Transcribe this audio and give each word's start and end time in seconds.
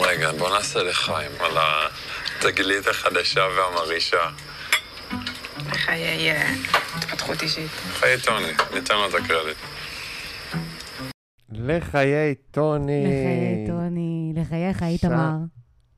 רגע, 0.00 0.32
בוא 0.32 0.50
נעשה 0.56 0.82
לחיים 0.82 1.30
על 1.40 1.52
התגלית 1.56 2.86
החדשה 2.86 3.40
והמרעישה. 3.56 4.30
לחיי 5.66 6.30
אה, 6.30 6.54
התפתחות 6.96 7.42
אישית. 7.42 7.70
חיי 7.70 8.20
טוני, 8.20 8.52
ניתן 8.74 8.94
לו 8.94 9.08
את 9.08 9.14
הקרדיט. 9.14 9.56
לחיי 11.52 12.34
טוני. 12.50 13.04
לחיי 13.04 13.66
טוני, 13.66 14.32
לחייך, 14.36 14.82
איתמר. 14.82 15.32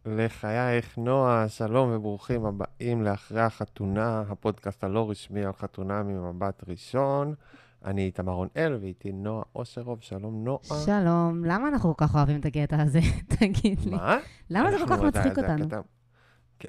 לחייך 0.06 0.98
נועה, 0.98 1.48
שלום 1.48 1.92
וברוכים 1.92 2.46
הבאים 2.46 3.02
לאחרי 3.02 3.40
החתונה, 3.40 4.22
הפודקאסט 4.28 4.84
הלא 4.84 5.10
רשמי 5.10 5.44
על 5.44 5.52
חתונה 5.60 6.02
ממבט 6.02 6.62
ראשון. 6.68 7.34
אני 7.86 8.02
איתמר 8.06 8.32
רונאל 8.32 8.78
ואיתי 8.80 9.12
נועה 9.12 9.42
אושרוב, 9.54 9.98
שלום 10.00 10.44
נועה. 10.44 10.60
שלום, 10.84 11.44
למה 11.44 11.68
אנחנו 11.68 11.96
כל 11.96 12.06
כך 12.06 12.14
אוהבים 12.14 12.40
את 12.40 12.46
הקטע 12.46 12.82
הזה? 12.82 13.00
תגיד 13.38 13.80
לי. 13.84 13.90
מה? 13.96 14.18
למה 14.50 14.70
זה 14.70 14.78
כל 14.78 14.86
כך 14.86 15.02
מצחיק 15.02 15.38
אותנו? 15.38 15.68
כן, 16.58 16.68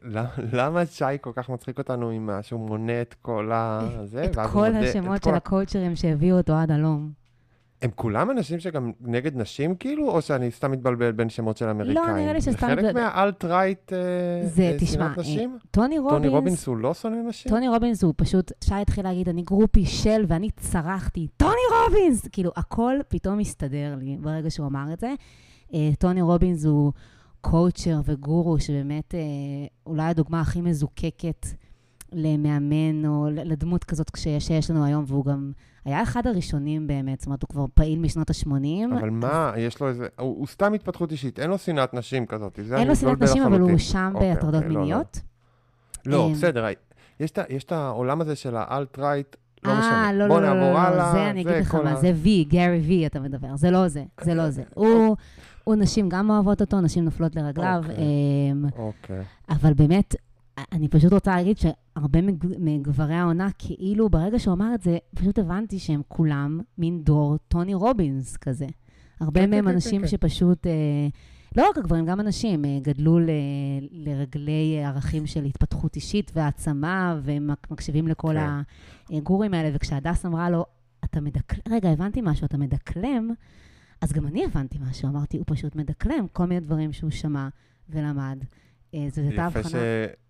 למה- 0.54 0.86
שי 0.86 1.06
כל 1.22 1.32
כך 1.36 1.50
מצחיק 1.50 1.78
אותנו 1.78 2.10
עם 2.10 2.30
שהוא 2.42 2.68
מונה 2.68 3.02
את 3.02 3.14
כל 3.22 3.52
ה... 3.54 3.80
את 4.26 4.38
כל 4.54 4.76
השמות 4.76 5.24
של 5.24 5.34
ה- 5.34 5.38
הקואוצ'רים 5.38 5.96
שהביאו 5.96 6.38
אותו 6.38 6.54
עד 6.54 6.72
הלום. 6.72 7.12
הם 7.82 7.90
כולם 7.96 8.32
אנשים 8.32 8.60
שגם 8.60 8.92
נגד 9.02 9.38
נשים 9.38 9.76
כאילו, 9.76 10.10
או 10.10 10.22
שאני 10.22 10.52
סתם 10.52 10.72
מתבלבל 10.72 11.12
בין 11.12 11.30
שמות 11.30 11.58
של 11.58 11.70
אמריקאים? 11.70 12.16
נראה 12.16 12.34
לי 12.34 12.42
שסתם 12.42 12.52
זה 12.52 12.58
חלק 12.58 12.96
מה 12.96 13.13
alt-right 13.13 13.94
אה, 13.94 13.98
אה, 14.64 14.86
שנאת 14.86 15.18
נשים? 15.18 15.58
טוני 15.72 15.96
טוני 15.96 16.00
רובינס, 16.00 16.34
רובינס 16.34 16.68
הוא 16.68 16.78
לא 16.78 16.94
שונא 16.94 17.16
נשים? 17.28 17.52
טוני 17.52 17.68
רובינס 17.68 18.04
הוא 18.04 18.14
פשוט, 18.18 18.52
שי 18.64 18.76
התחיל 18.76 19.04
להגיד, 19.04 19.30
אני 19.30 19.42
גרופי 19.42 19.86
של, 19.86 20.26
ואני 20.28 20.50
צרחתי, 20.52 21.28
טוני 21.38 21.62
רובינס! 21.84 22.28
כאילו, 22.28 22.52
הכל 22.56 22.96
פתאום 23.08 23.40
הסתדר 23.40 23.96
לי 24.00 24.18
ברגע 24.20 24.50
שהוא 24.50 24.68
אמר 24.68 24.94
את 24.94 25.00
זה. 25.00 25.14
אה, 25.74 25.90
טוני 26.00 26.22
רובינס 26.22 26.66
הוא 26.66 26.92
קואוצ'ר 27.42 28.02
וגורו, 28.06 28.60
שבאמת 28.60 29.16
אה, 29.16 29.20
אולי 29.86 30.04
הדוגמה 30.04 30.42
הכי 30.42 30.62
מזוקקת 30.62 31.46
למאמן, 32.14 33.06
או 33.06 33.28
לדמות 33.32 33.84
כזאת 33.84 34.12
שיש 34.16 34.72
לנו 34.72 34.86
היום, 34.86 35.04
והוא 35.08 35.26
גם 35.26 35.52
היה 35.86 36.04
אחד 36.04 36.28
הראשונים 36.28 36.88
באמת, 36.88 37.20
זאת 37.20 37.26
אומרת, 37.26 37.42
הוא 37.42 37.50
כבר 37.50 37.66
פעיל 37.74 38.00
משנות 38.00 38.30
ה-80. 38.30 38.96
אבל 39.00 39.10
מה, 39.10 39.52
יש 39.58 39.82
לו 39.82 39.88
איזה... 39.90 40.08
הוא 40.20 40.38
הוא 40.38 40.48
סתם 40.48 40.74
התפתחות 40.74 41.12
אישית, 41.12 41.40
אין 41.40 41.50
לו 41.50 41.58
שנאת 41.58 41.94
נשים 41.94 42.26
כזאת. 42.26 42.60
אין 42.78 42.88
לו 42.88 42.96
שנאת 42.96 43.22
נשים, 43.22 43.44
אבל 43.44 43.60
הוא. 43.60 43.70
הואשם 43.72 44.12
אוקיי, 44.16 44.34
בהטרדות 44.34 44.56
אוקיי, 44.56 44.70
לא, 44.70 44.74
לא. 44.76 44.80
מיניות. 44.82 45.20
לא, 46.06 46.28
אה, 46.28 46.34
בסדר, 46.34 46.66
יש 47.20 47.32
את 47.32 47.38
ה- 47.38 47.44
יש 47.50 47.64
את 47.64 47.72
העולם 47.72 48.22
הזה 48.22 48.36
של 48.36 48.56
האלט-רייט, 48.56 49.36
לא 49.64 49.72
אה, 49.72 49.80
משנה. 49.80 50.14
לא, 50.14 50.28
בוא 50.28 50.40
לא, 50.42 50.54
לא, 50.54 50.74
לא. 50.74 50.98
לא, 50.98 51.12
זה 51.12 51.30
אני 51.30 51.42
אגיד 51.42 51.52
לך 51.52 51.76
מה, 51.76 51.96
זה 51.96 52.12
וי, 52.16 52.44
גארי 52.44 52.80
וי 52.80 53.06
אתה 53.06 53.20
מדבר, 53.20 53.56
זה 53.56 53.72
לא 53.72 53.88
זה, 53.88 54.04
זה 54.22 54.34
לא 54.34 54.50
זה. 54.50 54.64
הוא, 54.74 55.16
נשים 55.76 56.10
גם 56.10 56.30
אוהבות 56.30 56.62
אותו, 56.62 56.82
נשים 56.82 57.06
נופלות 57.06 57.36
לרגליו, 57.36 57.82
אוקיי. 57.84 57.96
אמ, 58.52 58.66
אוקיי. 58.78 59.22
אבל 59.50 59.74
באמת, 59.74 60.16
אני 60.72 60.88
פשוט 60.88 61.14
רוצה 61.14 61.36
להגיד 61.36 61.58
שהרבה 61.58 62.22
מג- 62.22 62.56
מגברי 62.60 63.14
העונה, 63.16 63.50
כאילו 63.58 64.10
ברגע 64.10 64.40
שהוא 64.40 64.54
אמר 64.54 64.76
את 64.76 64.82
זה, 64.82 64.98
פשוט 65.16 65.40
הבנתי 65.40 65.80
שהם 65.80 66.02
כולם 66.08 66.60
מין 66.78 67.04
דור 67.04 67.38
טוני 67.48 67.74
רובינס 67.74 68.38
כזה. 68.38 68.66
הרבה 69.20 69.42
כן, 69.42 69.50
מהם 69.50 69.60
כן, 69.64 69.70
כן, 69.70 69.74
אנשים 69.76 70.02
כן. 70.02 70.08
שפשוט, 70.08 70.68
אה, 70.68 70.72
לא 71.58 71.70
רק 71.70 71.78
הגברים, 71.78 72.06
גם 72.06 72.20
אנשים, 72.20 72.66
אה, 72.66 72.80
גדלו 72.82 73.20
ל, 73.20 73.30
לרגלי 73.92 74.82
ערכים 74.86 75.26
של 75.28 75.44
התפתחות 75.44 75.96
אישית 75.96 76.32
והעצמה, 76.36 77.20
והם 77.24 77.48
מק- 77.48 77.72
מקשיבים 77.72 78.08
לכל 78.08 78.36
כן. 79.10 79.16
הגורים 79.18 79.54
האלה, 79.54 79.70
וכשהדס 79.74 80.26
אמרה 80.26 80.50
לו, 80.50 80.66
אתה 81.06 81.22
מדקלם, 81.22 81.62
רגע, 81.70 81.90
הבנתי 81.90 82.22
משהו, 82.24 82.46
אתה 82.46 82.58
מדקלם, 82.58 83.30
אז 84.02 84.14
גם 84.14 84.28
אני 84.28 84.46
הבנתי 84.46 84.78
משהו, 84.90 85.10
אמרתי, 85.10 85.38
הוא 85.38 85.46
פשוט 85.48 85.76
מדקלם 85.76 86.26
כל 86.34 86.46
מיני 86.46 86.60
דברים 86.62 86.94
שהוא 86.94 87.10
שמע 87.12 87.48
ולמד. 87.90 88.38
אה, 88.94 89.08
זו 89.12 89.22
הייתה 89.22 89.34
יפה 89.36 89.60
הבחנה. 89.60 89.70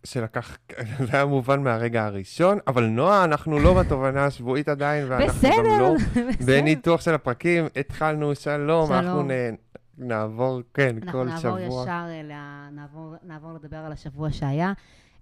ש- 0.03 0.13
שלקח, 0.13 0.57
זה 1.05 1.13
היה 1.13 1.25
מובן 1.25 1.63
מהרגע 1.63 2.05
הראשון, 2.05 2.57
אבל 2.67 2.85
נועה, 2.85 3.23
אנחנו 3.23 3.59
לא 3.59 3.73
בתובנה 3.73 4.25
השבועית 4.25 4.67
עדיין, 4.69 5.05
ואנחנו 5.09 5.49
גם 5.57 5.79
לא 5.79 5.93
בסדר. 5.95 6.45
בניתוח 6.47 7.01
של 7.01 7.13
הפרקים. 7.13 7.65
התחלנו, 7.79 8.35
שלום, 8.35 8.91
אנחנו 8.91 9.11
שלום. 9.11 9.31
נ- 9.31 9.55
נעבור, 10.07 10.61
כן, 10.73 10.95
אנחנו 10.95 11.11
כל 11.11 11.25
נעבור 11.25 11.39
שבוע. 11.59 11.83
ישר, 11.83 11.91
אה, 12.09 12.21
ל- 12.23 12.75
נעבור, 12.75 13.15
נעבור 13.23 13.53
לדבר 13.53 13.77
על 13.77 13.91
השבוע 13.91 14.31
שהיה. 14.31 14.73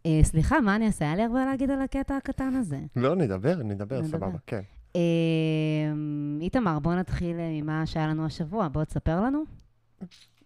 אה, 0.05 0.19
סליחה, 0.23 0.59
מה 0.61 0.75
אני 0.75 0.87
אעשה? 0.87 1.05
היה 1.05 1.15
לי 1.15 1.23
הרבה 1.23 1.45
להגיד 1.45 1.71
על 1.71 1.81
הקטע 1.81 2.17
הקטן 2.17 2.53
הזה. 2.55 2.79
לא, 2.95 3.15
נדבר, 3.15 3.55
נדבר, 3.63 4.01
נדבר. 4.01 4.03
סבבה, 4.17 4.37
כן. 4.47 4.61
אה, 4.95 5.01
איתמר, 6.41 6.79
בוא 6.79 6.93
נתחיל 6.95 7.39
אה, 7.39 7.49
ממה 7.61 7.85
שהיה 7.85 8.07
לנו 8.07 8.25
השבוע. 8.25 8.67
בוא 8.67 8.83
תספר 8.83 9.21
לנו. 9.21 9.43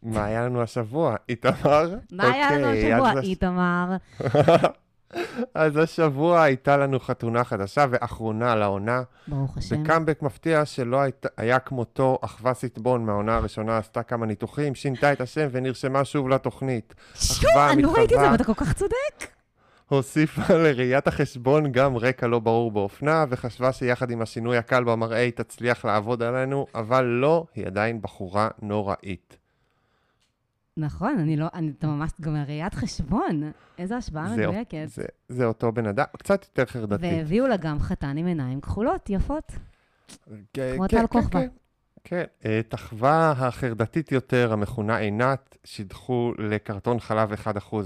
מה 0.04 0.26
היה 0.26 0.46
לנו 0.46 0.62
השבוע? 0.62 1.16
איתמר? 1.30 1.96
מה 2.12 2.24
היה 2.32 2.52
לנו 2.52 2.68
אוקיי, 2.68 2.94
השבוע, 2.94 3.22
איתמר? 3.22 3.96
אז 5.54 5.78
השבוע 5.78 6.42
הייתה 6.42 6.78
לנו 6.78 7.00
חתונה 7.00 7.44
חדשה 7.44 7.86
ואחרונה 7.90 8.56
לעונה. 8.56 9.02
ברוך 9.28 9.58
השם. 9.58 9.84
בקאמבק 9.84 10.22
מפתיע 10.22 10.66
שלא 10.66 11.02
היית- 11.02 11.26
היה 11.38 11.60
כמותו, 11.60 12.18
אחווה 12.22 12.54
סיטבון 12.54 13.06
מהעונה 13.06 13.36
הראשונה 13.36 13.78
עשתה 13.78 14.04
כמה 14.04 14.26
ניתוחים, 14.26 14.76
שינתה 14.76 15.12
את 15.14 15.22
השם 15.22 15.48
ונרשמה 15.52 16.06
שוב 16.06 16.30
לתוכנית. 16.30 16.96
שוב, 17.16 17.50
אני 17.72 17.82
לא 17.82 17.92
ראיתי 17.92 18.04
את 18.04 18.10
זה, 18.10 18.16
מתחווה. 18.16 18.32
ואתה 18.32 18.44
כל 18.44 18.54
כך 18.54 18.74
צודק. 18.74 19.28
הוסיפה 19.88 20.54
לראיית 20.54 21.08
החשבון 21.08 21.72
גם 21.72 21.98
רקע 21.98 22.28
לא 22.28 22.40
ברור 22.40 22.72
באופנה, 22.72 23.26
וחשבה 23.30 23.72
שיחד 23.72 24.12
עם 24.12 24.22
השינוי 24.22 24.58
הקל 24.58 24.84
במראה 24.84 25.18
היא 25.18 25.32
תצליח 25.32 25.86
לעבוד 25.86 26.24
עלינו, 26.24 26.66
אבל 26.76 27.06
לא, 27.06 27.46
היא 27.56 27.66
עדיין 27.68 28.02
בחורה 28.02 28.48
נוראית. 28.62 29.38
נכון, 30.80 31.20
אני 31.20 31.38
לא, 31.38 31.48
אני, 31.54 31.72
אתה 31.80 31.88
ממש 31.88 32.12
גם 32.22 32.36
ראיית 32.36 32.74
חשבון. 32.74 33.52
איזו 33.78 33.96
השוואה 33.96 34.36
מדויקת. 34.36 34.86
זה, 34.88 35.04
זה 35.30 35.46
אותו 35.46 35.72
בן 35.72 35.86
אדם, 35.86 36.06
קצת 36.18 36.46
יותר 36.46 36.66
חרדתי. 36.66 37.06
והביאו 37.06 37.48
לה 37.48 37.58
גם 37.58 37.80
חתן 37.80 38.18
עם 38.18 38.26
עיניים 38.26 38.62
כחולות, 38.62 39.10
יפות. 39.10 39.52
כן, 40.54 40.74
כמו 40.76 40.86
כן, 40.88 40.98
טל 40.98 40.98
כן, 40.98 41.08
כוכבא. 41.08 41.40
כן. 41.40 41.48
כן, 42.04 42.24
אה, 42.46 42.60
את 42.60 42.74
אחווה 42.74 43.32
החרדתית 43.38 44.12
יותר, 44.12 44.54
המכונה 44.54 44.98
עינת, 44.98 45.58
שידחו 45.64 46.34
לקרטון 46.38 47.00
חלב 47.00 47.34
1% 47.34 47.38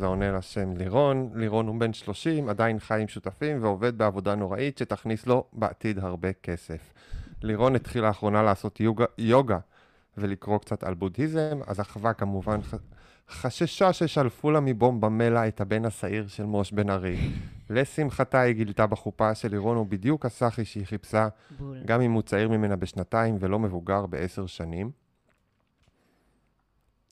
העונה 0.01 0.31
לשם 0.31 0.77
לירון. 0.77 1.29
לירון 1.35 1.67
הוא 1.67 1.79
בן 1.79 1.93
30, 1.93 2.49
עדיין 2.49 2.79
חי 2.79 3.01
עם 3.01 3.07
שותפים 3.07 3.63
ועובד 3.63 3.97
בעבודה 3.97 4.35
נוראית 4.35 4.77
שתכניס 4.77 5.27
לו 5.27 5.43
בעתיד 5.53 5.99
הרבה 5.99 6.33
כסף. 6.33 6.93
לירון 7.41 7.75
התחיל 7.75 8.03
לאחרונה 8.03 8.43
לעשות 8.43 8.79
יוגה, 8.79 9.05
יוגה 9.17 9.57
ולקרוא 10.18 10.57
קצת 10.57 10.84
על 10.84 10.94
בודהיזם, 10.94 11.59
אז 11.68 11.81
אחווה 11.81 12.13
כמובן 12.13 12.62
ח... 12.62 12.74
חששה 13.29 13.94
ששלפו 13.94 14.51
לה 14.51 14.59
מבומבה 14.59 15.09
מלע 15.09 15.47
את 15.47 15.62
הבן 15.62 15.85
השעיר 15.85 16.28
של 16.28 16.46
מוש 16.46 16.72
בן 16.72 16.90
ארי. 16.90 17.31
לשמחתה 17.69 18.40
היא 18.40 18.56
גילתה 18.56 18.88
בחופה 18.88 19.35
שלירון 19.35 19.78
הוא 19.78 19.85
בדיוק 19.85 20.25
הסחי 20.25 20.66
שהיא 20.66 20.85
חיפשה, 20.85 21.28
בול. 21.59 21.78
גם 21.85 22.01
אם 22.01 22.12
הוא 22.12 22.22
צעיר 22.22 22.50
ממנה 22.50 22.75
בשנתיים 22.75 23.38
ולא 23.40 23.59
מבוגר 23.59 24.06
בעשר 24.06 24.46
שנים. 24.46 24.91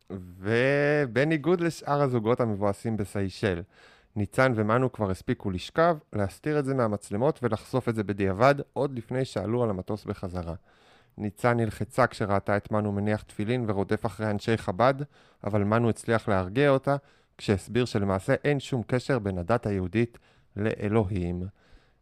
ובניגוד 0.10 1.62
לשאר 1.62 2.02
הזוגות 2.02 2.40
המבואסים 2.40 2.98
בסיישל, 2.98 3.62
ניצן 4.16 4.54
ומנו 4.56 4.92
כבר 4.92 5.12
הספיקו 5.12 5.52
לשכב, 5.52 5.98
להסתיר 6.14 6.60
את 6.60 6.66
זה 6.66 6.74
מהמצלמות 6.74 7.40
ולחשוף 7.44 7.90
את 7.90 7.96
זה 7.96 8.04
בדיעבד 8.04 8.56
עוד 8.74 8.98
לפני 8.98 9.26
שעלו 9.26 9.64
על 9.64 9.70
המטוס 9.70 10.06
בחזרה. 10.06 10.54
ניצן 11.18 11.58
נלחצה 11.58 12.08
כשראתה 12.08 12.58
את 12.58 12.72
מנו 12.72 12.92
מניח 12.92 13.22
תפילין 13.22 13.66
ורודף 13.68 14.06
אחרי 14.06 14.30
אנשי 14.30 14.58
חב"ד, 14.58 14.94
אבל 15.44 15.64
מנו 15.64 15.90
הצליח 15.90 16.28
להרגיע 16.28 16.70
אותה, 16.70 16.96
כשהסביר 17.38 17.86
שלמעשה 17.86 18.34
אין 18.44 18.60
שום 18.60 18.84
קשר 18.88 19.20
בין 19.20 19.38
הדת 19.38 19.66
היהודית 19.66 20.18
לאלוהים. 20.56 21.44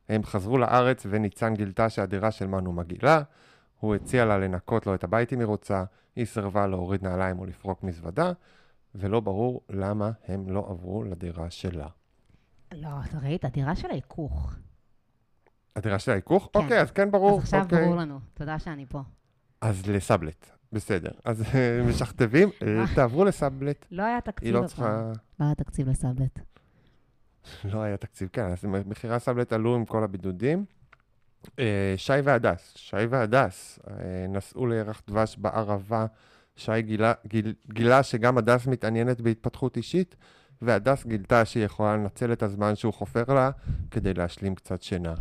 הם 0.10 0.24
חזרו 0.24 0.58
לארץ 0.58 1.06
וניצן 1.10 1.54
גילתה 1.54 1.90
שהדירה 1.90 2.32
של 2.32 2.48
מנו 2.48 2.72
מגעילה. 2.72 3.22
הוא 3.80 3.96
הציע 3.96 4.26
לה 4.26 4.38
לנקות 4.38 4.88
לו 4.88 4.96
את 4.96 5.04
הבית 5.04 5.34
אם 5.34 5.40
היא 5.40 5.46
רוצה, 5.46 5.84
היא 6.16 6.26
סירבה 6.26 6.68
להוריד 6.68 7.04
נעליים 7.04 7.40
או 7.40 7.46
לפרוק 7.46 7.84
מזוודה, 7.84 8.32
ולא 8.96 9.20
ברור 9.20 9.62
למה 9.70 10.12
הם 10.28 10.50
לא 10.50 10.68
עברו 10.70 11.04
לדירה 11.04 11.50
שלה. 11.50 11.88
לא, 12.74 12.90
אתה 13.10 13.18
ראית, 13.18 13.46
הדירה 13.46 13.76
של 13.76 13.88
ההיכוך. 13.92 14.56
הדירה 15.76 16.00
של 16.00 16.12
ההיכוך? 16.12 16.50
כן. 16.54 16.60
אוקיי, 16.60 16.82
אז 16.82 16.92
כן 16.92 17.12
ברור. 17.12 17.38
אז 17.38 17.44
עכשיו 17.44 17.62
אוקיי. 17.62 17.86
ברור 17.86 17.96
לנו. 17.96 18.20
תודה 18.34 18.60
שאני 18.60 18.86
פה. 18.90 19.02
אז 19.62 19.88
לסאבלט, 19.88 20.50
בסדר. 20.74 21.12
אז 21.26 21.44
אה, 21.56 21.82
משכתבים, 21.90 22.50
אה, 22.64 22.84
תעברו 22.96 23.26
לסאבלט. 23.26 23.86
לא 23.92 24.04
היה 24.04 24.22
תקציב 24.22 24.56
היא 24.56 24.62
לא. 24.62 24.68
צריכה... 24.68 25.12
לא 25.40 25.46
היה 25.46 25.56
תקציב 25.56 25.90
לסאבלט. 25.90 26.40
לא 27.64 27.82
היה 27.82 27.98
תקציב, 27.98 28.30
כן, 28.34 28.46
אז 28.46 28.66
מחירי 28.66 29.16
הסאבלט 29.16 29.54
עלו 29.54 29.76
עם 29.76 29.86
כל 29.86 30.04
הבידודים. 30.04 30.66
אה, 31.60 31.94
שי 31.98 32.14
והדס, 32.24 32.74
שי 32.76 33.06
והדס 33.10 33.80
אה, 33.90 33.94
נסעו 34.30 34.68
לירח 34.68 35.02
דבש 35.08 35.38
בערבה. 35.38 36.06
שי 36.56 36.82
גילה, 36.82 37.14
גיל, 37.28 37.54
גילה 37.74 38.04
שגם 38.04 38.38
הדס 38.38 38.68
מתעניינת 38.68 39.22
בהתפתחות 39.22 39.78
אישית, 39.78 40.16
והדס 40.62 41.06
גילתה 41.06 41.46
שהיא 41.46 41.66
יכולה 41.66 41.98
לנצל 41.98 42.34
את 42.34 42.44
הזמן 42.44 42.76
שהוא 42.76 42.94
חופר 42.94 43.34
לה 43.34 43.52
כדי 43.92 44.14
להשלים 44.14 44.56
קצת 44.56 44.82
שינה. 44.82 45.14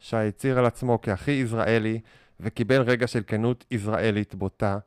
שי 0.00 0.16
הצהיר 0.16 0.58
על 0.58 0.66
עצמו 0.66 0.98
כהכי 1.02 1.30
יזרעאלי, 1.30 2.00
וקיבל 2.40 2.82
רגע 2.82 3.06
של 3.06 3.22
כנות 3.26 3.64
יזרעאלית 3.70 4.34
בוטה. 4.34 4.78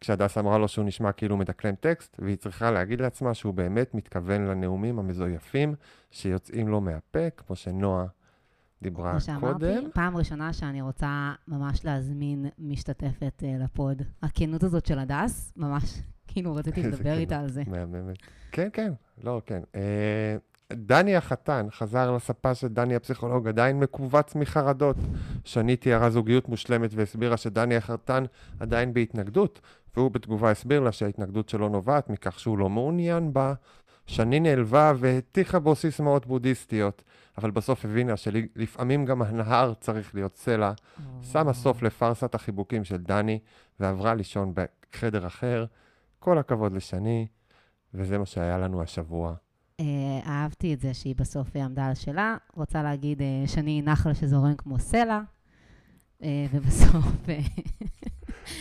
כשהדס 0.00 0.38
אמרה 0.38 0.58
לו 0.58 0.68
שהוא 0.68 0.84
נשמע 0.84 1.12
כאילו 1.12 1.36
מדקלם 1.36 1.74
טקסט, 1.74 2.16
והיא 2.18 2.36
צריכה 2.36 2.70
להגיד 2.70 3.00
לעצמה 3.00 3.34
שהוא 3.34 3.54
באמת 3.54 3.94
מתכוון 3.94 4.46
לנאומים 4.46 4.98
המזויפים 4.98 5.74
שיוצאים 6.10 6.68
לו 6.68 6.80
מהפה, 6.80 7.30
כמו 7.36 7.56
שנועה 7.56 8.06
דיברה 8.82 9.10
כמו 9.10 9.20
שאמרתי, 9.20 9.58
קודם. 9.58 9.90
פעם 9.94 10.16
ראשונה 10.16 10.52
שאני 10.52 10.82
רוצה 10.82 11.32
ממש 11.48 11.84
להזמין 11.84 12.46
משתתפת 12.58 13.42
אה, 13.44 13.56
לפוד. 13.64 14.02
הכנות 14.22 14.62
הזאת 14.62 14.86
של 14.86 14.98
הדס, 14.98 15.52
ממש, 15.56 16.00
כאילו 16.28 16.54
רציתי 16.54 16.82
לדבר 16.82 17.18
איתה. 17.18 17.38
על 17.40 17.48
זה. 17.48 17.62
מהממת. 17.66 18.16
כן, 18.52 18.68
כן, 18.72 18.92
לא, 19.22 19.42
כן. 19.46 19.60
אה, 19.74 20.36
דני 20.72 21.16
החתן 21.16 21.66
חזר 21.70 22.10
לספה 22.16 22.54
של 22.54 22.68
דני 22.68 22.94
הפסיכולוג, 22.94 23.48
עדיין 23.48 23.80
מכווץ 23.80 24.34
מחרדות. 24.34 24.96
שני 25.44 25.76
תיארה 25.76 26.10
זוגיות 26.10 26.48
מושלמת 26.48 26.90
והסבירה 26.94 27.36
שדני 27.36 27.76
החתן 27.76 28.24
עדיין 28.60 28.94
בהתנגדות, 28.94 29.60
והוא 29.96 30.10
בתגובה 30.10 30.50
הסביר 30.50 30.80
לה 30.80 30.92
שההתנגדות 30.92 31.48
שלו 31.48 31.68
נובעת 31.68 32.10
מכך 32.10 32.40
שהוא 32.40 32.58
לא 32.58 32.68
מעוניין 32.68 33.32
בה. 33.32 33.54
שני 34.06 34.40
נעלבה 34.40 34.92
והטיחה 34.96 35.58
בו 35.58 35.74
סיסמאות 35.74 36.26
בודהיסטיות, 36.26 37.02
אבל 37.38 37.50
בסוף 37.50 37.84
הבינה 37.84 38.16
שלפעמים 38.16 39.04
גם 39.04 39.22
הנהר 39.22 39.74
צריך 39.80 40.14
להיות 40.14 40.36
סלע, 40.36 40.72
שמה 41.22 41.52
סוף 41.52 41.82
לפארסת 41.82 42.34
החיבוקים 42.34 42.84
של 42.84 42.96
דני, 42.96 43.38
ועברה 43.80 44.14
לישון 44.14 44.52
בחדר 44.54 45.26
אחר. 45.26 45.64
כל 46.18 46.38
הכבוד 46.38 46.72
לשני, 46.72 47.26
וזה 47.94 48.18
מה 48.18 48.26
שהיה 48.26 48.58
לנו 48.58 48.82
השבוע. 48.82 49.34
אה, 49.80 50.20
אהבתי 50.26 50.74
את 50.74 50.80
זה 50.80 50.94
שהיא 50.94 51.14
בסוף 51.16 51.56
עמדה 51.56 51.86
על 51.86 51.94
שלה. 51.94 52.36
רוצה 52.54 52.82
להגיד 52.82 53.22
אה, 53.22 53.42
שאני 53.46 53.82
נחל 53.82 54.14
שזורם 54.14 54.54
כמו 54.54 54.78
סלע, 54.78 55.20
אה, 56.22 56.46
ובסוף... 56.52 57.28
אה, 57.28 57.38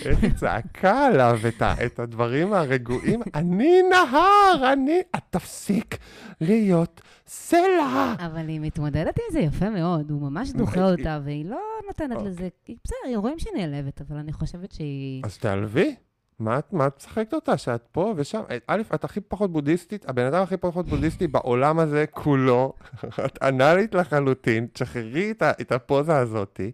איך 0.06 0.24
היא 0.24 0.34
צעקה 0.34 1.06
עליו 1.06 1.40
את, 1.48 1.62
ה, 1.62 1.86
את 1.86 2.00
הדברים 2.00 2.54
הרגועים, 2.54 3.22
אני 3.36 3.82
נהר, 3.90 4.74
אני... 4.74 5.02
תפסיק 5.30 5.98
להיות 6.42 7.02
סלע. 7.28 8.16
אבל 8.20 8.48
היא 8.48 8.60
מתמודדת 8.60 9.18
עם 9.18 9.24
זה 9.32 9.40
יפה 9.40 9.70
מאוד, 9.70 10.12
הוא 10.12 10.22
ממש 10.22 10.52
דוחה 10.60 10.92
אותה, 10.92 11.20
והיא 11.24 11.46
לא 11.46 11.62
נותנת 11.88 12.12
אוקיי. 12.12 12.28
לזה... 12.28 12.50
בסדר, 12.68 13.18
רואים 13.18 13.40
שהיא 13.40 13.54
נעלבת, 13.58 14.02
אבל 14.02 14.18
אני 14.18 14.34
חושבת 14.34 14.72
שהיא... 14.72 15.22
אז 15.26 15.38
תעלבי. 15.38 15.96
מה 16.40 16.60
את 16.60 16.74
מה 16.74 16.88
את 16.88 16.98
משחקת 16.98 17.34
אותה? 17.34 17.58
שאת 17.58 17.82
פה 17.92 18.14
ושם? 18.18 18.42
א', 18.68 18.82
את 18.96 19.04
הכי 19.04 19.22
פחות 19.22 19.52
בודהיסטית, 19.52 20.10
הבן 20.10 20.26
אדם 20.26 20.44
הכי 20.44 20.58
פחות 20.58 20.86
בודהיסטי 20.86 21.28
בעולם 21.28 21.80
הזה 21.80 22.06
כולו. 22.12 22.74
את 23.26 23.40
אנאלית 23.44 23.96
לחלוטין, 23.96 24.68
תשחררי 24.74 25.32
את, 25.32 25.44
את 25.62 25.72
הפוזה 25.72 26.18
הזאתי. 26.18 26.72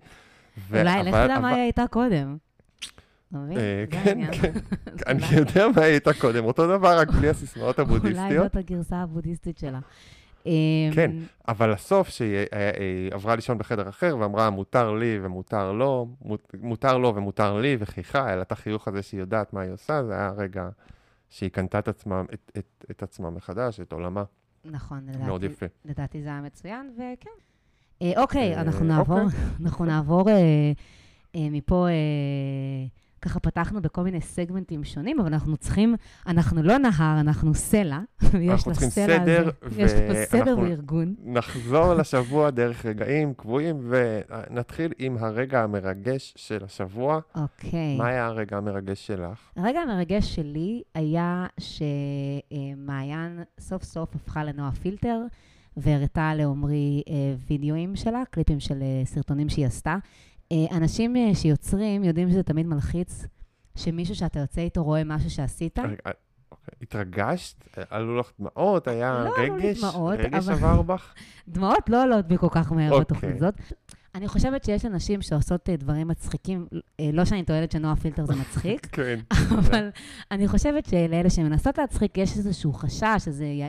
ו- 0.69 0.79
אולי, 0.79 1.03
לך 1.03 1.15
תדע 1.15 1.39
מה 1.39 1.49
היא 1.49 1.57
הייתה 1.61 1.83
קודם. 1.91 2.37
אה, 3.35 3.39
כן. 3.91 4.19
כן. 4.31 4.51
אני 5.07 5.23
אולי- 5.23 5.35
יודע 5.35 5.67
מה 5.75 5.81
היא 5.81 5.91
הייתה 5.91 6.13
קודם, 6.13 6.45
אותו 6.45 6.67
דבר, 6.67 6.97
רק 6.99 7.09
בלי 7.09 7.29
הסיסמאות 7.29 7.79
אולי 7.79 7.89
הבודהיסטיות. 7.95 8.43
זאת 8.43 8.55
הגרסה 8.55 8.95
הבודהיסטית 9.01 9.57
שלה. 9.57 9.79
כן. 10.93 11.11
אמ, 11.11 11.23
אבל 11.47 11.71
הסוף, 11.73 12.09
שהיא 12.09 12.35
אה, 12.35 12.45
אה, 12.53 12.69
עברה 13.11 13.35
לישון 13.35 13.57
בחדר 13.57 13.89
אחר 13.89 14.17
ואמרה, 14.19 14.49
מותר 14.49 14.93
לי 14.93 15.19
ומותר 15.21 15.71
לו, 15.71 16.07
מות- 16.21 16.51
מותר 16.61 16.97
לו 16.97 17.15
ומותר 17.15 17.57
לי, 17.61 17.77
וחייכה, 17.79 18.25
היה 18.25 18.35
לה 18.35 18.41
את 18.41 18.51
החיוך 18.51 18.87
הזה 18.87 19.01
שהיא 19.01 19.19
יודעת 19.19 19.53
מה 19.53 19.61
היא 19.61 19.71
עושה, 19.71 20.03
זה 20.03 20.13
היה 20.13 20.31
רגע 20.37 20.69
שהיא 21.29 21.49
קנתה 21.49 21.79
את 21.79 21.87
עצמה, 21.87 22.21
את, 22.33 22.51
את, 22.57 22.85
את 22.91 23.03
עצמה 23.03 23.29
מחדש, 23.29 23.79
את 23.79 23.91
עולמה. 23.91 24.23
נכון, 24.65 25.05
מאוד 25.25 25.43
לדעתי, 25.43 25.53
יפה. 25.65 25.65
לדעתי 25.85 26.21
זה 26.21 26.29
היה 26.29 26.41
מצוין, 26.41 26.91
וכן. 26.95 27.29
אה, 28.01 28.21
אוקיי, 28.21 28.55
אה, 28.55 28.61
אנחנו 28.61 28.85
נעבור, 28.85 29.21
אוקיי. 29.21 29.39
אנחנו 29.65 29.85
נעבור 29.85 30.29
אה, 30.29 30.35
אה, 31.35 31.47
מפה, 31.51 31.87
אה, 31.87 32.85
ככה 33.25 33.39
פתחנו 33.39 33.81
בכל 33.81 34.03
מיני 34.03 34.21
סגמנטים 34.21 34.83
שונים, 34.83 35.19
אבל 35.19 35.33
אנחנו 35.33 35.57
צריכים, 35.57 35.95
אנחנו 36.27 36.63
לא 36.63 36.77
נהר, 36.77 37.19
אנחנו 37.19 37.53
סלע, 37.53 37.99
ויש 38.31 38.67
לסלע 38.67 39.21
הזה, 39.21 39.25
סדר, 39.25 39.49
יש 39.77 39.91
פה 40.07 40.25
סדר 40.25 40.59
וארגון. 40.59 41.15
נחזור 41.23 41.93
לשבוע 41.93 42.49
דרך 42.49 42.85
רגעים 42.85 43.33
קבועים, 43.33 43.89
ונתחיל 43.89 44.93
עם 44.97 45.17
הרגע 45.17 45.63
המרגש 45.63 46.33
של 46.37 46.63
השבוע. 46.63 47.19
אוקיי. 47.35 47.97
מה 47.97 48.07
היה 48.07 48.25
הרגע 48.25 48.57
המרגש 48.57 49.07
שלך? 49.07 49.39
הרגע 49.55 49.79
המרגש 49.79 50.35
שלי 50.35 50.81
היה 50.95 51.47
שמעיין 51.59 53.43
סוף 53.59 53.83
סוף 53.83 54.15
הפכה 54.15 54.43
לנועה 54.43 54.71
פילטר, 54.71 55.21
והראתה 55.77 56.35
לעומרי 56.35 57.03
אה, 57.07 57.13
וידאוים 57.47 57.95
שלה, 57.95 58.23
קליפים 58.31 58.59
של 58.59 58.81
אה, 58.81 59.05
סרטונים 59.05 59.49
שהיא 59.49 59.65
עשתה. 59.65 59.95
אה, 60.51 60.77
אנשים 60.77 61.15
אה, 61.15 61.35
שיוצרים 61.35 62.03
יודעים 62.03 62.29
שזה 62.29 62.43
תמיד 62.43 62.65
מלחיץ, 62.67 63.25
שמישהו 63.75 64.15
שאתה 64.15 64.39
יוצא 64.39 64.61
איתו 64.61 64.83
רואה 64.83 65.03
משהו 65.03 65.29
שעשית. 65.29 65.79
אה, 65.79 65.83
אוקיי. 66.51 66.73
התרגשת? 66.81 67.77
עלו 67.89 68.19
לך 68.19 68.31
דמעות? 68.39 68.87
היה 68.87 69.11
לא 69.25 69.35
עלו 69.43 69.55
לי 69.57 69.67
רגש? 69.69 69.79
דמעות, 69.81 70.19
רגש 70.19 70.47
אבל- 70.47 70.53
עבר 70.53 70.81
בך? 70.81 71.13
דמעות 71.47 71.89
לא 71.89 72.03
עולות 72.03 72.27
בי 72.27 72.37
כל 72.37 72.47
כך 72.51 72.71
מהר 72.71 72.91
אוקיי. 72.91 72.99
בתוכנית 73.01 73.35
הזאת. 73.35 73.55
אני 74.15 74.27
חושבת 74.27 74.63
שיש 74.63 74.85
אנשים 74.85 75.21
שעושות 75.21 75.69
דברים 75.69 76.07
מצחיקים, 76.07 76.67
לא 77.13 77.25
שאני 77.25 77.43
טוענת 77.43 77.71
שנועה 77.71 77.95
פילטר 77.95 78.25
זה 78.25 78.35
מצחיק, 78.35 78.87
כן. 78.95 79.19
אבל 79.59 79.89
אני 80.31 80.47
חושבת 80.47 80.85
שלאלה 80.85 81.29
שמנסות 81.29 81.77
להצחיק, 81.77 82.17
יש 82.17 82.37
איזשהו 82.37 82.73
חשש 82.73 83.27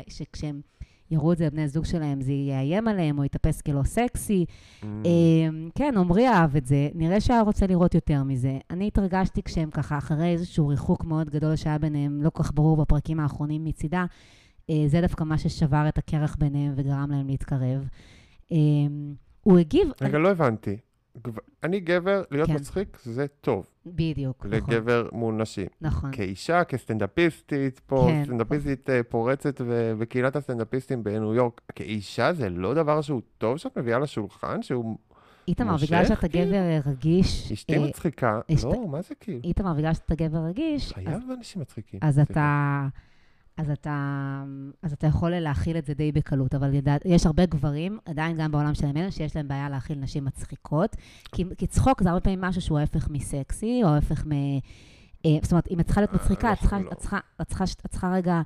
שכשהם 0.08 0.61
יראו 1.10 1.32
את 1.32 1.38
זה 1.38 1.46
לבני 1.46 1.68
זוג 1.68 1.84
שלהם, 1.84 2.20
זה 2.20 2.32
יאיים 2.32 2.88
עליהם 2.88 3.18
או 3.18 3.24
יתאפס 3.24 3.60
כלא 3.60 3.82
סקסי. 3.82 4.44
Mm. 4.48 4.84
אמ, 4.84 5.68
כן, 5.74 5.94
עמרי 5.96 6.28
אהב 6.28 6.56
את 6.56 6.66
זה, 6.66 6.88
נראה 6.94 7.20
שהיה 7.20 7.40
רוצה 7.40 7.66
לראות 7.66 7.94
יותר 7.94 8.22
מזה. 8.22 8.58
אני 8.70 8.86
התרגשתי 8.86 9.42
כשהם 9.42 9.70
ככה, 9.70 9.98
אחרי 9.98 10.32
איזשהו 10.32 10.68
ריחוק 10.68 11.04
מאוד 11.04 11.30
גדול 11.30 11.56
שהיה 11.56 11.78
ביניהם, 11.78 12.22
לא 12.22 12.30
כל 12.30 12.42
כך 12.42 12.52
ברור 12.54 12.76
בפרקים 12.76 13.20
האחרונים 13.20 13.64
מצידה, 13.64 14.04
אה, 14.70 14.84
זה 14.86 15.00
דווקא 15.00 15.24
מה 15.24 15.38
ששבר 15.38 15.84
את 15.88 15.98
הקרח 15.98 16.36
ביניהם 16.38 16.72
וגרם 16.76 17.10
להם 17.10 17.26
להתקרב. 17.26 17.88
אמ, 18.50 19.14
הוא 19.42 19.58
הגיב... 19.58 19.88
רגע, 20.00 20.18
לא 20.18 20.30
הבנתי. 20.30 20.76
אני 21.62 21.80
גבר, 21.80 22.22
להיות 22.30 22.48
כן. 22.48 22.54
מצחיק 22.54 22.98
זה 23.02 23.26
טוב. 23.40 23.66
בדיוק, 23.86 24.46
נכון. 24.46 24.50
לגבר 24.74 25.08
מול 25.12 25.34
נשים. 25.34 25.66
נכון. 25.80 26.10
כאישה, 26.12 26.64
כסטנדאפיסטית, 26.64 27.80
פה 27.86 28.06
כן. 28.10 28.24
סטנדאפיסטית 28.24 28.90
אה, 28.90 29.00
פורצת 29.02 29.60
ו- 29.66 29.92
בקהילת 29.98 30.36
הסטנדאפיסטים 30.36 31.04
בניו 31.04 31.34
יורק, 31.34 31.60
כאישה 31.74 32.32
זה 32.32 32.48
לא 32.50 32.74
דבר 32.74 33.00
שהוא 33.00 33.20
טוב 33.38 33.56
שאת 33.56 33.78
מביאה 33.78 33.98
לשולחן, 33.98 34.62
שהוא 34.62 34.96
איתמר, 35.48 35.72
מושך, 35.72 35.86
בגלל 35.86 36.04
שאתה? 36.04 36.26
גבר 36.28 36.90
רגיש, 36.90 37.52
אשתי 37.52 37.74
אה, 37.76 37.88
מצחיקה. 37.88 38.40
אשת- 38.54 38.64
לא, 38.64 38.88
מה 38.88 39.02
זה 39.02 39.14
כאילו? 39.20 39.40
איתמר, 39.44 39.74
בגלל 39.74 39.94
שאתה 39.94 40.14
גבר 40.14 40.38
רגיש, 40.38 40.86
אז 40.86 40.92
חייב 40.92 41.22
אנשים 41.38 41.62
מצחיקים. 41.62 42.00
אז. 42.02 42.18
אתה, 42.18 42.86
אז 43.56 43.70
אתה, 43.70 44.42
אז 44.82 44.92
אתה 44.92 45.06
יכול 45.06 45.30
להכיל 45.30 45.78
את 45.78 45.86
זה 45.86 45.94
די 45.94 46.12
בקלות, 46.12 46.54
אבל 46.54 46.75
ידע, 46.75 46.96
יש 47.04 47.26
הרבה 47.26 47.46
גברים, 47.46 47.98
עדיין 48.04 48.36
גם 48.36 48.52
בעולם 48.52 48.75
של 48.75 48.86
הימין, 48.86 49.10
שיש 49.10 49.36
להם 49.36 49.48
בעיה 49.48 49.68
להכיל 49.68 49.98
נשים 49.98 50.25
מצחיקות, 50.25 50.96
כי, 51.32 51.44
כי 51.58 51.66
צחוק 51.66 52.02
זה 52.02 52.08
הרבה 52.08 52.20
פעמים 52.20 52.40
משהו 52.40 52.60
שהוא 52.60 52.78
ההפך 52.78 53.08
מסקסי, 53.10 53.80
או 53.84 53.88
ההפך 53.88 54.26
מ... 54.26 54.32
אה, 55.26 55.38
זאת 55.42 55.52
אומרת, 55.52 55.68
אם 55.70 55.80
את 55.80 55.86
צריכה 55.86 56.00
להיות 56.00 56.12
מצחיקה, 56.12 56.48
לא 56.48 56.52
את 56.52 56.58
צריכה, 56.58 56.78
לא. 56.78 56.90
את, 56.92 56.98
צריכה, 56.98 57.18
את, 57.42 57.46
צריכה, 57.46 57.64
את 57.64 57.90
צריכה 57.90 58.12
רגע 58.12 58.42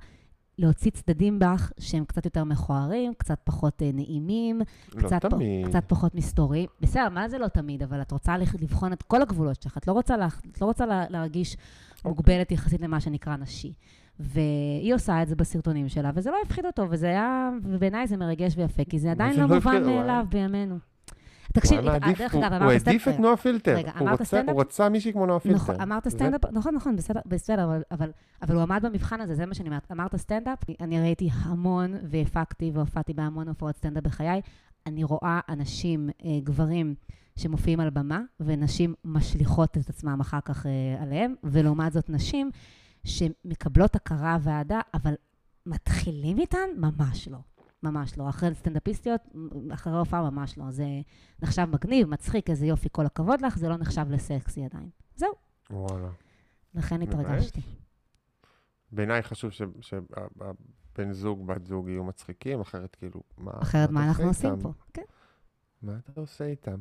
להוציא 0.58 0.90
צדדים 0.90 1.38
בך 1.38 1.72
שהם 1.78 2.04
קצת 2.04 2.24
יותר 2.24 2.44
מכוערים, 2.44 3.14
קצת 3.14 3.40
פחות 3.44 3.82
אה, 3.82 3.90
נעימים, 3.94 4.60
לא 4.94 5.06
קצת, 5.06 5.24
פ-. 5.24 5.68
קצת 5.68 5.84
פחות 5.86 6.14
מסתוריים. 6.14 6.68
בסדר, 6.80 7.08
מה 7.08 7.28
זה 7.28 7.38
לא 7.38 7.48
תמיד, 7.48 7.82
אבל 7.82 8.02
את 8.02 8.12
רוצה 8.12 8.38
לבחון 8.38 8.92
את 8.92 9.02
כל 9.02 9.22
הגבולות 9.22 9.62
שלך, 9.62 9.76
את 9.76 9.86
לא 9.86 9.92
רוצה, 9.92 10.16
לה, 10.16 10.28
את 10.52 10.60
לא 10.60 10.66
רוצה 10.66 10.86
לה, 10.86 11.04
להרגיש 11.10 11.56
אוקיי. 11.98 12.10
מוגבלת 12.10 12.52
יחסית 12.52 12.80
למה 12.80 13.00
שנקרא 13.00 13.36
נשי. 13.36 13.72
והיא 14.20 14.94
עושה 14.94 15.22
את 15.22 15.28
זה 15.28 15.36
בסרטונים 15.36 15.88
שלה, 15.88 16.10
וזה 16.14 16.30
לא 16.30 16.36
הפחיד 16.44 16.66
אותו, 16.66 16.86
וזה 16.90 17.06
היה, 17.06 17.50
ובעיניי 17.62 18.06
זה 18.06 18.16
מרגש 18.16 18.54
ויפה, 18.56 18.84
כי 18.84 18.98
זה 18.98 19.10
עדיין 19.10 19.36
לא 19.40 19.46
לא 19.46 19.54
מובן? 19.54 19.84
הוא 19.84 19.96
מאליו 19.96 20.24
בימינו. 20.28 20.74
הוא 20.74 20.80
תקשיב, 21.54 21.78
אה, 21.88 21.98
דרך 21.98 22.34
הוא- 22.34 22.44
אגב, 22.44 22.52
הוא 22.52 22.62
אמרת 22.62 22.70
העדיף 22.86 22.96
את 22.96 23.00
סטנדאפ. 23.00 23.20
נועה 23.20 23.36
פילטר. 23.36 23.74
רגע, 23.76 23.90
הוא 23.98 24.08
אמרת 24.08 24.22
סטנדאפ? 24.22 24.54
הוא 24.54 24.60
רצה 24.60 24.88
מישהי 24.88 25.12
כמו 25.12 25.26
נועה 25.26 25.40
פילטר. 25.40 25.56
נכון, 25.56 25.80
אמרת 25.80 26.04
זה- 26.04 26.10
סטנדאפ, 26.10 26.40
נכון, 26.52 26.74
נכון, 26.74 26.96
בסדר, 27.26 27.70
אבל 27.92 28.54
הוא 28.54 28.62
עמד 28.62 28.80
במבחן 28.84 29.20
הזה, 29.20 29.34
זה 29.34 29.46
מה 29.46 29.54
שאני 29.54 29.68
אומרת. 29.68 29.92
אמרת 29.92 30.16
סטנדאפ, 30.16 30.58
אני 30.80 31.00
ראיתי 31.00 31.28
המון 31.42 31.94
והפקתי 32.10 32.70
והופעתי 32.74 33.12
בהמון 33.12 33.48
הופעות 33.48 33.76
סטנדאפ 33.76 34.04
בחיי. 34.04 34.40
אני 34.86 35.04
רואה 35.04 35.40
אנשים, 35.48 36.10
אה, 36.24 36.30
גברים, 36.44 36.94
שמופיעים 37.36 37.80
על 37.80 37.90
במה, 37.90 38.20
ונשים 38.40 38.94
משליכות 39.04 39.76
את 39.78 39.88
עצמם 39.88 40.20
אחר 40.20 40.40
כך 40.44 40.66
אה, 40.66 40.70
עליהם, 41.02 41.34
ולעומת 41.44 41.92
זאת 41.92 42.10
נשים 42.10 42.50
שמקבלות 43.04 43.94
הכרה 43.96 44.38
ואהדה, 44.42 44.80
אבל 44.94 45.14
מתחילים 45.66 46.38
איתן? 46.38 46.68
ממש 46.76 47.28
לא. 47.28 47.38
ממש 47.82 48.18
לא. 48.18 48.28
אחרי 48.28 48.54
סטנדאפיסטיות, 48.54 49.20
אחרי 49.74 49.92
הופעה 49.92 50.30
ממש 50.30 50.58
לא. 50.58 50.70
זה 50.70 50.84
נחשב 51.42 51.64
מגניב, 51.72 52.08
מצחיק, 52.08 52.50
איזה 52.50 52.66
יופי, 52.66 52.88
כל 52.92 53.06
הכבוד 53.06 53.40
לך, 53.40 53.58
זה 53.58 53.68
לא 53.68 53.76
נחשב 53.76 54.06
לסקסי 54.10 54.64
עדיין. 54.64 54.88
זהו. 55.16 55.32
וואלה. 55.70 56.08
לכן. 56.74 57.02
התרגשתי. 57.02 57.60
בעיניי 58.92 59.22
חשוב 59.22 59.50
ש- 59.50 59.62
שהבן 59.80 61.12
זוג, 61.12 61.46
בת 61.46 61.66
זוג 61.66 61.88
יהיו 61.88 62.04
מצחיקים, 62.04 62.60
אחרת 62.60 62.94
כאילו, 62.96 63.22
מה 63.38 63.50
אחרת 63.62 63.90
מה 63.90 64.08
אנחנו 64.08 64.24
עושים? 64.24 64.60
פה? 64.62 64.72
כן. 64.94 65.02
מה 65.82 65.92
אתה 66.10 66.20
עושה 66.20 66.44
איתם? 66.44 66.80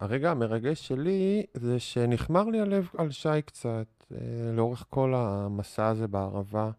הרגע 0.00 0.30
המרגש 0.30 0.88
שלי 0.88 1.46
זה 1.54 1.78
שנכמר 1.78 2.44
לי 2.44 2.60
הלב 2.60 2.90
על 2.98 3.10
שי 3.10 3.42
קצת, 3.46 3.86
אה, 4.12 4.18
לאורך 4.52 4.84
כל 4.90 5.12
המסע 5.16 5.86
הזה 5.86 6.08
בערבה, 6.08 6.70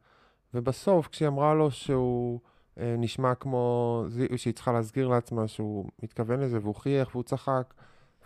ובסוף, 0.53 1.07
כשהיא 1.07 1.27
אמרה 1.27 1.53
לו 1.53 1.71
שהוא 1.71 2.39
אה, 2.79 2.95
נשמע 2.97 3.35
כמו, 3.35 4.03
שהיא 4.35 4.53
צריכה 4.53 4.71
להסגיר 4.71 5.07
לעצמה 5.07 5.47
שהוא 5.47 5.89
מתכוון 6.03 6.39
לזה, 6.39 6.59
והוא 6.61 6.75
חייך 6.75 7.09
והוא 7.11 7.23
צחק, 7.23 7.73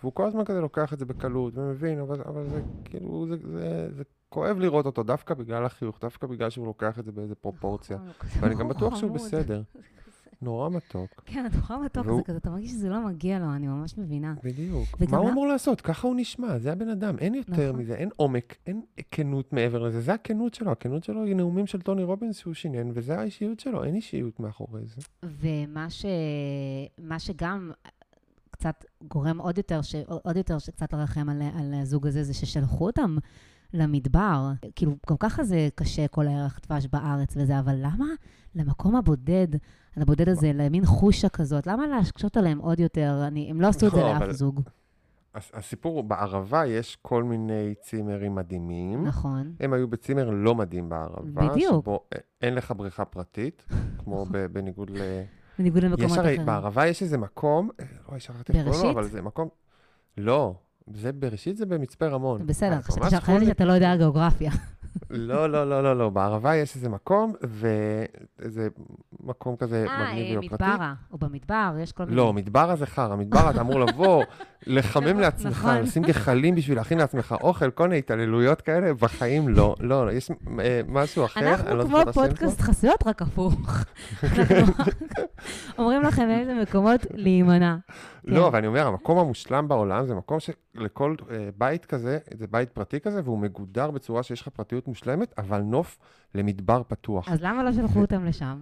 והוא 0.01 0.13
כל 0.13 0.27
הזמן 0.27 0.45
כזה 0.45 0.61
לוקח 0.61 0.93
את 0.93 0.99
זה 0.99 1.05
בקלות 1.05 1.57
ומבין, 1.57 1.99
אבל, 1.99 2.21
אבל 2.21 2.49
זה 2.49 2.61
כאילו, 2.85 3.25
זה, 3.29 3.35
זה, 3.51 3.87
זה 3.91 4.03
כואב 4.29 4.59
לראות 4.59 4.85
אותו 4.85 5.03
דווקא 5.03 5.33
בגלל 5.33 5.65
החיוך, 5.65 5.99
דווקא 6.01 6.27
בגלל 6.27 6.49
שהוא 6.49 6.65
לוקח 6.65 6.99
את 6.99 7.05
זה 7.05 7.11
באיזה 7.11 7.35
פרופורציה. 7.35 7.97
כזה 8.19 8.39
ואני 8.41 8.55
גם 8.55 8.67
בטוח 8.67 8.95
שהוא. 8.95 9.11
בסדר. 9.11 9.61
נורא 10.41 10.69
מתוק. 10.69 11.09
כן, 11.25 11.45
נורא 11.69 11.85
מתוק, 11.85 12.05
והוא- 12.05 12.17
זה 12.17 12.23
כזה, 12.23 12.37
אתה 12.37 12.49
מרגיש 12.49 12.71
שזה 12.71 12.89
לא 12.89 13.07
מגיע 13.07 13.39
לו, 13.39 13.45
אני 13.55 13.67
ממש 13.67 13.97
מבינה. 13.97 14.33
בדיוק. 14.43 15.01
מה 15.11 15.17
הוא 15.17 15.25
לא- 15.27 15.31
אמור 15.31 15.47
לעשות? 15.47 15.81
ככה 15.81 16.07
הוא 16.07 16.15
נשמע, 16.17 16.57
זה 16.59 16.71
הבן 16.71 16.89
אדם. 16.89 17.17
אין 17.19 17.35
יותר 17.35 17.67
נכון. 17.69 17.81
מזה, 17.81 17.95
אין 17.95 18.09
עומק, 18.15 18.55
אין 18.67 18.81
כנות 19.11 19.53
מעבר 19.53 19.83
לזה. 19.83 20.01
זה 20.01 20.13
הכנות 20.13 20.53
שלו. 20.53 20.71
הכנות 20.71 21.03
שלו 21.03 21.23
היא 21.23 21.35
נאומים 21.35 21.67
של 21.67 21.81
טוני 21.81 22.03
רובינס 22.03 22.37
שהוא 22.37 22.53
שינן, 22.53 22.91
וזה 22.93 23.19
האישיות 23.19 23.59
שלו, 23.59 23.83
אין 23.83 23.95
אישיות 23.95 24.39
מאחורי 24.39 24.81
זה. 24.85 25.01
ומה 25.23 25.89
ש... 25.89 26.05
שגם 27.17 27.71
קצת 28.51 28.85
גורם 29.07 29.37
עוד 29.41 29.57
יותר, 29.57 29.81
ש... 29.81 29.95
עוד 30.07 30.37
יותר 30.37 30.59
שקצת 30.59 30.93
לרחם 30.93 31.29
על, 31.29 31.41
על 31.59 31.73
הזוג 31.73 32.07
הזה, 32.07 32.23
זה 32.23 32.33
ששלחו 32.33 32.85
אותם 32.85 33.17
למדבר. 33.73 34.51
כאילו, 34.75 34.95
גם 35.09 35.17
ככה 35.17 35.43
זה 35.43 35.69
קשה 35.75 36.07
כל 36.07 36.27
הערך 36.27 36.59
דבש 36.69 36.85
בארץ 36.87 37.37
וזה, 37.37 37.59
אבל 37.59 37.75
למה 37.75 38.05
למקום 38.55 38.95
הבודד, 38.95 39.47
לבודד 39.97 40.29
הזה, 40.29 40.51
למין 40.53 40.85
חושה 40.85 41.29
כזאת, 41.29 41.67
למה 41.67 41.87
להקשות 41.87 42.37
עליהם 42.37 42.57
עוד 42.59 42.79
יותר? 42.79 43.23
אני, 43.27 43.49
הם 43.51 43.61
לא 43.61 43.67
עשו 43.67 43.87
את 43.87 43.91
זה 43.91 44.01
לא, 44.01 44.13
לאף 44.13 44.31
זוג, 44.31 44.61
הס- 45.35 45.51
הסיפור, 45.53 45.95
הוא, 45.95 46.03
בערבה 46.03 46.65
יש 46.65 46.97
כל 47.01 47.23
מיני 47.23 47.73
צימרים 47.81 48.35
מדהימים. 48.35 49.07
נכון? 49.07 49.53
הם 49.59 49.73
היו 49.73 49.87
בצימר 49.87 50.29
לא 50.29 50.55
מדהים 50.55 50.89
בערבה. 50.89 51.47
בדיוק. 51.49 51.81
שבו 51.83 52.03
אין 52.41 52.55
לך 52.55 52.73
בריכה 52.77 53.05
פרטית, 53.05 53.65
כמו 53.97 54.25
ב- 54.31 54.45
בניגוד 54.45 54.89
ל... 54.89 54.97
בניגוד 55.59 55.83
יש 55.83 55.89
למקומות 55.89 56.17
הרי, 56.17 56.33
אחרים. 56.33 56.45
בערבה 56.45 56.87
יש 56.87 57.01
איזה 57.01 57.17
מקום, 57.17 57.69
לא, 58.11 58.19
שכחתי 58.19 58.53
איך 58.53 58.65
קוראים 58.67 58.83
לו? 58.83 58.91
אבל 58.91 59.03
זה 59.03 59.21
מקום... 59.21 59.47
לא, 60.17 60.53
זה 60.93 61.11
בראשית 61.11 61.57
זה 61.57 61.65
במצפה 61.65 62.07
רמון. 62.07 62.47
בסדר, 62.47 62.81
חשבתי 62.81 63.45
שאתה 63.45 63.65
לא 63.65 63.73
יודע 63.73 63.95
גיאוגרפיה. 63.97 64.51
לא, 65.09 65.49
לא, 65.49 65.69
לא, 65.69 65.83
לא, 65.83 65.97
לא. 65.97 66.09
בערבה 66.09 66.55
יש 66.55 66.75
איזה 66.75 66.89
מקום, 66.89 67.33
ואיזה 67.41 68.67
מקום 69.23 69.55
כזה 69.55 69.85
אה, 69.89 70.03
מגניב 70.03 70.25
אה, 70.25 70.39
ויוקרתי. 70.39 70.63
מדברה, 70.63 70.93
או 71.11 71.17
במדבר, 71.17 71.75
יש 71.79 71.91
כל 71.91 72.03
מיני... 72.03 72.15
לא, 72.15 72.33
מדברה 72.33 72.75
זה 72.75 72.85
חרא. 72.85 73.15
מדברה 73.15 73.49
אתה 73.49 73.61
אמור 73.61 73.79
לבוא, 73.79 74.23
לחמם 74.67 75.19
לעצמך, 75.19 75.57
נכון. 75.57 75.77
לשים 75.77 76.03
גחלים 76.03 76.55
בשביל 76.55 76.77
להכין 76.77 76.97
לעצמך 76.97 77.35
אוכל, 77.41 77.71
כל 77.71 77.87
מיני 77.87 77.99
התעללויות 77.99 78.61
כאלה, 78.61 78.93
בחיים 78.93 79.49
לא. 79.49 79.75
לא, 79.79 80.05
לא, 80.05 80.11
יש 80.11 80.31
אה, 80.59 80.81
משהו 80.87 81.25
אחר, 81.25 81.39
אני 81.39 81.51
אנחנו 81.51 81.75
לא 81.75 81.83
כמו 81.83 82.13
פודקאסט 82.13 82.61
חסויות, 82.61 83.07
רק 83.07 83.21
הפוך. 83.21 83.83
אומרים 85.77 86.01
לכם 86.01 86.29
איזה 86.29 86.53
מקומות 86.61 87.05
להימנע. 87.13 87.75
לא, 88.23 88.39
כן. 88.41 88.45
אבל 88.45 88.57
אני 88.57 88.67
אומר, 88.67 88.87
המקום 88.87 89.17
המושלם 89.17 89.67
בעולם 89.67 90.05
זה 90.05 90.15
מקום 90.15 90.37
שלכל 90.39 91.15
אה, 91.31 91.49
בית 91.57 91.85
כזה, 91.85 92.17
זה 92.37 92.47
בית 92.47 92.69
פרטי 92.69 92.99
כזה, 92.99 93.21
והוא 93.23 93.39
מגודר 93.39 93.91
בצורה 93.91 94.23
שיש 94.23 94.41
לך 94.41 94.47
פרטיות 94.47 94.78
מושלמת, 94.87 95.33
אבל 95.37 95.61
נוף 95.61 95.97
למדבר 96.35 96.81
פתוח. 96.87 97.29
אז 97.29 97.41
למה 97.41 97.63
לא 97.63 97.71
שלחו 97.73 97.99
אותם 98.01 98.25
לשם? 98.25 98.59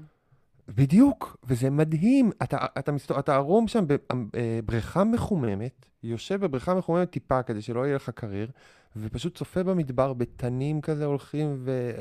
בדיוק, 0.76 1.38
וזה 1.44 1.70
מדהים. 1.70 2.32
אתה, 2.44 2.58
אתה, 2.80 2.92
מסת... 2.92 3.12
אתה 3.20 3.36
ערום 3.36 3.68
שם 3.68 3.86
בבריכה 4.34 5.04
מחוממת, 5.04 5.86
יושב 6.04 6.42
בבריכה 6.46 6.74
מחוממת 6.76 7.10
טיפה 7.10 7.44
כדי 7.44 7.62
שלא 7.62 7.86
יהיה 7.86 7.96
לך 7.96 8.10
קריר, 8.10 8.52
ופשוט 8.96 9.38
צופה 9.38 9.64
במדבר 9.64 10.14
בתנים 10.14 10.82
כזה 10.82 11.06
הולכים 11.06 11.56
ו... 11.60 11.92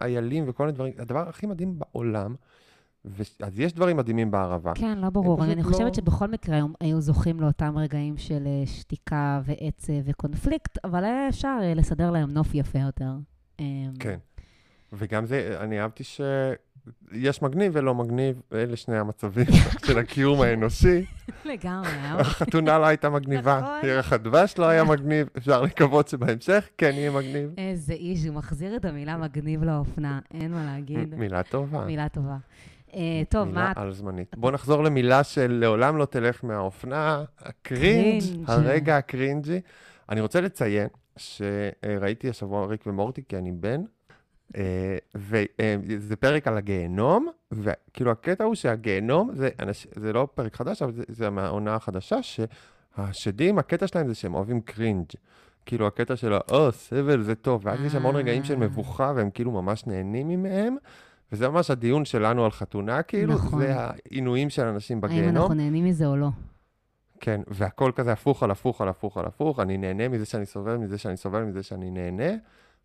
ואיילים 0.00 0.44
וכל 0.48 0.64
מיני 0.64 0.74
דברים. 0.74 0.92
הדבר 0.98 1.28
הכי 1.28 1.46
מדהים 1.46 1.78
בעולם, 1.78 2.34
ו... 3.04 3.22
אז 3.42 3.60
יש 3.60 3.72
דברים 3.72 3.96
מדהימים 3.96 4.30
בערבה. 4.30 4.72
כן, 4.74 4.98
לא 4.98 5.10
ברור. 5.10 5.44
אני 5.44 5.62
חושבת 5.62 5.80
לא- 5.86 5.94
שבכל 5.94 6.26
מקרה 6.28 6.56
היו- 6.56 6.66
היו 6.80 7.00
זוכים 7.00 7.40
לאותם 7.40 7.78
רגעים 7.78 8.16
של 8.16 8.42
אה, 8.46 8.66
שתיקה 8.66 9.40
ועצב 9.44 9.92
וקונפליקט, 10.04 10.78
אבל 10.84 11.04
היה 11.04 11.28
אפשר 11.28 11.58
אה, 11.62 11.74
לסדר 11.74 12.10
להם 12.10 12.30
נוף 12.30 12.54
יפה 12.54 12.78
יותר. 12.78 13.10
אה, 13.60 13.64
כן. 13.98 14.18
וגם 14.92 15.26
זה, 15.26 15.56
אני 15.60 15.80
אהבתי 15.80 16.04
שיש 16.04 17.42
מגניב 17.42 17.72
ולא 17.74 17.94
מגניב, 17.94 18.42
אלה 18.52 18.76
שני 18.76 18.98
המצבים 18.98 19.46
של 19.86 19.98
הקיום 19.98 20.40
האנושי. 20.40 21.04
לגמרי, 21.44 21.88
אה? 21.88 22.20
החתונה 22.20 22.78
לא 22.78 22.86
הייתה 22.86 23.10
מגניבה. 23.10 23.80
ירח 23.82 24.12
הדבש 24.12 24.58
לא 24.58 24.64
היה 24.64 24.84
מגניב, 24.84 25.28
אפשר 25.38 25.62
לקוות 25.62 26.08
שבהמשך 26.08 26.68
כן 26.78 26.90
יהיה 26.94 27.10
מגניב. 27.10 27.50
איזה 27.58 27.92
איש, 27.92 28.24
הוא 28.24 28.34
מחזיר 28.34 28.76
את 28.76 28.84
המילה 28.84 29.16
מגניב 29.16 29.64
לאופנה, 29.64 30.20
אין 30.34 30.52
מה 30.52 30.64
להגיד. 30.64 31.14
מילה 31.14 31.42
טובה. 31.42 31.84
מילה 31.84 32.08
טובה. 32.08 32.36
אה, 32.94 33.22
טוב, 33.28 33.48
מילה 33.48 33.72
מה... 33.76 33.82
על 33.82 33.92
זמנית. 33.92 34.34
בוא 34.36 34.50
נחזור 34.50 34.84
למילה 34.84 35.24
של 35.24 35.58
לעולם 35.60 35.96
לא 35.96 36.04
תלך 36.04 36.44
מהאופנה, 36.44 37.24
ה 37.38 37.49
cringe, 37.49 38.22
cringe. 38.22 38.50
הרגע 38.50 38.96
ה 38.96 39.04
cringy. 39.04 39.60
אני 40.08 40.20
רוצה 40.20 40.40
לציין 40.40 40.88
שראיתי 41.16 42.28
השבוע 42.28 42.66
ריק 42.66 42.86
ומורטי 42.86 43.22
כי 43.28 43.38
אני 43.38 43.52
בן, 43.52 43.82
אה, 44.56 44.96
וזה 45.84 46.16
פרק 46.16 46.48
על 46.48 46.56
הגיהנום, 46.56 47.28
וכאילו 47.52 48.10
הקטע 48.10 48.44
הוא 48.44 48.54
שהגיהנום, 48.54 49.30
זה, 49.34 49.48
אנש, 49.62 49.86
זה 49.94 50.12
לא 50.12 50.28
פרק 50.34 50.56
חדש, 50.56 50.82
אבל 50.82 50.92
זה, 50.92 51.02
זה 51.08 51.30
מהעונה 51.30 51.74
החדשה, 51.74 52.16
שהשדים, 52.22 53.58
הקטע 53.58 53.86
שלהם 53.86 54.08
זה 54.08 54.14
שהם 54.14 54.34
אוהבים 54.34 54.60
קרינג'. 54.60 55.06
כאילו 55.66 55.86
הקטע 55.86 56.16
של 56.16 56.32
או, 56.50 56.72
סבל 56.72 57.22
זה 57.22 57.34
טוב, 57.34 57.62
ואז 57.64 57.80
יש 57.80 57.94
המון 57.94 58.16
רגעים 58.16 58.44
של 58.44 58.54
אה. 58.54 58.58
מבוכה, 58.58 59.12
והם 59.16 59.30
כאילו 59.30 59.50
ממש 59.50 59.86
נהנים 59.86 60.42
מהם, 60.42 60.76
וזה 61.32 61.48
ממש 61.48 61.70
הדיון 61.70 62.04
שלנו 62.04 62.44
על 62.44 62.50
חתונה, 62.50 63.02
כאילו, 63.02 63.34
נכון. 63.34 63.60
זה 63.60 63.74
העינויים 63.76 64.50
של 64.50 64.62
אנשים 64.62 64.96
האם 64.96 65.00
בגיהנום. 65.00 65.36
אנחנו 65.36 65.54
נהנים 65.54 65.84
מזה 65.84 66.06
או 66.06 66.16
לא? 66.16 66.28
כן, 67.24 67.40
והכל 67.46 67.92
כזה 67.94 68.12
הפוך 68.12 68.42
על 68.42 68.50
הפוך 68.50 68.80
על 68.80 68.88
הפוך 68.88 69.16
על 69.18 69.26
הפוך, 69.26 69.60
אני 69.60 69.76
נהנה 69.76 70.08
מזה 70.08 70.26
שאני 70.26 70.46
סובל, 70.46 70.76
מזה 70.76 70.98
שאני 70.98 71.16
סובל, 71.16 71.42
מזה 71.42 71.62
שאני 71.62 71.90
נהנה, 71.90 72.32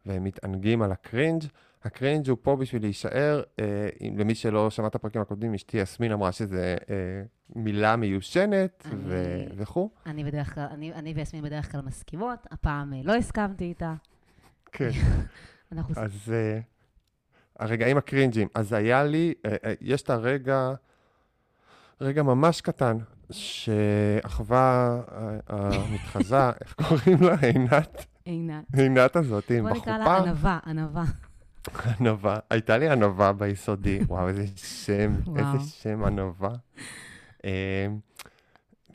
והם 0.06 0.24
מתענגים 0.24 0.82
על 0.82 0.92
הקרינג'. 0.92 1.44
הקרינג' 1.84 2.30
הוא 2.30 2.38
פה 2.42 2.56
בשביל 2.56 2.82
להישאר, 2.82 3.44
אה, 3.60 3.90
למי 4.18 4.36
שלא 4.36 4.70
שמע 4.70 4.88
את 4.88 4.96
הפרקים 4.96 5.22
הקודמים, 5.22 5.54
אשתי 5.54 5.78
יסמין 5.78 6.12
אמרה 6.12 6.32
שזה 6.32 6.76
אה, 6.90 6.96
מילה 7.56 7.96
מיושנת 7.96 8.84
אני- 8.86 8.96
ו- 9.06 9.46
וכו'. 9.58 9.90
אני 10.06 10.24
בדרך 10.24 10.54
כלל, 10.56 10.68
אני, 10.72 10.94
אני 10.94 11.14
ויסמין 11.14 11.44
בדרך 11.44 11.72
כלל 11.72 11.82
מסכימות, 11.82 12.48
הפעם 12.52 12.94
אה, 12.94 13.02
לא 13.04 13.16
הסכמתי 13.16 13.64
איתה. 13.64 13.94
כן. 14.72 14.90
אנחנו... 15.72 15.94
אז 15.98 16.34
אה, 16.34 16.60
הרגעים 17.60 17.98
הקרינג'ים. 17.98 18.48
אז 18.56 18.74
היה 18.74 19.04
לי, 19.04 19.34
אה, 19.46 19.56
אה, 19.66 19.74
יש 19.82 20.02
את 20.02 20.10
הרגע, 20.10 20.72
רגע 22.02 22.24
ממש 22.24 22.62
קטן, 22.62 22.98
שאחווה 23.32 25.00
המתחזה, 25.48 26.50
איך 26.62 26.74
קוראים 26.74 27.24
לה? 27.24 27.36
עינת, 27.42 28.06
עינת. 28.26 28.64
עינת 28.76 29.16
הזאת, 29.16 29.52
עם 29.52 29.68
בוא 29.68 29.78
נקרא 29.78 29.98
לה 29.98 30.06
בחופה. 30.06 30.30
ענווה, 30.30 30.60
ענווה. 30.66 31.04
ענווה. 32.00 32.40
הייתה 32.50 32.78
לי 32.78 32.90
ענווה 32.90 33.34
ביסודי. 33.34 34.00
וואו, 34.08 34.28
איזה 34.28 34.46
שם. 34.56 35.16
איזה 35.36 35.60
שם 35.70 36.04
ענווה. 36.04 36.52
אה, 37.46 37.88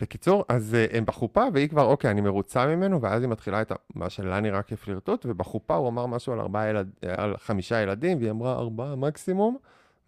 בקיצור, 0.00 0.44
אז 0.48 0.74
אה, 0.74 0.86
הם 0.98 1.04
בחופה, 1.04 1.44
והיא 1.52 1.68
כבר, 1.68 1.84
אוקיי, 1.84 2.10
אני 2.10 2.20
מרוצה 2.20 2.66
ממנו, 2.66 3.02
ואז 3.02 3.22
היא 3.22 3.30
מתחילה 3.30 3.62
את 3.62 3.72
מה 3.94 4.10
שלה 4.10 4.40
נראה 4.40 4.62
כפלירטוט, 4.62 5.26
ובחופה 5.28 5.74
הוא 5.74 5.88
אמר 5.88 6.06
משהו 6.06 6.32
על, 6.32 6.40
ילד, 6.68 6.90
על 7.16 7.36
חמישה 7.36 7.82
ילדים, 7.82 8.18
והיא 8.18 8.30
אמרה 8.30 8.52
ארבעה 8.52 8.96
מקסימום, 8.96 9.56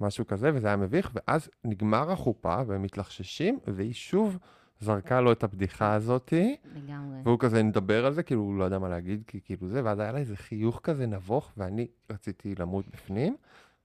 משהו 0.01 0.27
כזה, 0.27 0.51
וזה 0.55 0.67
היה 0.67 0.77
מביך, 0.77 1.11
ואז 1.15 1.49
נגמר 1.65 2.13
החופה, 2.13 2.57
והם 2.67 2.83
מתלחששים, 2.83 3.59
והיא 3.67 3.93
שוב 3.93 4.39
זרקה 4.81 5.21
לו 5.21 5.33
את 5.33 5.45
הבדיחה 5.45 5.95
הזאתי, 5.95 6.57
לגמרי. 6.75 7.19
והוא 7.25 7.39
כזה 7.39 7.63
מדבר 7.63 8.07
על 8.07 8.13
זה, 8.13 8.23
כאילו 8.23 8.41
הוא 8.41 8.59
לא 8.59 8.65
יודע 8.65 8.79
מה 8.79 8.89
להגיד, 8.89 9.23
כי 9.27 9.41
כאילו 9.45 9.69
זה, 9.69 9.85
ואז 9.85 9.99
היה 9.99 10.13
לה 10.13 10.19
איזה 10.19 10.37
חיוך 10.37 10.81
כזה 10.83 11.07
נבוך, 11.07 11.53
ואני 11.57 11.87
רציתי 12.11 12.55
למות 12.59 12.89
בפנים. 12.89 13.37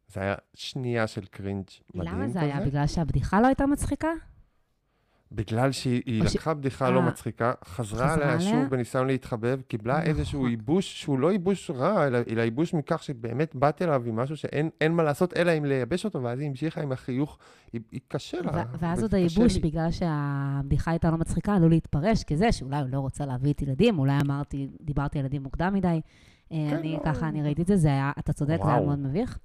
זה 0.07 0.21
היה 0.21 0.35
שנייה 0.53 1.07
של 1.07 1.25
קרינג' 1.25 1.65
מדהים 1.95 2.13
כזה. 2.13 2.23
למה 2.23 2.27
זה 2.27 2.41
היה? 2.41 2.65
בגלל 2.65 2.87
שהבדיחה 2.87 3.41
לא 3.41 3.47
הייתה 3.47 3.65
מצחיקה? 3.65 4.09
בגלל 5.31 5.71
שהיא 5.71 6.01
היא 6.05 6.21
או 6.21 6.29
ש- 6.29 6.35
לקחה 6.35 6.53
בדיחה 6.53 6.89
לא 6.89 6.99
אה, 6.99 7.05
מצחיקה, 7.05 7.53
חזרה 7.65 8.09
חזרה 8.09 8.13
עליה? 8.13 8.39
שוב 8.39 8.63
בניסיון 8.69 9.07
להתחבב, 9.07 9.59
קיבלה 9.67 10.01
איזשהו 10.03 10.39
נכון. 10.39 10.49
ייבוש 10.49 11.01
שהוא 11.01 11.19
לא 11.19 11.31
ייבוש 11.31 11.71
רע, 11.71 12.07
אלא, 12.07 12.19
אלא 12.29 12.41
ייבוש 12.41 12.73
מכך 12.73 13.03
שבאמת 13.03 13.55
באת 13.55 13.81
אליו 13.81 14.03
עם 14.05 14.15
משהו 14.15 14.37
שאין 14.37 14.69
אין 14.81 14.91
מה 14.91 15.03
לעשות 15.03 15.37
אלא 15.37 15.57
אם 15.57 15.65
לייבש 15.65 16.05
אותו, 16.05 16.23
ואז 16.23 16.39
היא 16.39 16.49
המשיכה 16.49 16.81
עם 16.81 16.91
החיוך, 16.91 17.37
היא, 17.73 17.81
היא 17.91 17.99
קשה 18.07 18.37
לה. 18.41 18.63
ואז 18.79 19.01
עוד 19.01 19.15
הייבוש, 19.15 19.55
לי. 19.55 19.61
בגלל 19.61 19.91
שהבדיחה 19.91 20.91
הייתה 20.91 21.11
לא 21.11 21.17
מצחיקה, 21.17 21.55
עלול 21.55 21.69
להתפרש 21.69 22.23
כזה 22.23 22.51
שאולי 22.51 22.79
הוא 22.79 22.89
לא 22.89 22.99
רוצה 22.99 23.25
להביא 23.25 23.53
את 23.53 23.61
ילדים, 23.61 23.99
אולי 23.99 24.17
אמרתי, 24.21 24.67
דיברתי 24.81 25.19
על 25.19 25.25
ילדים 25.25 25.43
מוקדם 25.43 25.73
מדי. 25.73 25.87
אה, 25.87 26.01
כן, 26.69 26.77
אני, 26.77 26.93
לא. 26.93 26.99
ככה 27.05 27.27
אני 27.27 27.43
ראיתי 27.43 27.61
את 27.61 27.67
זה, 27.67 27.77
זה 27.77 27.87
היה, 27.87 28.11
אתה 28.19 28.33
צודק, 28.33 28.57
זה 28.63 28.67
היה 28.67 28.75
וואו. 28.75 28.85
מאוד 28.85 28.99
מביך. 28.99 29.39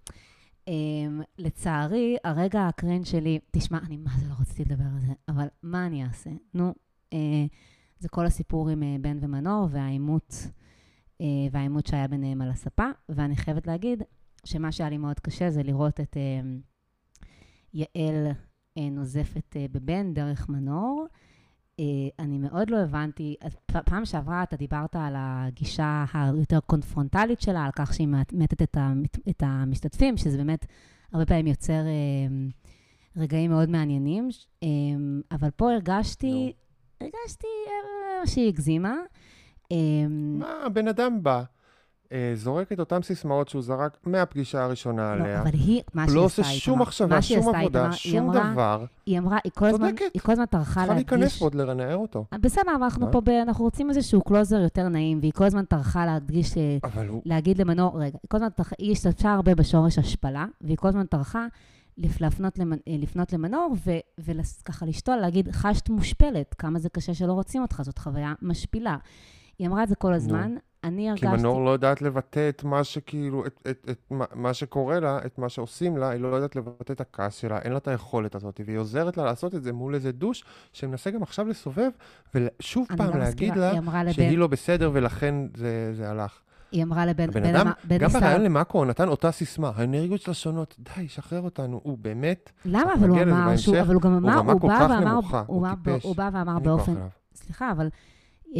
Um, 0.68 1.22
לצערי, 1.38 2.16
הרגע 2.24 2.68
הקרין 2.68 3.04
שלי, 3.04 3.38
תשמע, 3.50 3.78
אני 3.86 3.96
מה 3.96 4.10
זה 4.20 4.28
לא 4.28 4.34
רציתי 4.40 4.64
לדבר 4.64 4.84
על 4.84 5.06
זה, 5.06 5.12
אבל 5.28 5.46
מה 5.62 5.86
אני 5.86 6.04
אעשה? 6.04 6.30
נו, 6.54 6.74
uh, 7.14 7.16
זה 7.98 8.08
כל 8.08 8.26
הסיפור 8.26 8.68
עם 8.68 8.82
אה, 8.82 8.96
בן 9.00 9.18
ומנור 9.20 9.68
והעימות, 9.70 10.34
אה, 11.20 11.26
והעימות 11.50 11.86
שהיה 11.86 12.08
ביניהם 12.08 12.42
על 12.42 12.50
הספה. 12.50 12.86
ואני 13.08 13.36
חייבת 13.36 13.66
להגיד 13.66 14.02
שמה 14.44 14.72
שהיה 14.72 14.90
לי 14.90 14.98
מאוד 14.98 15.20
קשה 15.20 15.50
זה 15.50 15.62
לראות 15.62 16.00
את 16.00 16.16
אה, 16.16 16.40
יעל 17.74 18.26
אה, 18.78 18.90
נוזפת 18.90 19.56
אה, 19.56 19.66
בבן 19.72 20.14
דרך 20.14 20.48
מנור. 20.48 21.06
אה, 21.80 21.84
אני 22.18 22.38
מאוד 22.38 22.70
לא 22.70 22.76
הבנתי, 22.76 23.36
פעם 23.66 24.04
שעברה 24.04 24.42
אתה 24.42 24.56
דיברת 24.56 24.96
על 24.96 25.14
הגישה 25.16 26.04
היותר 26.14 26.60
קונפרונטלית 26.60 27.40
שלה, 27.40 27.64
על 27.64 27.70
כך 27.76 27.94
שהיא 27.94 28.06
מאמתת 28.08 28.62
את, 28.62 28.76
המת- 28.80 29.28
את 29.28 29.42
המשתתפים, 29.46 30.16
שזה 30.16 30.36
באמת 30.36 30.66
הרבה 31.12 31.26
פעמים 31.26 31.46
יוצר 31.46 31.72
אה, 31.72 32.46
רגעים 33.16 33.50
מאוד 33.50 33.70
מעניינים, 33.70 34.28
אה, 34.62 34.68
אבל 35.32 35.50
פה 35.50 35.72
הרגשתי, 35.72 36.52
הרגשתי 37.00 37.46
אה, 37.66 38.26
שהיא 38.26 38.48
הגזימה. 38.48 38.94
מה, 40.38 40.62
הבן 40.66 40.88
אדם 40.88 41.22
בא, 41.22 41.42
זורק 42.34 42.72
את 42.72 42.80
אותן 42.80 43.02
סיסמאות 43.02 43.48
שהוא 43.48 43.62
זרק 43.62 43.96
מהפגישה 44.06 44.64
הראשונה 44.64 45.14
לא, 45.14 45.22
עליה. 45.22 45.42
אבל 45.42 45.50
היא, 45.52 45.82
מה 45.94 46.06
שהיא 46.06 46.16
לא 46.16 46.24
עשתה 46.24 46.42
עושה 46.42 46.52
שום 46.52 46.82
מחשבה, 46.82 47.22
שום 47.22 47.54
עבודה, 47.54 47.92
שום 47.92 48.32
דבר. 48.32 48.84
היא 49.06 49.18
אמרה, 49.18 49.38
היא 49.44 49.52
כל 49.54 49.66
הזמן. 49.66 49.90
היא 50.14 50.22
כל 50.22 50.32
הזמן 50.32 50.46
טרחה 50.46 50.80
צריכה 50.80 50.94
להיכנס 50.94 51.20
להדגיש... 51.20 51.42
ועוד 51.42 51.54
לנער 51.54 51.96
אותו. 51.96 52.24
בסדר, 52.40 52.74
אבל 52.76 52.84
אנחנו? 52.84 53.12
פה, 53.12 53.20
אנחנו 53.42 53.64
רוצים 53.64 53.90
איזשהו 53.90 54.22
קלוזר 54.22 54.60
יותר 54.60 54.88
נעים, 54.88 55.18
והיא 55.20 55.32
כל 55.32 55.44
הזמן 55.44 55.64
טרחה 55.64 56.06
להדגיש, 56.06 56.56
אה. 56.56 56.78
להגיד 57.24 57.58
למנור, 57.58 58.00
רגע, 58.00 58.18
היא 58.22 58.28
כל 58.28 58.36
הזמן 58.36 58.48
טרחה, 58.48 58.76
היא 58.78 58.92
השתמשה 58.92 59.32
הרבה 59.32 59.54
בשורש 59.54 59.98
השפלה, 59.98 60.46
והיא 60.60 60.76
כל 60.76 60.88
הזמן 60.88 61.06
טרחה 61.06 61.46
לפ- 61.98 62.20
להפנות, 62.20 62.58
למנ, 62.58 62.76
אה, 62.88 62.96
לפנות 62.98 63.32
למנור, 63.32 63.74
וככה 64.18 64.86
לשתול, 64.86 65.16
להגיד, 65.16 65.50
חשת 65.50 65.88
מושפלת, 65.88 66.54
כמה 66.54 66.78
זה 66.78 66.88
קשה 66.88 67.14
שלא 67.14 67.32
רוצים 67.32 67.62
אותך, 67.62 67.82
זאת 67.82 67.98
חוויה 67.98 68.32
משפילה. 68.42 68.96
היא 69.58 69.68
אמרה 69.68 69.82
את 69.82 69.88
זה 69.88 69.94
כל 69.94 70.12
הזמן, 70.12 70.54
אני 70.86 71.02
כי 71.02 71.26
הרגשתי... 71.26 71.26
מנור 71.42 71.64
לא 71.64 71.70
יודעת 71.70 72.02
לבטא 72.02 72.48
את 72.48 72.64
מה 72.64 72.84
שכאילו, 72.84 73.46
את, 73.46 73.60
את, 73.70 73.86
את, 73.90 73.98
מה, 74.10 74.24
מה 74.34 74.54
שקורה 74.54 75.00
לה, 75.00 75.18
את 75.26 75.38
מה 75.38 75.48
שעושים 75.48 75.96
לה, 75.96 76.10
היא 76.10 76.20
לא 76.20 76.28
יודעת 76.28 76.56
לבטא 76.56 76.92
את 76.92 77.00
הכעס 77.00 77.34
שלה, 77.36 77.58
אין 77.58 77.72
לה 77.72 77.78
את 77.78 77.88
היכולת 77.88 78.34
הזאת, 78.34 78.60
והיא 78.66 78.78
עוזרת 78.78 79.16
לה 79.16 79.24
לעשות 79.24 79.54
את 79.54 79.62
זה 79.62 79.72
מול 79.72 79.94
איזה 79.94 80.12
דוש, 80.12 80.44
שמנסה 80.72 81.10
גם 81.10 81.22
עכשיו 81.22 81.48
לסובב, 81.48 81.90
ושוב 82.34 82.86
פעם 82.96 83.10
לא 83.10 83.18
להגיד 83.18 83.48
מסכימה, 83.48 83.66
לה 83.66 83.70
היא 83.70 83.78
אמרה 83.78 84.02
לבן, 84.04 84.12
שהיא 84.12 84.38
לא 84.38 84.46
בסדר 84.46 84.90
ולכן 84.94 85.34
זה, 85.56 85.94
זה 85.94 86.10
הלך. 86.10 86.38
היא 86.72 86.82
אמרה 86.82 87.06
לבן, 87.06 87.28
הבן 87.28 87.42
בן 87.42 87.54
אדם, 87.54 87.70
בן 87.84 87.98
גם 87.98 88.10
בריאיון 88.10 88.42
למאקו, 88.42 88.84
נתן 88.84 89.08
אותה 89.08 89.30
סיסמה, 89.30 89.70
האנרגיות 89.76 90.20
שלה 90.20 90.34
שונות, 90.34 90.76
די, 90.78 91.08
שחרר 91.08 91.40
אותנו, 91.40 91.80
הוא 91.82 91.98
באמת, 91.98 92.50
למה? 92.64 92.94
אבל 92.94 93.08
הוא 93.08 93.22
אמר 93.22 93.56
שהוא, 93.56 93.80
אבל 93.80 93.94
הוא 93.94 94.02
גם 94.02 94.12
אמר, 94.12 94.52
הוא 94.52 94.60
בא 94.60 94.86
ואמר, 94.90 95.20
הוא 95.46 95.62
בא- 95.62 95.74
טיפש. 95.84 96.04
הוא 96.04 96.16
בא 96.16 96.30
ואמר 96.32 96.58
באופן. 96.58 96.94
סליחה, 97.34 97.72
אבל 97.72 97.88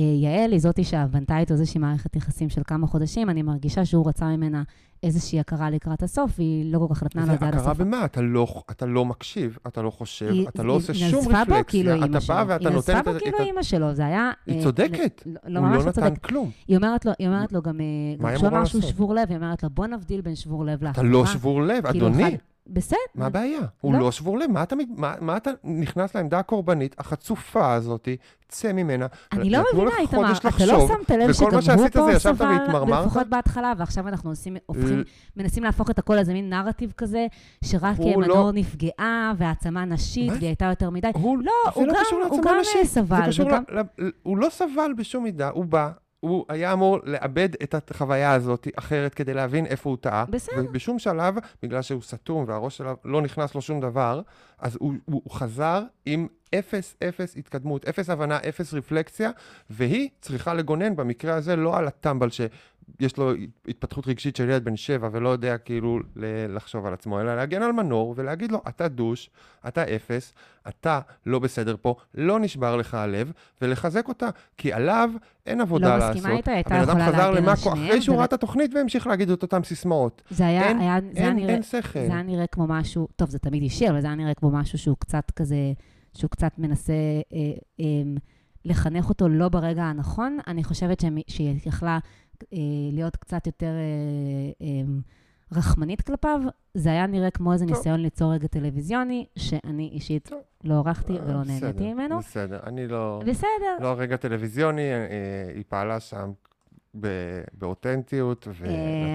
יעל 0.03 0.53
היא 0.53 0.61
זאתי 0.61 0.85
שבנתה 0.85 1.39
איתו 1.39 1.55
איזושהי 1.55 1.81
מערכת 1.81 2.17
יחסים 2.17 2.49
של 2.49 2.63
כמה 2.67 2.87
חודשים, 2.87 3.31
אני 3.31 3.43
מרגישה 3.43 3.85
שהוא 3.85 4.09
רצה 4.09 4.27
ממנה 4.37 4.63
איזושהי 5.03 5.41
הכרה 5.41 5.71
לקראת 5.71 6.03
הסוף, 6.03 6.31
והיא 6.39 6.73
לא 6.73 6.79
כל 6.79 6.95
כך 6.95 7.03
נתנה 7.03 7.27
לו 7.27 7.35
את 7.35 7.41
זה 7.41 7.47
עד 7.47 7.55
הכרה 7.55 7.71
הסוף. 7.71 7.79
במה? 7.83 8.05
אתה 8.05 8.21
לא, 8.23 8.47
אתה 8.71 8.87
לא 8.87 9.05
מקשיב, 9.05 9.59
אתה 9.67 9.83
לא 9.83 9.91
חושב, 9.91 10.29
היא- 10.31 10.49
אתה 10.49 10.63
לא 10.63 10.73
היא 10.73 10.79
עושה 10.79 10.95
שום 10.95 11.19
נזפה 11.21 11.45
בו 11.45 11.55
כאילו 11.67 11.91
רפלקסיה, 11.91 11.95
אימא 11.95 12.05
אתה 12.07 12.21
שלו. 12.21 12.35
בא 12.37 12.45
ואתה 12.49 12.69
היא 12.69 12.75
נותן 12.77 12.93
נזפה 12.97 13.01
את 13.01 13.05
בו 13.05 13.11
ה... 13.11 13.19
כאילו 13.21 13.37
את 13.37 13.41
ה- 13.41 13.45
אימא 13.45 13.63
שלו, 13.63 13.95
זה 13.95 14.07
היה... 14.07 14.31
היא 14.47 14.57
אה, 14.59 14.63
צודקת, 14.63 15.23
לא, 15.27 15.33
לא, 15.47 15.59
הוא 15.61 15.69
לא 15.69 15.75
לא 15.77 15.83
נתן 15.85 15.93
צודק. 16.09 16.27
כלום. 16.27 16.51
היא 16.69 16.77
אומרת 16.77 17.05
לו, 17.07 17.13
היא 17.19 17.27
אומרת 17.29 17.53
לו 17.53 17.63
גם, 17.63 17.81
אה, 17.81 17.85
מה 18.19 18.29
היא 18.29 18.37
אמורה 18.39 18.59
אמר 18.59 18.65
שהוא 18.65 18.79
לעשות? 18.81 18.95
שבור 18.95 19.15
לב, 19.15 19.27
היא 19.29 19.37
אומרת 19.37 19.63
לו, 19.63 19.71
בוא 19.71 19.87
נבדיל 19.87 20.21
בין 20.21 20.35
שבור 20.35 20.65
לב 20.65 20.79
אתה 20.79 20.85
להכרה. 20.87 21.05
לא 21.05 21.27
שבור 21.27 21.63
לב, 21.63 21.91
כאילו, 21.91 22.07
אדוני. 22.09 22.37
בסדר. 22.69 22.97
מה 23.15 23.27
הבעיה? 23.27 23.61
הוא 23.81 23.93
לא. 23.95 23.99
לא 24.01 24.13
שבור 24.13 24.39
לב, 24.39 24.51
מה 24.51 24.63
אתה, 24.63 24.77
מה, 24.97 25.15
מה 25.21 25.37
אתה 25.37 25.51
נכנס 25.65 26.15
לעמדה 26.15 26.39
הקורבנית 26.39 26.97
החצופה 26.99 27.73
הזאתי, 27.75 28.17
צא 28.49 28.73
ממנה. 28.73 29.07
אני 29.33 29.51
לא 29.51 29.63
מבינה, 29.75 29.91
איתמר, 30.01 30.33
אתה 30.49 30.67
לא 30.67 30.89
שמת 30.89 31.11
לב 31.11 31.33
שגם 31.33 31.79
הוא 31.79 31.89
פה 31.89 32.19
סבל? 32.19 32.55
לפחות 33.05 33.27
בהתחלה, 33.29 33.73
ועכשיו 33.79 34.09
אנחנו 34.09 34.31
עושים, 34.31 34.57
הופכים, 34.67 35.03
מנסים 35.37 35.65
להפוך 35.65 35.91
את 35.91 35.99
הכל 35.99 36.15
לאיזה 36.15 36.33
מין 36.33 36.51
נרטיב 36.51 36.93
כזה, 36.97 37.27
שרק 37.65 37.97
הוא 37.97 38.23
מנור 38.23 38.37
לא- 38.47 38.53
נפגעה, 38.55 39.33
והעצמה 39.39 39.85
נשית? 39.85 40.31
והיא 40.33 40.47
הייתה 40.47 40.65
יותר 40.65 40.91
מדי. 40.91 41.11
לא, 41.15 41.21
הוא 41.75 41.87
לא 41.87 41.93
גם- 42.45 42.59
נשית, 42.61 42.85
סבל, 42.85 43.21
הוא 44.23 44.39
לא 44.39 44.49
סבל 44.51 44.91
בשום 44.97 45.25
מידה, 45.25 45.49
הוא 45.49 45.65
בא, 45.65 45.91
הוא 46.29 46.45
היה 46.49 46.73
אמור 46.73 46.99
לאבד 47.05 47.49
את 47.63 47.91
החוויה 47.91 48.33
הזאת 48.33 48.69
אחרת 48.77 49.15
כדי 49.15 49.35
להבין 49.35 49.67
איפה 49.67 49.91
הוא 49.91 49.99
טעה. 50.01 50.25
בסדר. 50.31 50.65
ובשום 50.69 50.99
שלב, 50.99 51.35
בגלל 51.63 51.83
שהוא 51.83 52.03
סתום 52.03 52.45
והראש 52.49 52.77
שלו 52.77 52.97
לא 53.05 53.23
נכנס 53.23 53.55
לו 53.55 53.61
שום 53.61 53.81
דבר, 53.81 54.21
אז 54.59 54.77
הוא, 54.81 54.93
הוא, 55.05 55.23
הוא 55.25 55.33
חזר 55.33 55.83
עם 56.07 56.27
אפס, 56.55 56.97
אפס 57.09 57.37
התקדמות, 57.37 57.85
אפס 57.85 58.11
הבנה, 58.11 58.39
אפס 58.49 58.75
רפלקסיה, 58.75 59.31
והיא 59.71 60.09
צריכה 60.21 60.55
לגונן 60.55 60.97
במקרה 60.97 61.35
הזה 61.35 61.57
לא 61.57 61.77
על 61.77 61.87
הטמבל 61.87 62.31
שיש 63.01 63.17
לו 63.17 63.33
התפתחות 63.69 64.07
רגשית 64.09 64.37
של 64.37 64.45
ילד 64.45 64.65
בן 64.65 64.77
שבע 64.77 65.09
ולא 65.13 65.29
יודע 65.29 65.59
כאילו 65.59 65.99
לחשוב 66.49 66.87
על 66.87 66.93
עצמו, 66.93 67.21
אלא 67.21 67.37
להגן 67.37 67.63
על 67.63 67.73
מנור 67.73 68.15
ולהגיד 68.17 68.53
לו, 68.53 68.63
אתה 68.69 68.89
דוש, 68.89 69.31
אתה 69.69 69.83
אפס, 69.83 70.35
אתה 70.69 71.01
לא 71.27 71.39
בסדר 71.39 71.77
פה, 71.83 71.95
לא 72.15 72.41
נשבר 72.41 72.77
לך 72.77 72.95
הלב, 72.95 73.33
ולחזק 73.63 74.09
אותה, 74.09 74.29
כי 74.59 74.73
עליו 74.73 75.11
אין 75.47 75.61
עבודה 75.61 75.89
לא 75.89 75.99
לעשות. 75.99 76.17
מסכימה 76.17 76.37
איתה, 76.37 76.53
הייתה 76.53 76.75
הבן 76.75 76.83
אדם 76.91 76.99
יכולה 76.99 77.13
חזר 77.13 77.31
להגן 77.31 77.37
על 77.37 77.43
למאקו 77.43 77.61
שניהם. 77.61 77.87
אחרי 77.87 78.03
שהוא 78.03 78.17
ראה 78.17 78.25
את 78.25 78.33
התוכנית 78.33 78.75
והמשיך 78.75 79.07
להגיד 79.07 79.31
את 79.31 79.43
אותן 79.43 79.63
סיסמאות. 79.63 80.23
זה 80.31 80.47
היה, 80.47 80.69
אין- 80.69 80.79
היה, 80.79 80.99
זה 81.13 81.19
היה 81.21 81.29
אין, 81.29 81.37
נראה... 81.37 81.55
אין 81.55 81.63
שכל. 81.63 82.01
זה 82.07 82.13
היה 82.13 82.23
נראה 82.23 82.47
כמו 82.47 82.67
משהו, 82.69 83.09
טוב, 83.17 83.31
זה 83.31 83.39
תמיד 83.39 83.63
אישי, 83.63 83.91
אבל 83.91 84.01
זה 84.01 84.07
היה 84.07 84.17
נראה 84.17 84.35
כמו 84.35 84.51
משהו 84.51 84.79
שהוא 84.79 84.97
קצת 84.99 85.31
כזה, 85.37 85.57
שהוא 86.15 86.31
קצת 86.31 86.53
מנסה 86.59 86.93
אה, 87.33 87.39
אה, 87.81 87.85
לחנך 88.67 89.09
אותו 89.09 89.29
לא 89.29 89.49
ברגע 89.49 89.83
הנכון. 89.85 90.39
אני 90.47 90.65
חושבת 90.65 91.05
שהיא 91.29 91.59
יכלה 91.67 91.99
אה, 92.53 92.59
להיות 92.93 93.17
קצת 93.17 93.47
יותר 93.47 93.67
אה, 93.67 94.67
אה, 94.67 94.83
רחמנית 95.53 96.01
כלפיו. 96.03 96.41
זה 96.75 96.91
היה 96.91 97.07
נראה 97.07 97.31
כמו 97.31 97.53
איזה 97.53 97.67
טוב. 97.67 97.77
ניסיון 97.77 98.01
ליצור 98.01 98.33
רגע 98.33 98.47
טלוויזיוני, 98.47 99.27
שאני 99.39 99.89
אישית 99.93 100.29
טוב. 100.29 100.39
לא 100.65 100.75
ערכתי 100.87 101.13
אה, 101.13 101.19
ולא 101.27 101.41
בסדר, 101.41 101.61
נהניתי 101.67 101.93
ממנו. 101.95 102.19
בסדר, 102.19 102.61
אני 102.67 102.89
לא... 102.89 103.23
בסדר. 103.27 103.77
לא 103.81 103.95
רגע 103.99 104.17
טלוויזיוני, 104.17 104.83
אה, 104.93 105.07
היא 105.55 105.65
פעלה 105.69 106.01
שם 106.01 106.33
באותנטיות, 107.53 108.49
אה, 108.49 108.53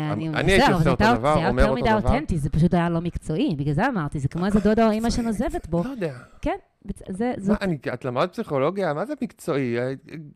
ואני 0.10 0.30
אני- 0.30 0.38
הייתי 0.52 0.64
בסדר, 0.64 0.76
עושה 0.76 0.90
אותו 0.90 1.04
יותר- 1.04 1.16
דבר, 1.18 1.34
זה 1.34 1.40
היה 1.40 1.50
אומר 1.50 1.62
יותר 1.62 1.72
אותו 1.74 1.82
מדי 1.86 2.00
דבר. 2.00 2.10
אותנטי, 2.14 2.38
זה 2.38 2.50
פשוט 2.50 2.74
היה 2.74 2.90
לא 2.90 3.02
מקצועי, 3.02 3.56
בגלל 3.56 3.74
זה 3.74 3.88
אמרתי, 3.88 4.20
זה 4.20 4.28
כמו 4.28 4.46
איזה 4.46 4.60
דודו 4.60 4.82
או 4.86 4.92
אימא 4.92 5.10
שנוזבת 5.10 5.68
בו. 5.70 5.84
לא 5.84 5.90
יודע. 5.90 6.14
כן, 6.42 6.56
זה, 7.10 7.34
מה, 7.38 7.44
זאת 7.44 7.62
אני- 7.62 7.78
את 7.94 8.06
למדת 8.06 8.32
פסיכולוגיה? 8.32 8.94
מה 8.94 9.06
זה 9.06 9.13
מקצועי? 9.22 9.80
אה, 9.80 9.94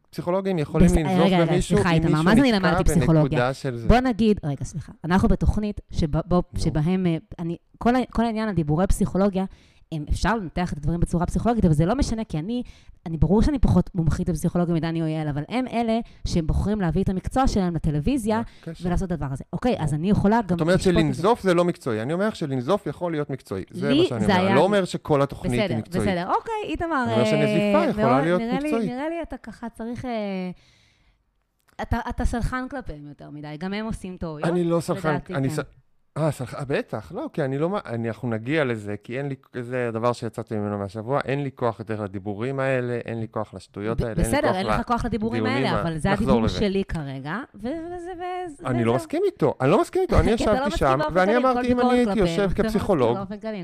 פסיכולוגים 0.10 0.60
יכולים 0.60 0.88
בס- 0.88 0.96
לנזוף 0.96 1.26
רגע, 1.26 1.38
רגע, 1.38 1.46
במישהו 1.46 1.76
סליחה, 1.78 1.92
אם 1.92 2.02
מישהו 2.04 2.24
מה 2.24 2.36
זה 2.36 2.42
אני 2.42 2.52
נתקע 2.52 2.84
פסיכולוגיה? 2.84 3.22
בנקודה 3.24 3.54
של 3.54 3.78
זה. 3.78 3.88
בוא 3.88 4.00
נגיד, 4.00 4.40
רגע, 4.44 4.64
סליחה, 4.66 4.92
אנחנו 5.04 5.28
בתוכנית 5.28 5.82
שבה, 5.92 6.20
בו. 6.26 6.44
שבהם, 6.58 7.06
אה, 7.06 7.18
אני, 7.40 7.58
כל, 7.78 7.92
כל 8.12 8.26
העניין 8.26 8.50
הדיבורי 8.50 8.88
פסיכולוגיה, 8.88 9.42
הם, 9.42 9.48
אפשר 10.10 10.36
לנתח 10.36 10.74
את 10.74 10.78
הדברים 10.78 11.00
בצורה 11.00 11.26
פסיכולוגית, 11.26 11.66
אבל 11.66 11.74
זה 11.74 11.86
לא 11.86 11.96
משנה, 11.96 12.24
כי 12.24 12.40
אני, 12.40 12.64
אני 13.06 13.18
ברור 13.18 13.42
שאני 13.42 13.60
פחות 13.60 13.90
מומחית 13.96 14.30
בפסיכולוגיה 14.30 14.76
מדני 14.76 15.02
או 15.02 15.08
יעל, 15.08 15.28
אבל 15.28 15.44
הם 15.50 15.68
אלה 15.68 16.00
שבוחרים 16.28 16.82
להביא 16.82 17.04
את 17.04 17.10
המקצוע 17.10 17.48
שלהם 17.48 17.76
לטלוויזיה? 17.76 18.42
ולעשות 18.82 19.08
את 19.08 19.12
הדבר 19.12 19.28
הזה. 19.32 19.44
אוקיי, 19.54 19.76
אז 19.80 19.94
אני 19.94 20.10
יכולה 20.10 20.40
גם 20.48 20.56
את 20.58 20.62
אומרת. 20.62 20.82
שלנזוף 20.82 21.42
זה 21.42 21.54
לא 21.54 21.66
מקצועי. 21.66 22.02
אני 22.02 22.14
אומר 22.14 22.30
שלנזוף 22.34 22.88
יכול 22.88 23.12
להיות 23.12 23.30
מקצועי. 23.30 23.64
זה 23.72 23.94
מה 23.94 24.04
שאני 24.10 24.26
אומר. 24.26 24.48
אני 24.48 24.56
לא 24.56 24.62
אומר 24.64 24.86
שכל 24.86 25.22
התוכנית 25.22 25.54
היא 25.54 25.64
בסדר, 25.66 25.78
מקצועית. 25.78 26.10
בסדר. 26.10 26.28
אוקיי, 26.38 26.54
איתמר, 26.64 27.04
אני 27.04 27.14
אומר 27.14 27.26
שנזיפה 27.26 27.78
אה, 27.86 27.90
יכולה 27.90 28.06
מאוד- 28.08 28.24
להיות 28.24 28.42
מקצועית. 28.64 28.90
נראה 28.90 29.10
לי 29.10 29.22
אתה 29.22 29.38
ככה 29.38 29.70
צריך... 29.70 30.06
אה, 30.06 30.12
אתה, 31.82 32.00
אתה 32.10 32.26
סלחן 32.26 32.66
כלפיהם 32.70 33.08
יותר 33.08 33.30
מדי, 33.30 33.56
גם 33.60 33.74
הם 33.74 33.86
עושים 33.86 34.18
טעויות. 34.18 34.50
אני 34.50 34.64
לא 34.64 34.80
סלחן, 34.80 35.18
אני 35.30 35.50
כן. 35.50 35.56
אה, 36.18 36.32
סלחן, 36.32 36.58
אה, 36.58 36.66
בטח, 36.66 37.12
לא, 37.16 37.30
כי 37.34 37.44
אני 37.44 37.58
לא, 37.58 37.70
אני, 37.86 38.08
אנחנו 38.08 38.30
נגיע 38.30 38.64
לזה, 38.64 38.96
כי 39.04 39.18
אין 39.20 39.28
לי, 39.30 39.36
זה 39.62 39.88
הדבר 39.88 40.14
שיצאתי 40.14 40.56
ממנו 40.56 40.78
מהשבוע, 40.78 41.20
אין 41.26 41.44
לי 41.44 41.50
כוח 41.56 41.80
יותר 41.80 42.04
לדיבורים 42.04 42.60
האלה, 42.60 42.94
אין 43.06 43.20
לי 43.20 43.28
כוח 43.32 43.54
לשטויות 43.54 44.02
האלה, 44.02 44.12
אין 44.12 44.18
לי 44.18 44.24
בסדר, 44.24 44.48
כוח 44.48 44.56
אין 44.56 44.66
ל- 44.66 44.70
לך 44.70 44.82
כוח 44.88 45.06
לדיבורים 45.06 45.46
האלה, 45.46 45.82
אבל 45.82 45.98
זה 45.98 46.12
הדיבור 46.12 46.42
לזה. 46.44 46.60
שלי 46.60 46.84
כרגע, 46.84 47.36
ו- 47.56 47.60
וזה... 47.60 48.12
וזה- 48.48 48.68
אני 48.68 48.84
לא 48.84 48.92
וזהו. 48.92 48.96
מסכים 49.06 49.22
איתו, 49.26 49.54
אני 49.62 49.70
לא 49.72 49.82
מסכים 49.82 50.02
איתו, 50.02 50.20
אני 50.20 50.28
לא 50.28 50.32
ישבתי 50.32 50.52
מסכים 50.68 50.72
שם, 50.78 51.00
ואני 51.14 51.38
אמרתי, 51.38 51.72
אם 51.72 51.80
אני 51.80 51.90
הייתי. 51.98 52.20
יושב 52.20 52.50
לא 52.58 52.64
כפסיכולוג, 52.64 53.18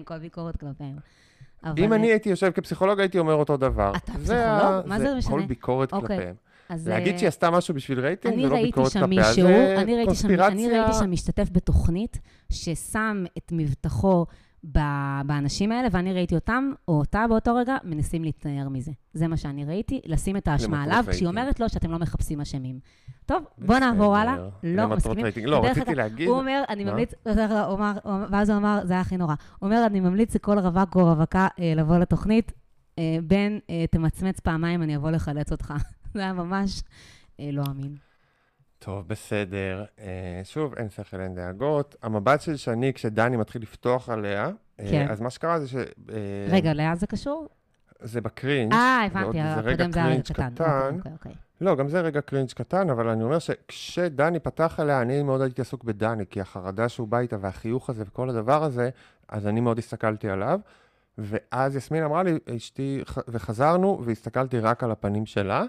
כל 0.03 0.17
ביקורת 0.17 0.57
כלפיהם. 0.57 0.95
אבל, 1.63 1.73
אם 1.83 1.93
אני 1.93 2.07
הייתי 2.07 2.29
יושב 2.29 2.51
כפסיכולוג, 2.51 2.99
הייתי 2.99 3.19
אומר 3.19 3.33
אותו 3.33 3.57
דבר. 3.57 3.91
אתה 3.95 4.11
פסיכולוג? 4.13 4.85
מה 4.85 4.99
זה 4.99 5.15
משנה? 5.15 5.31
כל 5.31 5.41
ביקורת 5.45 5.93
אוקיי, 5.93 6.07
כלפיהם. 6.17 6.35
אז, 6.71 6.87
להגיד 6.87 7.13
אה, 7.13 7.17
שהיא 7.17 7.27
עשתה 7.27 7.51
משהו 7.51 7.73
בשביל 7.73 7.99
רייטינג, 7.99 8.41
זה 8.41 8.49
לא 8.49 8.61
ביקורת 8.61 8.91
שם 8.91 8.99
כלפיה, 8.99 9.33
זה 9.33 9.75
אני 9.81 9.95
ראיתי 9.95 10.15
שם, 10.15 10.27
קונספירציה. 10.27 10.47
אני 10.47 10.69
ראיתי 10.69 10.93
שם 10.93 11.11
משתתף 11.11 11.49
בתוכנית 11.51 12.19
ששם 12.51 13.23
את 13.37 13.51
מבטחו 13.51 14.25
באנשים 15.23 15.71
האלה, 15.71 15.87
ואני 15.91 16.13
ראיתי 16.13 16.35
אותם, 16.35 16.71
או 16.87 16.99
אותה 16.99 17.25
באותו 17.29 17.55
רגע, 17.55 17.77
מנסים 17.83 18.23
להתנער 18.23 18.69
מזה. 18.69 18.91
זה 19.13 19.27
מה 19.27 19.37
שאני 19.37 19.65
ראיתי, 19.65 20.01
לשים 20.05 20.37
את 20.37 20.47
האשמה 20.47 20.83
עליו, 20.83 21.05
כשהיא. 21.09 21.27
אומרת 21.27 21.59
לו 21.59 21.69
שאתם 21.69 21.91
לא 21.91 21.99
מחפשים 21.99 22.41
אשמים. 22.41 22.79
טוב, 23.25 23.43
בוא 23.57 23.79
נעבור 23.79 24.17
הלאה. 24.17 24.35
לא 24.63 24.87
מסכימים. 24.87 25.25
לא, 25.45 25.65
רציתי 25.65 25.95
להגיד, 25.95 26.27
הוא 26.27 26.37
אומר, 26.37 26.63
אני? 26.69 26.83
ממליץ, 26.83 27.13
ואז 28.29 28.49
הוא 28.49 28.57
אמר, 28.57 28.79
זה 28.83 28.93
היה 28.93 29.01
הכי 29.01 29.17
נורא. 29.17 29.35
הוא 29.59 29.67
אומר, 29.67 29.85
אני 29.85 29.99
ממליץ 29.99 30.35
לכל 30.35 30.59
רווק 30.59 30.95
או 30.95 31.05
רווקה 31.05 31.47
אה, 31.59 31.73
לבוא 31.75 31.97
לתוכנית, 31.97 32.51
אה, 32.99 33.17
בן, 33.23 33.57
תמצמץ 33.91 34.39
פעמיים, 34.39 34.83
אני 34.83 34.95
אבוא 34.95 35.11
לחלץ 35.11 35.51
אותך. 35.51 35.73
זה 36.15 36.19
היה 36.19 36.33
ממש 36.33 36.83
אה, 37.39 37.49
לא 37.51 37.63
אמין. 37.71 37.95
טוב, 38.79 39.07
בסדר. 39.07 39.85
אה, 39.99 40.41
שוב, 40.43 40.73
אין 40.73 40.89
שכל, 40.89 41.19
אין 41.19 41.35
דאגות. 41.35 41.95
המבט 42.03 42.41
של 42.41 42.55
שני, 42.55 42.93
כשדני 42.93 43.37
מתחיל 43.37 43.61
לפתוח 43.61 44.09
עליה, 44.09 44.49
אה, 44.79 44.87
כן. 44.91 45.07
אז 45.09 45.21
מה 45.21 45.29
שקרה 45.29 45.59
זה 45.59 45.67
ש... 45.67 45.75
רגע, 46.49 46.73
לאן 46.73 46.95
זה 46.95 47.07
קשור? 47.07 47.47
זה 48.01 48.21
ב 48.21 48.28
cringe. 48.28 48.73
אה, 48.73 49.05
הבנתי, 49.05 49.37
רגע 49.63 49.83
הקודם 49.85 49.91
זה 49.91 49.99
היה 49.99 50.07
cringe 50.07 50.23
קטן. 50.23 50.53
קטן. 50.55 50.95
אוקיי, 50.97 51.11
אוקיי. 51.11 51.31
לא, 51.61 51.75
גם 51.75 51.87
זה 51.87 52.01
רגע 52.01 52.21
cringe 52.21 52.51
קטן, 52.51 52.89
אבל 52.89 53.09
אני 53.09 53.23
אומר 53.23 53.39
שכשדני 53.39 54.39
פתח 54.39 54.75
עליה, 54.79 55.01
אני 55.01 55.23
מאוד 55.23 55.41
הייתי 55.41 55.61
עסוק 55.61 55.83
בדני, 55.83 56.23
כי 56.29 56.41
החרדה 56.41 56.89
שהוא 56.89 57.07
בא 57.07 57.19
איתה 57.19 57.37
והחיוך 57.41 57.89
הזה 57.89 58.03
וכל 58.07 58.29
הדבר 58.29 58.63
הזה, 58.63 58.89
אז 59.27 59.47
אני 59.47 59.61
מאוד 59.61 59.77
הסתכלתי 59.77 60.29
עליו. 60.29 60.59
ואז 61.17 61.75
יסמין 61.75 62.03
אמרה 62.03 62.23
לי, 62.23 62.39
אשתי, 62.55 63.03
וחזרנו, 63.27 64.01
והסתכלתי 64.05 64.59
רק 64.59 64.83
על 64.83 64.91
הפנים 64.91 65.25
שלה, 65.25 65.65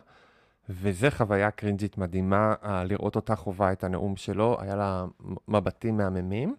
וזה 0.68 1.10
חוויה 1.10 1.50
קרינג'ית 1.50 1.98
מדהימה, 1.98 2.54
אה, 2.64 2.84
לראות 2.84 3.16
אותה 3.16 3.36
חווה 3.36 3.72
את 3.72 3.84
הנאום 3.84 4.16
שלו, 4.16 4.56
היה 4.60 4.76
לה 4.76 5.04
מבטים 5.48 5.96
מהממים, 5.96 6.54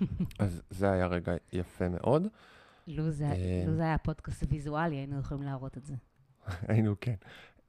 אז 0.38 0.62
זה 0.70 0.92
היה 0.92 1.06
רגע 1.06 1.32
יפה 1.52 1.88
מאוד. 1.88 2.26
לו 2.86 3.10
זה 3.10 3.24
אה, 3.24 3.64
לו 3.66 3.74
זה 3.74 3.82
היה 3.82 3.98
פודקאסט 3.98 4.44
ויזואלי, 4.50 4.96
היינו 4.96 5.20
יכולים 5.20 5.42
להראות 5.42 5.76
את 5.76 5.84
זה. 5.86 5.94
היינו, 6.68 6.94
כן. 7.00 7.14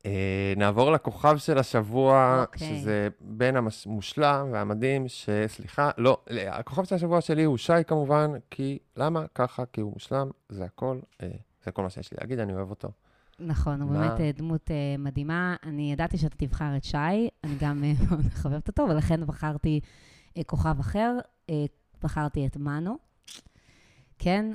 אה, 0.05 0.53
נעבור 0.57 0.91
לכוכב 0.91 1.38
של 1.38 1.57
השבוע, 1.57 2.41
אוקיי. 2.41 2.67
שזה 2.67 3.07
בין 3.21 3.55
המושלם 3.55 4.49
והמדהים, 4.51 5.07
שסליחה, 5.07 5.91
לא, 5.97 6.21
הכוכב 6.51 6.83
של 6.83 6.95
השבוע 6.95 7.21
שלי 7.21 7.43
הוא 7.43 7.57
שי 7.57 7.83
כמובן, 7.88 8.31
כי 8.49 8.79
למה? 8.97 9.25
ככה, 9.35 9.63
כי 9.73 9.81
הוא 9.81 9.93
מושלם, 9.93 10.29
זה 10.49 10.65
הכל, 10.65 10.99
זה 11.63 11.71
כל 11.71 11.81
מה 11.81 11.89
שיש 11.89 12.11
לי 12.11 12.17
להגיד, 12.21 12.39
אני 12.39 12.53
אוהב 12.53 12.69
אותו. 12.69 12.91
נכון, 13.39 13.81
הוא 13.81 13.91
מה? 13.91 13.99
באמת 13.99 14.21
אה, 14.21 14.31
דמות 14.31 14.71
אה, 14.71 14.95
מדהימה. 14.99 15.55
אני 15.63 15.91
ידעתי 15.91 16.17
שאתה 16.17 16.35
תבחר 16.37 16.77
את 16.77 16.83
שי, 16.83 16.97
אני 17.43 17.55
גם 17.59 17.83
אה, 17.83 17.93
מאוד 18.09 18.19
מחבבת 18.25 18.67
אותו, 18.67 18.83
ולכן 18.89 19.25
בחרתי 19.25 19.79
כוכב 20.45 20.75
אחר, 20.79 21.17
בחרתי 22.03 22.47
את 22.47 22.57
מנו. 22.57 22.97
כן, 24.19 24.53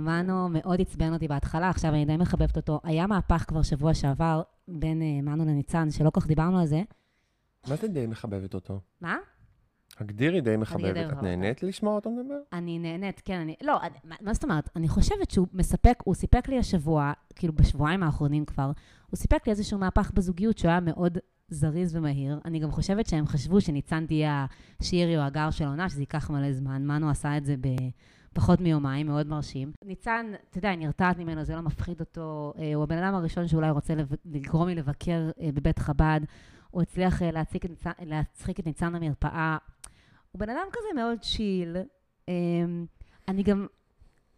מנו 0.00 0.48
מאוד 0.48 0.80
עצבן 0.80 1.12
אותי 1.12 1.28
בהתחלה, 1.28 1.70
עכשיו 1.70 1.90
אני 1.94 2.04
די 2.04 2.16
מחבבת 2.16 2.56
אותו. 2.56 2.80
היה 2.82 3.06
מהפך 3.06 3.44
כבר 3.48 3.62
שבוע 3.62 3.94
שעבר 3.94 4.42
בין 4.68 5.02
מנו 5.22 5.44
לניצן, 5.44 5.90
שלא 5.90 6.10
כל 6.10 6.20
כך 6.20 6.26
דיברנו 6.26 6.58
על 6.58 6.66
זה. 6.66 6.82
מה 7.68 7.76
זה 7.76 7.88
די 7.88 8.06
מחבבת 8.06 8.54
אותו? 8.54 8.80
מה? 9.00 9.16
הגדירי 10.00 10.40
די 10.40 10.56
מחבבת, 10.56 11.12
את. 11.12 11.22
נהנית 11.22 11.62
לשמוע 11.62 11.94
אותו 11.94 12.10
מדבר? 12.10 12.38
אני 12.52 12.78
נהנית, 12.78 13.22
כן, 13.24 13.40
אני... 13.40 13.54
לא, 13.62 13.80
אני, 13.82 14.16
מה, 14.20 14.34
זאת 14.34 14.44
אומרת? 14.44 14.68
אני 14.76 14.88
חושבת 14.88 15.30
שהוא 15.30 15.46
מספק, 15.52 15.98
הוא 16.04 16.14
סיפק 16.14 16.48
לי 16.48 16.58
השבוע, 16.58 17.12
כאילו 17.34 17.52
בשבועיים 17.52 18.02
האחרונים 18.02 18.44
כבר, 18.44 18.70
הוא 19.10 19.16
סיפק 19.16 19.46
לי 19.46 19.50
איזשהו 19.50 19.78
מהפך 19.78 20.10
בזוגיות 20.14 20.58
שהוא 20.58 20.70
היה 20.70 20.80
מאוד 20.80 21.18
זריז 21.48 21.96
ומהיר. 21.96 22.40
אני 22.44 22.58
גם 22.58 22.70
חושבת 22.70 23.06
שהם 23.06 23.26
חשבו 23.26 23.60
שניצן 23.60 24.06
תהיה 24.06 24.46
השירי 24.80 25.16
או 25.16 25.22
הגר 25.22 25.50
של 25.50 25.64
העונה, 25.64 25.88
שזה 25.88 26.02
ייקח 26.02 26.30
מלא 26.30 26.52
זמן. 26.52 26.86
מנו 26.86 27.10
עשה 27.10 27.36
את 27.36 27.44
זה 27.44 27.54
בפחות 28.32 28.60
מיומיים, 28.60 29.06
מאוד 29.06 29.26
מרשים. 29.26 29.72
ניצן, 29.84 30.32
אתה 30.50 30.58
יודע, 30.58 30.76
נרתעת 30.76 31.18
ממנו, 31.18 31.44
זה 31.44 31.54
לא 31.56 31.62
מפחיד 31.62 32.00
אותו. 32.00 32.52
אה, 32.58 32.74
הוא 32.74 32.82
הבן 32.82 32.98
אדם 32.98 33.14
הראשון 33.14 33.48
שאולי 33.48 33.70
רוצה. 33.70 33.94
לגרום 34.24 34.68
לי 34.68 34.74
לבקר 34.74 35.30
אה, 35.40 35.48
בבית 35.54 35.78
חב"ד. 35.78 36.20
הוא 36.70 36.82
הצליח 36.82 37.22
אה, 37.22 37.30
להציק 37.30 37.64
להצחיק 38.00 38.60
את 38.60 38.66
ניצן 38.66 38.92
למרפאה. 38.92 39.56
הוא 40.34 40.40
בן 40.40 40.48
אדם 40.50 40.66
כזה 40.72 40.88
מאוד 41.02 41.18
צ'יל. 41.20 41.76
אמ, 42.28 42.84
אני 43.28 43.42
גם, 43.42 43.66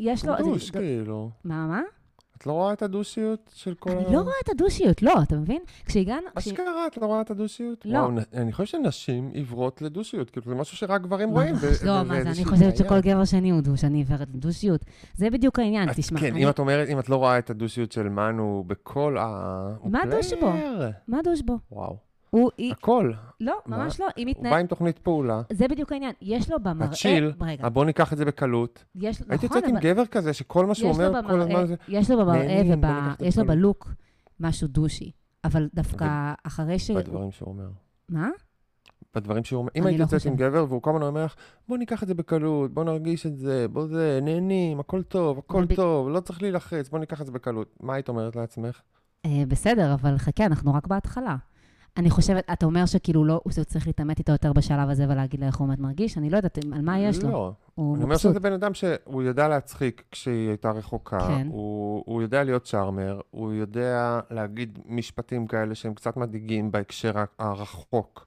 יש 0.01 0.25
לו... 0.25 0.33
דוש, 0.39 0.71
כאילו. 0.71 1.31
מה, 1.45 1.67
מה? 1.67 1.83
את 2.37 2.47
לא 2.47 2.53
רואה 2.53 2.73
את 2.73 2.83
הדושיות 2.83 3.51
של 3.55 3.75
כל 3.75 3.91
ה... 3.91 3.93
אני 3.93 4.15
לא 4.15 4.21
רואה 4.21 4.35
את 4.45 4.49
הדושיות, 4.49 5.03
לא, 5.03 5.15
אתה 5.23 5.37
מבין? 5.37 5.63
כשהגענו... 5.87 6.27
כש- 6.37 6.49
אשכרה, 6.49 6.87
את 6.87 6.97
לא 6.97 7.07
רואה 7.07 7.21
את 7.21 7.31
הדושיות? 7.31 7.87
לא. 7.87 8.09
אני 8.35 8.53
חושב 8.53 8.79
שנשים 8.79 9.31
עיוורות 9.33 9.83
לדושיות, 9.83 10.31
כאילו 10.31 10.47
זה 10.47 10.55
משהו 10.55 10.77
שרק 10.77 11.01
גברים 11.03 11.31
רואים. 11.31 11.55
לא, 11.85 12.03
מה 12.05 12.23
זה, 12.23 12.31
אני 12.31 12.45
חושבת 12.45 12.77
שכל. 12.77 13.01
גבר 13.01 13.25
שני 13.25 13.51
הוא 13.51 13.61
דוש, 13.61 13.85
אני 13.85 13.99
עיוורת 13.99 14.29
לדושיות. 14.35 14.85
זה 15.15 15.31
בדיוק 15.31 15.59
העניין, 15.59 15.89
תשמע. 15.93 16.21
כן, 16.21 16.37
אם 16.37 16.49
את 16.49 16.59
אומרת, 16.59 16.89
אם 16.89 16.99
את 16.99 17.09
לא 17.09 17.17
רואה 17.17 17.39
את 17.39 17.51
הדושיות 17.51 17.93
של 17.93 18.09
מנו 18.09 18.65
בכל 18.67 19.17
ה... 19.21 19.27
מה 19.85 20.23
שבו? 20.23 20.41
player. 20.41 20.91
מה 21.09 21.19
douche 21.25 21.43
בו? 21.43 21.59
וואו. 21.73 22.06
הוא... 22.31 22.51
הכל. 22.71 23.13
לא? 23.41 23.59
ממש 23.67 24.01
לא, 24.01 24.07
היא 24.17 24.27
הוא 24.27 24.35
בא 24.35 24.39
מתנהלת... 24.41 24.61
עם 24.61 24.67
תוכנית 24.67 24.99
פעולה. 24.99 25.43
זה 25.53 25.69
בדיוק 25.69 25.93
העניין. 25.93 26.13
יש 26.23 26.51
לו 26.51 26.61
במראה... 26.63 26.89
ה 26.89 26.95
chill, 26.95 27.33
רגע, 27.41 27.69
בוא 27.69 27.85
ניקח 27.85 28.13
את 28.13 28.19
זה 28.19 28.25
בקלות. 28.25 28.85
יש... 28.95 29.23
הייתי 29.29 29.47
נכון, 29.47 29.59
יוצאת 29.59 29.71
עם 29.71 29.79
גבר 29.81 30.07
כזה, 30.07 30.33
שכל 30.33 30.67
מה 30.67 30.75
שהוא 30.75 30.91
אומר 30.91 31.13
כל 31.27 31.41
הזמן 31.41 31.67
זה... 31.67 31.75
יש 31.89 32.11
לו 32.11 32.19
במראה 32.19 32.63
ויש 33.21 33.39
לו. 33.39 33.47
בלוק 33.47 33.93
משהו 34.41 34.69
douchey. 34.69 35.11
אבל 35.45 35.69
דווקא 35.75 36.33
אחרי 36.43 36.79
ש... 36.79 36.91
בדברים 36.91 37.31
שהוא 37.31 37.49
אומר. 37.49 37.69
מה? 38.09 38.29
בדברים 39.15 39.45
שהוא 39.45 39.59
אומר. 39.59 39.71
אם 39.77 39.83
אני 39.83 39.91
היית 39.91 39.99
לא 39.99 40.05
יוצאת 40.05 40.27
עם. 40.27 40.37
גבר 40.37 40.67
והוא 40.69 40.83
כל 40.83 40.91
הזמן 40.91 41.03
אומר 41.03 41.25
לך, 41.25 41.35
בוא 41.69 41.79
ניקח 41.79 42.03
את 42.03 42.09
זה 42.09 42.15
בקלות, 42.15 42.75
בוא 42.75 42.85
נרגיש 42.85 43.27
את 43.27 43.37
זה, 43.37 43.67
בוא 43.69 43.87
זה, 43.87 44.19
נהנים, 44.23 44.81
הכל 44.81 45.03
טוב, 45.03 45.39
הכל 45.39 45.67
טוב, 45.77 46.09
לא 46.09 46.21
צריך 46.21 46.43
להילחץ, 46.43 46.89
בוא 46.89 46.99
ניקח 46.99 47.21
את 47.21 47.27
זה 47.27 47.33
בקלות. 47.33 47.77
מה 47.81 47.95
היית 47.95 48.09
אומרת 48.09 48.37
לעצמך? 48.37 48.81
אה, 49.27 49.43
בסדר, 49.49 49.95
אבל 49.95 50.19
חכה, 50.19 50.47
אנחנו 50.47 50.75
רק 50.75 50.87
בהתחלה. 50.87 51.37
אני 51.97 52.11
חושבת, 52.11 52.45
אתה 52.53 52.67
אומר 52.67 52.87
שכאילו 52.87 53.25
לא, 53.25 53.41
הוא 53.45 53.53
צריך 53.53 53.87
להתעמת 53.87 54.19
איתו 54.19 54.33
יותר 54.33 54.53
בשלב 54.53 54.89
הזה 54.91 55.05
ולהגיד 55.09 55.41
לה 55.41 55.47
איך 55.47 55.57
הוא 55.57 55.69
באמת 55.69 55.79
מרגיש? 55.79 56.19
אני 56.19 56.31
לא 56.31 56.37
יודעת 56.37 56.59
על 56.73 56.81
מה 56.83 56.99
יש 57.01 57.23
לו. 57.23 57.31
לא. 57.31 57.53
הוא 57.75 57.95
אני 57.97 58.05
אומר. 58.05 58.17
שזה 58.17 58.41
בן 58.41 58.53
אדם 58.53 58.75
שהוא 58.75 59.23
יודע 59.23 59.49
להצחיק 59.49 60.03
כשהיא 60.11 60.49
הייתה 60.49 60.71
רחוקה, 60.71 61.19
כן. 61.19 61.47
הוא, 61.51 62.03
הוא 62.07 62.23
יודע 62.23 62.45
להיות 62.45 62.65
צ'ארמר, 62.65 63.21
הוא 63.31 63.53
יודע 63.53 64.21
להגיד 64.31 64.79
משפטים 64.87 65.47
כאלה 65.47 65.75
שהם 65.75 65.95
קצת 65.95 66.17
מדאיגים 66.17 66.73
בהקשר 66.73 67.13
הרחוק, 67.39 68.27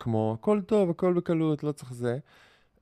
כמו 0.00 0.36
הכל 0.40 0.60
טוב, 0.66 0.90
הכל 0.90 1.12
בקלות, 1.12 1.64
לא 1.64 1.72
צריך 1.72 1.92
זה. 1.92 2.18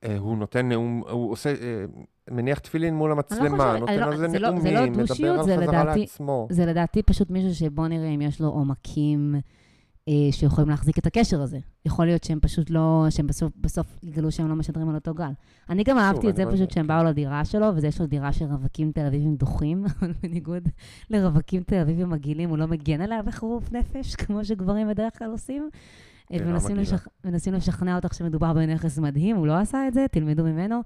אה, 0.03 0.17
הוא 0.17 0.37
נותן 0.37 0.69
נאום, 0.69 1.03
הוא 1.11 1.31
עושה, 1.31 1.49
אה, 1.49 1.85
מניח 2.31 2.59
תפילין 2.59 2.95
מול 2.95 3.11
המצלמה, 3.11 3.47
חושבת- 3.71 3.79
נותן 3.79 3.99
לא- 3.99 4.05
על 4.05 4.17
זה 4.17 4.23
לא- 4.27 4.29
זה 4.29 4.39
לא 4.39 4.49
נאומים, 4.49 4.93
מדבר 4.93 5.31
על 5.31 5.43
חזרה 5.43 5.83
לעצמו. 5.83 6.47
זה 6.51 6.65
לדעתי 6.65 7.03
פשוט 7.03 7.29
מישהו 7.29 7.55
שבוא 7.55 7.87
נראה 7.87 8.07
אם 8.07 8.21
יש 8.21 8.41
לו 8.41 8.47
עומקים 8.47 9.35
שיכולים 10.31 10.69
להחזיק 10.69 10.97
את 10.97 11.05
הקשר 11.05 11.41
הזה. 11.41 11.59
יכול 11.85 12.05
להיות 12.05 12.23
שהם 12.23 12.39
פשוט 12.39 12.69
לא, 12.69 13.05
שהם 13.09 13.27
בסוף, 13.27 13.53
בסוף 13.61 13.87
יגלו 14.03 14.31
שהם 14.31 14.49
לא 14.49 14.55
משדרים 14.55 14.89
על 14.89 14.95
אותו 14.95 15.13
גל. 15.13 15.31
אני 15.69 15.83
גם 15.83 15.97
אהבתי 15.97 16.29
את 16.29 16.35
זה 16.35 16.45
לא 16.45 16.49
פשוט 16.49 16.59
יודע, 16.61 16.73
שהם 16.73 16.83
כן. 16.83 16.87
באו 16.87 17.03
לדירה 17.03 17.45
שלו, 17.45 17.67
וזה 17.75 17.87
יש 17.87 18.01
לו 18.01 18.07
דירה 18.07 18.33
של 18.33 18.45
רווקים 18.45 18.91
תל 18.91 19.05
אביבים 19.05 19.35
דוחים, 19.35 19.85
אבל 19.99 20.11
בניגוד 20.23 20.69
לרווקים 21.09 21.63
תל 21.63 21.75
אביבים 21.75 22.09
מגעילים, 22.09 22.49
הוא 22.49 22.57
לא 22.57 22.67
מגן 22.67 23.01
עליה 23.01 23.21
בחירוף 23.21 23.71
נפש, 23.71 24.15
כמו 24.25 24.45
שגברים 24.45 24.87
בדרך 24.87 25.17
כלל 25.17 25.31
עושים. 25.31 25.69
אה, 26.33 26.39
כן, 26.39 26.45
לא 26.45 26.59
ומנסים 27.23 27.53
לשכנע 27.53 27.95
אותך 27.95 28.13
שמדובר 28.13 28.53
בנכס 28.53 28.99
מדהים, 28.99 29.35
הוא 29.35 29.47
לא 29.47 29.57
עשה 29.57 29.87
את 29.87 29.93
זה, 29.93 30.05
תלמדו 30.11 30.43
ממנו. 30.43 30.81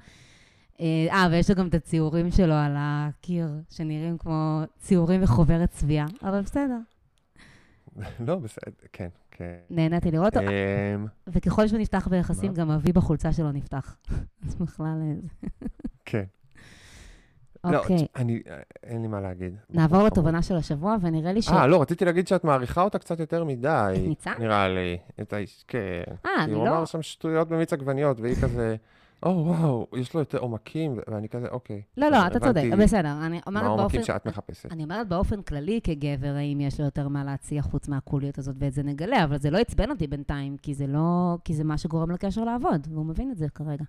אה, 0.81 1.07
אה, 1.11 1.27
ויש 1.31 1.49
לו 1.49 1.55
גם 1.55 1.67
את 1.67 1.73
הציורים 1.73 2.31
שלו 2.31 2.53
על 2.53 2.75
הקיר, 2.77 3.49
שנראים 3.69 4.17
כמו 4.17 4.61
ציורים 4.79 5.23
וחוברת 5.23 5.69
צביעה, 5.69 6.05
אבל 6.23 6.41
בסדר, 6.41 6.77
לא, 8.27 8.35
בסדר, 8.35 8.71
כן, 8.93 9.09
כן. 9.31 9.55
נהניתי 9.69 10.11
לראות 10.11 10.37
אותו. 10.37 10.47
אמ, 10.47 11.05
וככל 11.27 11.67
שהוא 11.67 11.79
נפתח 11.79 12.07
ביחסים? 12.07 12.53
גם 12.53 12.71
אבי 12.71 12.91
בחולצה 12.91 13.33
שלו 13.33 13.51
נפתח. 13.51 13.95
אז 14.47 14.55
בכלל... 14.55 15.01
אה, 15.01 15.67
כן. 16.05 16.23
לא, 17.63 17.77
אוקיי, 17.77 18.07
אני, 18.15 18.41
אין 18.83 19.01
לי 19.01 19.07
מה 19.07 19.21
להגיד. 19.21 19.55
נעבור 19.69 20.03
לתובנה 20.03 20.41
של 20.41 20.55
השבוע, 20.55 20.95
ונראה 21.01 21.33
לי 21.33 21.41
ש... 21.41 21.49
אה, 21.49 21.67
לא, 21.67 21.81
רציתי 21.81 22.05
להגיד 22.05 22.27
שאת 22.27 22.43
מעריכה 22.43 22.81
אותה 22.81 22.99
קצת 22.99 23.19
יותר 23.19 23.43
מדי. 23.43 23.93
את 23.95 24.07
ניצן? 24.07 24.33
נראה 24.39 24.69
לי. 24.69 24.97
את 25.21 25.33
האיש, 25.33 25.65
כן. 25.67 26.03
אה, 26.07 26.15
כי 26.37 26.43
אני 26.43 26.53
הוא 26.53 26.65
לא... 26.65 26.69
אמר 26.69 26.85
שם 26.85 27.01
שטויות 27.01 27.49
במיץ 27.49 27.73
עגבניות, 27.73 28.19
והיא 28.19 28.35
כזה, 28.35 28.75
או 29.23 29.45
וואו, 29.45 29.87
יש 29.97 30.13
לו 30.13 30.19
יותר 30.19 30.37
עומקים, 30.37 30.99
ואני 31.07 31.29
כזה, 31.29 31.47
אוקיי. 31.47 31.81
לא, 31.97 32.09
לא, 32.09 32.17
בסדר, 32.17 32.27
אתה 32.27 32.39
צודק, 32.39 32.63
בסדר. 32.79 33.25
אני 33.25 33.37
מה 33.37 33.41
אומרת 33.47 33.63
באופן... 33.63 33.79
העומקים 33.79 34.03
שאת 34.03 34.27
מחפשת. 34.27 34.71
אני 34.71 34.83
אומרת 34.83 35.07
באופן 35.07 35.41
כללי 35.41 35.79
כגבר, 35.83 36.33
האם 36.35 36.61
יש 36.61 36.79
לו 36.79 36.85
יותר 36.85 37.07
מה 37.07 37.23
להציע 37.23 37.61
חוץ 37.61 37.87
מהקוליות 37.87 38.37
הזאת, 38.37 38.55
ואת 38.59 38.73
זה 38.73 38.83
נגלה, 38.83 39.23
אבל 39.23 39.37
זה 39.37 39.51
לא 39.51 39.57
עצבן 39.57 39.91
אותי 39.91 40.07
בינתיים, 40.07 40.57
כי 40.57 40.73
זה 40.73 40.87
לא... 40.87 41.37
כי 41.45 41.53
זה 41.53 41.63
מה 41.63 41.77
שגורם 41.77 42.11
לקשר 42.11 42.43
לעבוד, 42.43 42.87
והוא 42.91 43.05
מבין 43.05 43.31
את 43.31 43.37
זה 43.37 43.49
כרגע. 43.49 43.85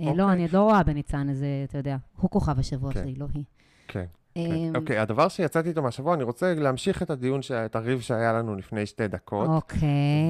אה, 0.00 0.04
לא, 0.04 0.10
אוקיי. 0.10 0.32
אני 0.32 0.42
עוד 0.42 0.52
לא 0.52 0.62
רואה 0.62 0.82
בניצן 0.82 1.28
איזה, 1.28 1.46
אתה 1.64 1.78
יודע, 1.78 1.96
הוא 2.16 2.30
כוכב 2.30 2.58
השבוע 2.58 2.92
כן. 2.92 3.02
שלי, 3.02 3.14
לא 3.14 3.26
היא. 3.34 3.44
כן. 3.88 4.04
אמ, 4.36 4.72
כן. 4.72 4.76
אוקיי, 4.76 4.98
הדבר 4.98 5.28
שיצאתי 5.28 5.68
איתו 5.68 5.82
מהשבוע, 5.82 6.14
אני 6.14 6.22
רוצה 6.22 6.54
להמשיך 6.54 7.02
את 7.02 7.10
הדיון, 7.10 7.40
את 7.66 7.76
הריב 7.76 8.00
שהיה 8.00 8.32
לנו 8.32 8.54
לפני 8.54 8.86
שתי 8.86 9.08
דקות. 9.08 9.48
אוקיי, 9.48 9.78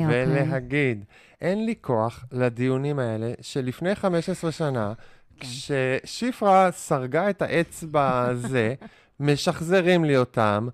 אוקיי. 0.04 0.24
ולהגיד, 0.26 1.04
אין 1.40 1.66
לי 1.66 1.74
כוח 1.80 2.24
לדיונים 2.32 2.98
האלה 2.98 3.32
שלפני 3.40 3.94
15 3.94 4.52
שנה, 4.52 4.92
כן. 5.40 5.46
כששיפרה 5.46 6.70
סרגה 6.70 7.30
את 7.30 7.42
האצבע 7.42 8.20
הזה, 8.20 8.74
משחזרים 9.20 10.04
לי 10.04 10.16
אותם. 10.16 10.68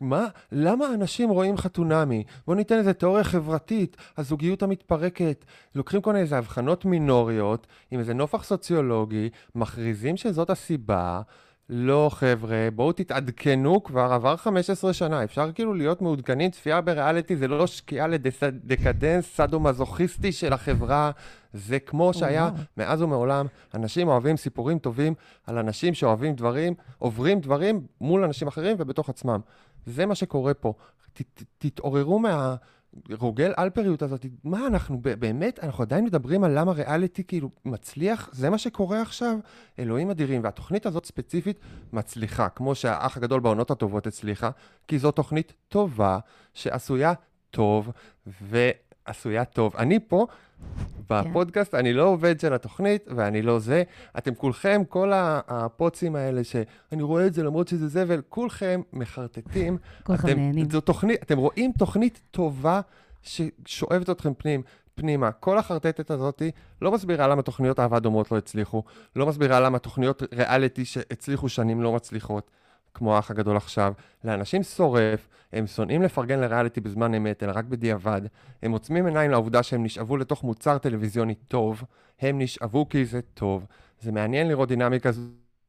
מה? 0.00 0.26
למה 0.52 0.94
אנשים 0.94 1.30
רואים 1.30 1.56
חתונמי? 1.56 2.24
בואו 2.46 2.56
ניתן 2.56 2.78
איזה 2.78 2.92
תיאוריה 2.92 3.24
חברתית, 3.24 3.96
הזוגיות 4.16 4.62
המתפרקת. 4.62 5.44
לוקחים 5.74 6.00
כל 6.00 6.10
מיני 6.12 6.22
איזה 6.22 6.38
הבחנות 6.38 6.84
מינוריות, 6.84 7.66
עם 7.90 8.00
איזה 8.00 8.14
נופח 8.14 8.44
סוציולוגי, 8.44 9.30
מכריזים 9.54 10.16
שזאת 10.16 10.50
הסיבה, 10.50 11.20
לא, 11.70 12.10
חבר'ה, 12.12 12.68
בואו 12.74 12.92
תתעדכנו, 12.92 13.82
כבר 13.82 14.12
עבר 14.12 14.36
15 14.36 14.92
שנה, 14.92 15.24
אפשר 15.24 15.52
כאילו 15.52 15.74
להיות 15.74 16.02
מעודכנים, 16.02 16.50
צפייה 16.50 16.80
בריאליטי 16.80 17.36
זה 17.36 17.48
לא 17.48 17.66
שקיעה 17.66 18.06
לדקדנס 18.06 19.36
סאדו-מזוכיסטי 19.36 20.32
של 20.32 20.52
החברה, 20.52 21.10
זה 21.52 21.78
כמו 21.78 22.14
שהיה. 22.14 22.50
מאז 22.76 23.02
ומעולם. 23.02 23.46
אנשים 23.74 24.08
אוהבים 24.08 24.36
סיפורים 24.36 24.78
טובים 24.78 25.14
על 25.46 25.58
אנשים 25.58 25.94
שאוהבים 25.94 26.34
דברים, 26.34 26.74
עוברים 26.98 27.40
דברים 27.40 27.86
מול 28.00 28.24
אנשים 28.24 28.48
אחרים 28.48 28.76
ובתוך 28.78 29.08
עצמם. 29.08 29.40
זה 29.86 30.06
מה 30.06 30.14
שקורה 30.14 30.54
פה. 30.54 30.72
ת, 31.12 31.22
ת, 31.22 31.42
תתעוררו 31.58 32.18
מה... 32.18 32.56
רוגל 33.18 33.52
אלפריות 33.58 34.02
הזאת, 34.02 34.26
מה 34.44 34.66
אנחנו 34.66 35.00
באמת, 35.02 35.58
אנחנו 35.62 35.82
עדיין 35.82 36.04
מדברים 36.04 36.44
על 36.44 36.58
למה 36.58 36.72
ריאליטי 36.72 37.24
כאילו 37.24 37.50
מצליח? 37.64 38.28
זה 38.32 38.50
מה 38.50 38.58
שקורה 38.58 39.02
עכשיו? 39.02 39.38
אלוהים 39.78 40.10
אדירים. 40.10 40.44
והתוכנית 40.44 40.86
הזאת 40.86 41.06
ספציפית 41.06 41.60
מצליחה, 41.92 42.48
כמו 42.48 42.74
שהאח 42.74 43.16
הגדול 43.16 43.40
בעונות 43.40 43.70
הטובות 43.70 44.06
הצליחה, 44.06 44.50
כי 44.88 44.98
זו 44.98 45.10
תוכנית 45.10 45.52
טובה, 45.68 46.18
שעשויה 46.54 47.12
טוב, 47.50 47.90
ועשויה 48.26 49.44
טוב. 49.44 49.76
אני 49.76 49.98
פה, 50.08 50.26
בפודקאסט, 51.10 51.74
אני 51.74 51.92
לא 51.92 52.02
עובד 52.02 52.40
של 52.40 52.54
התוכנית, 52.54 53.08
ואני 53.16 53.42
לא 53.42 53.58
זה. 53.58 53.82
אתם 54.18 54.34
כולכם, 54.34 54.82
כל 54.88 55.12
הפוצים 55.14 56.16
האלה, 56.16 56.44
שאני 56.44 57.02
רואה 57.02 57.26
את 57.26 57.34
זה 57.34 57.42
למרות 57.42 57.68
שזה 57.68 57.88
זבל, 57.88 58.22
כולכם 58.28 58.80
מחרטטים. 58.92 59.78
כולכם 60.06 60.28
נהנים. 60.28 60.70
זו 60.70 60.80
תוכנית, 60.80 61.22
אתם 61.22 61.38
רואים 61.38 61.72
תוכנית 61.78 62.20
טובה 62.30 62.80
ששואבת 63.22 64.10
אתכם 64.10 64.34
פנים, 64.34 64.62
פנימה. 64.94 65.32
כל 65.32 65.58
החרטטת 65.58 66.10
הזאת 66.10 66.42
לא 66.82 66.92
מסבירה 66.92 67.28
למה 67.28 67.42
תוכניות 67.42 67.80
אהבה 67.80 68.00
דומות 68.00 68.32
לא 68.32 68.38
הצליחו, 68.38 68.82
לא 69.16 69.26
מסבירה 69.26 69.60
למה 69.60 69.78
תוכניות 69.78 70.22
ריאליטי 70.32 70.84
שהצליחו 70.84 71.48
שנים 71.48 71.82
לא 71.82 71.92
מצליחות, 71.92 72.50
כמו 72.94 73.16
האח 73.16 73.30
הגדול 73.30 73.56
עכשיו. 73.56 73.92
לאנשים 74.24 74.62
שורף, 74.62 75.28
הם 75.52 75.66
שונאים 75.66 76.02
לפרגן 76.02 76.40
לריאליטי 76.40 76.80
בזמן 76.80 77.14
אמת, 77.14 77.42
אלא 77.42 77.52
רק 77.54 77.64
בדיעבד. 77.64 78.22
הם 78.62 78.72
עוצמים 78.72 79.06
עיניים 79.06 79.30
לעובדה 79.30 79.62
שהם 79.62 79.84
נשאבו 79.84 80.16
לתוך 80.16 80.44
מוצר 80.44 80.78
טלוויזיוני 80.78 81.34
טוב, 81.34 81.82
הם 82.20 82.38
נשאבו 82.38 82.88
כי 82.88 83.04
זה 83.04 83.20
טוב. 83.34 83.66
זה 84.00 84.12
מעניין 84.12 84.48
לראות 84.48 84.68
דינמיקה 84.68 85.10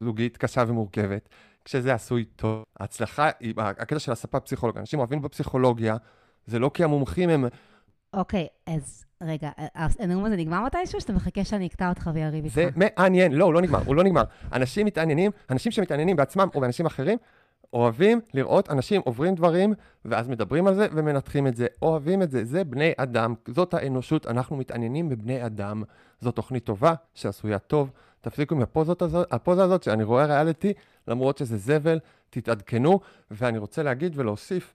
זוגית 0.04 0.38
קשה 0.38 0.64
ומורכבת. 0.68 1.30
כשזה 1.66 1.94
עשוי 1.94 2.26
טוב. 2.26 2.64
ההצלחה, 2.80 3.30
הקטע 3.58 4.00
של 4.00 4.12
הספה 4.12 4.40
פסיכולוג, 4.40 4.78
אנשים 4.78 5.00
אוהבים 5.00 5.22
בפסיכולוגיה, 5.22 5.98
זה 6.46 6.60
לא 6.60 6.72
כי 6.74 6.84
המומחים 6.84 7.30
הם... 7.30 7.46
אוקיי, 8.14 8.48
אז 8.68 9.06
רגע, 9.24 9.50
הנאום 9.76 10.26
הזה 10.26 10.36
נגמר 10.36 10.66
מתישהו, 10.66 11.02
שאתה 11.02 11.14
מחכה 11.14 11.44
שאני 11.44 11.68
אקטע 11.68 11.90
אותך 11.90 12.10
ויריב 12.14 12.44
איתך? 12.44 12.56
זה 12.56 12.70
מעניין, 12.76 13.32
לא, 13.32 13.46
הוא 13.46 13.54
לא 13.54 13.62
נגמר, 13.62 13.80
הוא 13.86 13.96
לא 13.96 14.04
נגמר. 14.04 14.24
אנשים 14.54 14.86
מתעניינים, 14.86 15.32
אנשים 15.50 15.72
שמתעניינים 15.72 16.16
בעצמם 16.16 16.48
או 16.56 16.62
באנשים 16.62 16.86
אחרים, 16.86 17.18
אוהבים 17.74 18.20
לראות 18.34 18.70
אנשים 18.70 19.02
עוברים 19.06 19.36
דברים, 19.36 19.74
ואז 20.06 20.28
מדברים 20.28 20.68
על 20.68 20.76
זה 20.76 20.88
ומנתחים 20.92 21.48
את 21.48 21.56
זה. 21.56 21.68
אוהבים 21.82 22.22
את 22.22 22.32
זה, 22.32 22.46
זה 22.46 22.64
בני 22.64 22.92
אדם, 22.98 23.34
זאת 23.48 23.74
האנושות, 23.74 24.28
אנחנו 24.28 24.58
מתעניינים 24.58 25.10
בבני 25.10 25.46
אדם. 25.46 25.84
זו 26.22 26.32
תוכנית 26.32 26.64
טובה, 26.64 26.94
שעשויה 27.14 27.60
טוב. 27.60 27.92
תפסיקו 28.22 28.56
עם 28.56 28.62
הפוזות 28.62 29.02
הזאת, 29.02 29.34
הפוזה 29.34 29.64
הזאת 29.64 29.84
שאני 29.84 30.04
רואה 30.04 30.26
ריאליטי, 30.26 30.74
למרות 31.08 31.38
שזה 31.38 31.58
זבל, 31.58 32.00
תתעדכנו. 32.30 33.00
ואני 33.32 33.58
רוצה 33.58 33.84
להגיד 33.84 34.14
ולהוסיף, 34.16 34.74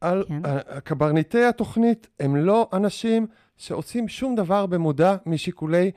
על 0.00 0.24
כן. 0.28 0.42
כן. 0.42 0.80
קברניטי 0.84 1.44
התוכנית 1.44 2.06
הם 2.20 2.36
לא 2.36 2.68
אנשים 2.72 3.26
שעושים 3.56 4.08
שום 4.08 4.34
דבר 4.34 4.66
במודע 4.66 5.16
משיקולי 5.26 5.90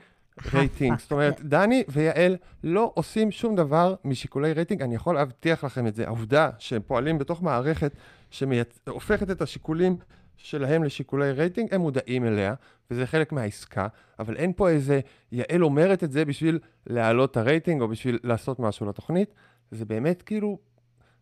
רייטינג. 0.52 0.98
זאת 0.98 1.12
אומרת, 1.12 1.40
דני 1.40 1.84
ויעל 1.88 2.36
לא 2.64 2.92
עושים 2.94 3.30
שום 3.30 3.56
דבר 3.56 3.94
משיקולי 4.04 4.52
רייטינג, 4.52 4.82
אני 4.82 4.94
יכול 4.94 5.14
להבטיח 5.14 5.64
לכם 5.64 5.86
את 5.86 5.94
זה. 5.94 6.06
העובדה 6.06 6.50
שהם 6.58 6.82
פועלים 6.86 7.18
בתוך 7.18 7.42
מערכת 7.42 7.92
שהופכת 8.30 9.30
את 9.30 9.42
השיקולים 9.42 9.96
שלהם 10.36 10.84
לשיקולי 10.84 11.32
רייטינג, 11.32 11.74
הם 11.74 11.80
מודעים 11.80 12.26
אליה, 12.26 12.54
וזה 12.90 13.06
חלק 13.06 13.32
מהעסקה, 13.32 13.86
אבל 14.18 14.36
אין 14.36 14.52
פה 14.56 14.68
איזה, 14.68 15.00
יעל 15.32 15.64
אומרת 15.64 16.04
את 16.04 16.12
זה 16.12 16.24
בשביל 16.24 16.58
להעלות 16.86 17.30
את 17.30 17.36
הרייטינג 17.36 17.82
או 17.82 17.88
בשביל 17.88 18.18
לעשות 18.24 18.60
משהו 18.60 18.86
לתוכנית. 18.86 19.34
זה 19.70 19.84
באמת 19.84 20.22
כאילו, 20.22 20.58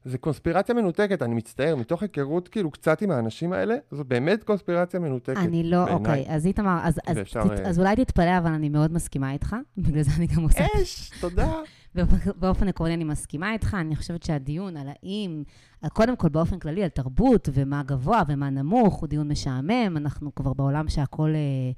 זה 0.07 0.19
קונספירציה 0.19 0.75
מנותקת, 0.75 1.23
אני 1.23 1.35
מצטער, 1.35 1.77
מתוך 1.77 2.03
היכרות 2.03 2.49
כאילו 2.49 2.71
קצת 2.71 3.03
עם 3.03 3.11
האנשים 3.11 3.53
האלה, 3.53 3.75
זו 3.91 4.05
באמת 4.05 4.45
קונספירציה 4.45 5.01
מנותקת. 5.01 5.37
אני 5.37 5.63
לא, 5.71 5.85
בעיניי. 5.85 5.95
אוקיי, 5.99 6.25
אז 6.35 6.47
איתמר, 6.47 6.79
אז, 6.83 7.01
אז, 7.07 7.17
ואפשר, 7.17 7.43
תת- 7.45 7.61
אה, 7.61 7.69
אז 7.69 7.79
אולי 7.79 7.97
תתפלא, 7.97 8.39
אבל 8.39 8.53
אני 8.53 8.69
מאוד 8.69 8.93
מסכימה 8.93 9.33
איתך, 9.33 9.57
בגלל 9.79 10.03
זה 10.03 10.11
אני 10.17 10.27
גם 10.27 10.43
עושה 10.43 10.65
אש, 10.83 11.11
תודה. 11.21 11.53
באופן 12.41 12.69
עקרוני 12.69 12.95
אני 12.95 13.05
מסכימה 13.05 13.53
איתך, 13.53 13.77
אני 13.81 13.97
חושבת 13.97 14.23
שהדיון 14.23 14.77
על 14.77 14.87
האם, 14.89 15.43
על- 15.83 15.91
קודם 15.91 16.17
כל 16.17 16.29
באופן 16.29 16.59
כללי 16.59 16.83
על 16.83 16.89
תרבות 16.89 17.49
ומה 17.53 17.83
גבוה 17.83 18.23
ומה 18.29 18.51
נמוך, 18.51 18.95
הוא 18.95 19.09
דיון 19.09 19.29
משעמם, 19.29 19.97
אנחנו 19.97 20.35
כבר 20.35 20.53
בעולם 20.53 20.89
שהכל, 20.89 21.31
אה, 21.35 21.71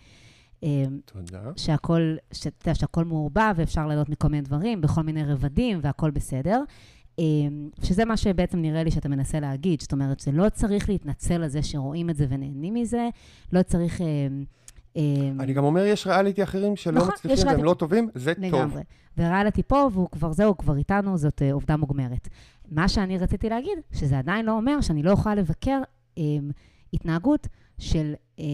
אה, 0.69 0.85
תודה. 1.05 1.41
שהכל, 1.57 2.17
שאתה 2.33 2.69
יודע, 2.69 2.75
שהכל 2.75 3.05
מעורבב 3.05 3.53
ואפשר 3.57 3.87
לעלות 3.87 4.09
מכל 4.09 4.29
מיני 4.29 4.43
דברים, 4.43 4.81
בכל 4.81 5.03
מיני 5.03 5.25
רבדים 5.25 5.79
והכל 5.83 6.11
בסדר. 6.11 6.62
אה, 7.18 7.24
שזה 7.83 8.04
מה 8.04 8.16
שבעצם 8.16 8.59
נראה 8.59 8.83
לי 8.83 8.90
שאתה 8.90 9.09
מנסה 9.09 9.40
להגיד, 9.40 9.81
זאת 9.81 9.92
אומרת 9.92 10.20
שלא 10.20 10.48
צריך 10.48 10.88
להתנצל 10.88 11.42
על 11.42 11.48
זה 11.48 11.62
שרואים 11.62 12.11
את 12.11 12.16
זה 12.16 12.26
ונהנים 12.28 12.74
מזה, 12.74 13.09
לא 13.52 13.62
צריך... 13.62 14.00
אה, 14.00 14.07
אה, 14.96 15.31
אני 15.40 15.52
גם 15.52 15.64
אומר, 15.64 15.85
יש 15.85 16.07
ריאליטי 16.07 16.42
אחרים 16.42 16.76
שלא 16.76 17.00
נכון, 17.00 17.14
מצליחים 17.14 17.46
והם 17.46 17.64
לא 17.64 17.74
טובים, 17.74 18.09
זה 18.14 18.35
טוב. 18.35 18.44
לגמרי. 18.44 18.83
וריאליטי 19.18 19.62
פה, 19.62 19.88
והוא 19.92 20.09
כבר 20.11 20.33
זהו, 20.33 20.57
כבר 20.57 20.76
איתנו, 20.76 21.18
זאת 21.18 21.42
אה, 21.42 21.52
עובדה 21.52 21.76
מוגמרת. 21.76 22.28
מה 22.68 22.88
שאני 22.88 23.18
רציתי 23.18 23.48
להגיד, 23.48 23.78
שזה 23.92 24.18
עדיין 24.18 24.46
לא 24.46 24.52
אומר 24.52 24.81
שאני 24.81 25.02
לא 25.02 25.11
יכולה 25.11 25.35
לבקר 25.35 25.81
אה, 26.18 26.22
התנהגות 26.92 27.48
של 27.78 28.14
אה, 28.38 28.44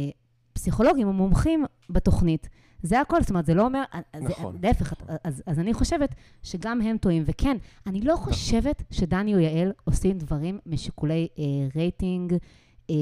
פסיכולוגים 0.52 1.08
או 1.08 1.12
מומחים 1.12 1.64
בתוכנית. 1.90 2.48
זה 2.84 3.00
הכל, 3.00 3.20
זאת 3.20 3.30
אומרת, 3.30 3.46
זה 3.46 3.54
לא 3.54 3.64
אומר, 3.64 3.82
אה, 3.94 4.00
נכון. 4.20 4.56
להפך, 4.62 4.94
אז, 5.24 5.42
אז 5.46 5.58
אני 5.58 5.74
חושבת 5.74 6.14
שגם 6.42 6.80
הם 6.80 6.96
טועים. 6.98 7.22
וכן, 7.26 7.56
אני 7.86 8.00
לא 8.00 8.16
חושבת 8.16 8.82
שדני 8.90 9.34
או 9.34 9.38
יעל 9.38 9.72
עושים 9.84 10.18
דברים 10.18 10.58
משיקולי 10.66 11.28
אה, 11.38 11.44
רייטינג 11.76 12.32
אה, 12.90 12.94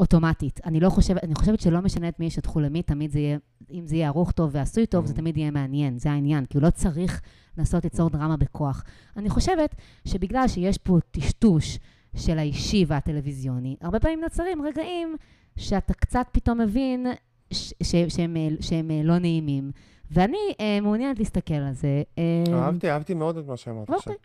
אוטומטית. 0.00 0.60
אני 0.64 0.80
לא 0.80 0.90
חושבת, 0.90 1.24
אני 1.24 1.34
חושבת 1.34 1.60
שלא 1.60 1.80
משנה 1.80 2.08
את 2.08 2.20
מי 2.20 2.26
ישטחו 2.26 2.60
למי, 2.60 2.82
תמיד 2.82 3.10
זה 3.10 3.18
יהיה, 3.18 3.38
אם 3.70 3.86
זה 3.86 3.96
יהיה 3.96 4.08
ערוך 4.08 4.30
טוב 4.32 4.50
ועשוי 4.52 4.86
טוב, 4.86 5.06
זה 5.06 5.12
Mhm. 5.12 5.16
תמיד 5.16 5.36
יהיה 5.36 5.50
מעניין, 5.50 5.98
זה 5.98 6.10
העניין, 6.10 6.44
כי 6.44 6.58
הוא 6.58 6.62
לא 6.64 6.70
צריך 6.70 7.20
לנסות 7.58 7.84
ליצור 7.84 8.10
דרמה 8.10 8.36
בכוח. 8.36 8.84
אני 9.16 9.30
חושבת 9.30 9.74
שבגלל 10.08 10.48
שיש 10.48 10.78
פה 10.78 10.98
טשטוש 11.10 11.78
של 12.16 12.38
האישי 12.38 12.84
והטלוויזיוני, 12.88 13.76
הרבה 13.80 14.00
פעמים 14.00 14.20
נוצרים 14.20 14.62
רגעים 14.62 15.16
שאתה 15.56 15.94
קצת 15.94 16.26
פתאום 16.32 16.60
מבין 16.60 17.06
שהם, 17.52 18.36
אה, 18.36 18.48
אה, 18.90 19.00
לא 19.04 19.18
נעימים. 19.18 19.70
ואני 20.10 20.36
אה, 20.60 20.78
מעוניינת 20.82 21.18
להסתכל 21.18 21.54
על 21.54 21.72
זה. 21.74 22.02
אה, 22.18 22.44
אהבתי, 22.52 22.90
אהבתי 22.90 23.14
מאוד 23.14 23.36
את 23.36 23.46
מה 23.46 23.56
שאמרת 23.56 23.90
עכשיו. 23.90 24.12
אוקיי. 24.12 24.16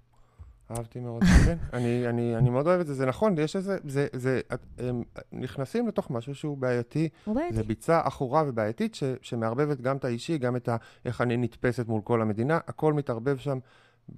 אהבתי 0.78 1.00
מאוד, 1.00 1.24
כן. 1.46 1.58
אני, 1.74 2.08
אני, 2.08 2.36
אני 2.38 2.50
מאוד 2.50 2.68
אוהב 2.68 2.80
את 2.80 2.88
זה, 2.88 2.94
זה 2.94 3.06
נכון, 3.06 3.36
יש 3.38 3.56
איזה, 3.56 3.78
זה, 3.84 4.08
זה, 4.14 4.42
את- 4.54 4.66
הם 4.78 5.04
נכנסים 5.34 5.88
לתוך 5.88 6.12
משהו 6.12 6.36
שהוא 6.36 6.58
בעייתי, 6.58 7.10
הוא 7.26 7.36
בעייתי. 7.36 7.56
זה 7.56 7.64
ביצה 7.64 8.00
עכורה 8.04 8.44
ובעייתית, 8.48 8.96
ש, 8.96 9.04
שמערבבת 9.22 9.82
גם 9.82 9.98
את 9.98 10.06
האישי, 10.06 10.38
גם 10.38 10.56
את 10.56 10.70
ה, 10.70 10.76
איך 11.06 11.22
אני 11.22 11.38
נתפסת 11.38 11.88
מול 11.88 12.02
כל 12.02 12.22
המדינה, 12.22 12.60
הכל 12.68 12.94
מתערבב 12.94 13.38
שם, 13.38 13.60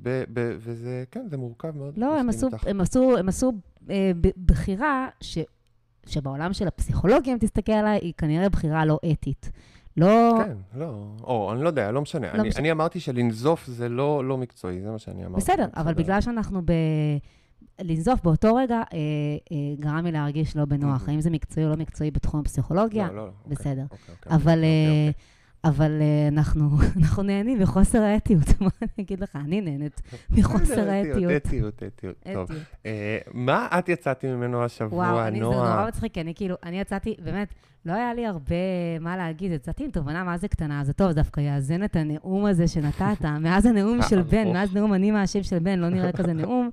ב, 0.01 0.23
ב, 0.33 0.55
וזה, 0.59 1.03
כן, 1.11 1.25
זה 1.29 1.37
מורכב 1.37 1.77
מאוד. 1.77 1.97
לא, 1.97 2.19
הם 2.19 2.29
עשו. 2.29 2.47
הם 2.67 2.81
עשו, 2.81 3.17
הם 3.17 3.29
עשו 3.29 3.51
אה, 3.89 4.11
בחירה 4.45 5.07
ש, 5.21 5.37
שבעולם 6.05 6.53
של 6.53 6.67
הפסיכולוגיה, 6.67 7.33
אם 7.33 7.37
תסתכל 7.37 7.71
עליי, 7.71 7.99
היא 8.01 8.13
כנראה 8.17 8.49
בחירה 8.49 8.85
לא 8.85 8.99
אתית. 9.11 9.51
לא... 9.97 10.33
כן, 10.45 10.79
לא, 10.79 11.05
או, 11.23 11.53
אני 11.53 11.63
לא 11.63 11.67
יודע, 11.67 11.91
לא 11.91 12.01
משנה. 12.01 12.27
לא 12.33 12.39
אני, 12.39 12.49
משנה. 12.49 12.59
אני 12.59 12.71
אמרתי 12.71 12.99
שלנזוף 12.99 13.67
זה 13.67 13.89
לא, 13.89 14.25
לא 14.25 14.37
מקצועי, 14.37 14.81
זה 14.81 14.91
מה 14.91 14.99
שאני 14.99 15.25
אמרתי. 15.25 15.41
בסדר, 15.41 15.65
אבל 15.75 15.93
בגלל 15.93 16.21
שאנחנו 16.21 16.61
ב... 16.65 16.71
לנזוף 17.81 18.23
באותו 18.23 18.55
רגע, 18.55 18.75
אה, 18.75 18.97
אה, 19.51 19.57
גרם 19.79 20.05
לי 20.05 20.11
להרגיש 20.11 20.55
לא 20.55 20.65
בנוח. 20.65 21.07
Mhm. 21.07 21.11
האם 21.11 21.21
זה 21.21 21.29
מקצועי 21.29 21.65
או 21.65 21.69
לא 21.71 21.77
מקצועי 21.77 22.11
בתחום 22.11 22.39
הפסיכולוגיה? 22.39 23.07
לא, 23.07 23.15
לא, 23.15 23.25
לא, 23.25 23.31
אוקיי, 23.43 23.55
בסדר. 23.55 23.83
אוקיי, 23.83 24.15
אוקיי, 24.15 24.35
אבל, 24.35 24.57
אוקיי, 24.57 24.63
אה, 24.63 25.07
אוקיי. 25.07 25.13
אבל 25.63 26.01
אה, 26.01 26.27
אנחנו, 26.27 26.69
אנחנו 26.97 27.23
נהנים 27.23 27.59
מחוסר 27.59 28.01
האתיות. 28.01 28.47
מה 28.61 28.69
אני 28.81 28.89
אגיד 28.99 29.19
לך? 29.19 29.35
אני 29.35 29.61
נהנית 29.61 30.01
מחוסר 30.29 30.89
האתיות. 30.89 31.31
אתיות, 31.37 31.83
אתיות, 31.83 32.15
טוב. 32.33 32.49
אה, 32.85 33.17
מה 33.33 33.67
את 33.79 33.89
יצאתי 33.89 34.27
ממנו 34.27 34.63
השבוע, 34.63 35.05
וואו, 35.05 35.27
אני, 35.27 35.37
זה 35.37 35.43
נועה? 35.43 35.75
נורא 35.75 35.87
מצחיק, 35.87 36.13
כי 36.13 36.21
אני 36.21 36.35
כאילו, 36.35 36.55
אני 36.63 36.79
יצאתי, 36.79 37.15
באמת, 37.23 37.53
לא 37.85 37.93
היה 37.93 38.13
לי 38.13 38.25
הרבה 38.25 38.55
מה 38.99 39.17
להגיד, 39.17 39.51
יצאתי 39.51 39.83
עם 39.83 39.91
תובנה 39.91 40.23
מה 40.23 40.37
זה 40.37 40.47
קטנה, 40.47 40.83
זה 40.83 40.93
טוב, 40.93 41.11
דווקא 41.11 41.41
יאזן 41.41 41.83
את 41.83 41.95
הנאום 41.95 42.45
הזה 42.45 42.67
שנתת, 42.67 43.25
מאז 43.43 43.65
הנאום 43.65 44.01
של 44.09 44.21
בן, 44.21 44.37
הארוך. 44.37 44.53
מאז 44.53 44.75
נאום 44.75 44.93
אני 44.93 45.11
מאשים 45.11 45.43
של 45.43 45.59
בן, 45.59 45.79
לא 45.79 45.89
נראה 45.89 46.11
כזה 46.11 46.33
נאום. 46.33 46.69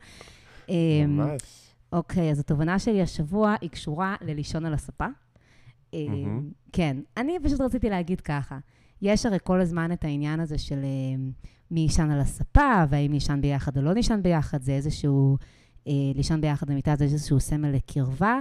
אמ, 0.68 0.74
ממש. 1.08 1.40
אוקיי, 1.92 2.30
אז 2.30 2.40
התובנה 2.40 2.78
שלי 2.78 3.02
השבוע 3.02 3.54
היא 3.60 3.70
קשורה 3.70 4.16
ללישון 4.20 4.66
על 4.66 4.74
הספה. 4.74 5.06
אמ. 5.92 6.40
כן, 6.72 6.96
אני 7.16 7.38
פשוט 7.44 7.60
רציתי 7.60 7.90
להגיד 7.90 8.20
ככה. 8.20 8.58
יש 9.02 9.26
הרי 9.26 9.38
כל 9.44 9.60
הזמן 9.60 9.92
את 9.92 10.04
העניין 10.04 10.40
הזה 10.40 10.58
של 10.58 10.78
אה, 10.84 11.30
מי 11.70 11.80
יישן 11.80 12.10
על 12.10 12.20
הספה, 12.20 12.84
והאם 12.88 13.14
יישן 13.14 13.40
ביחד 13.40 13.76
או 13.76 13.82
לא 13.82 13.94
נישן 13.94 14.20
ביחד, 14.22 14.62
זה 14.62 14.72
איזשהו, 14.72 15.36
אה, 15.88 15.92
לישון 16.14 16.40
ביחד 16.40 16.66
במיטה 16.70 16.96
זה 16.96 17.04
איזשהו 17.04 17.40
סמל 17.40 17.70
לקרבה. 17.70 18.40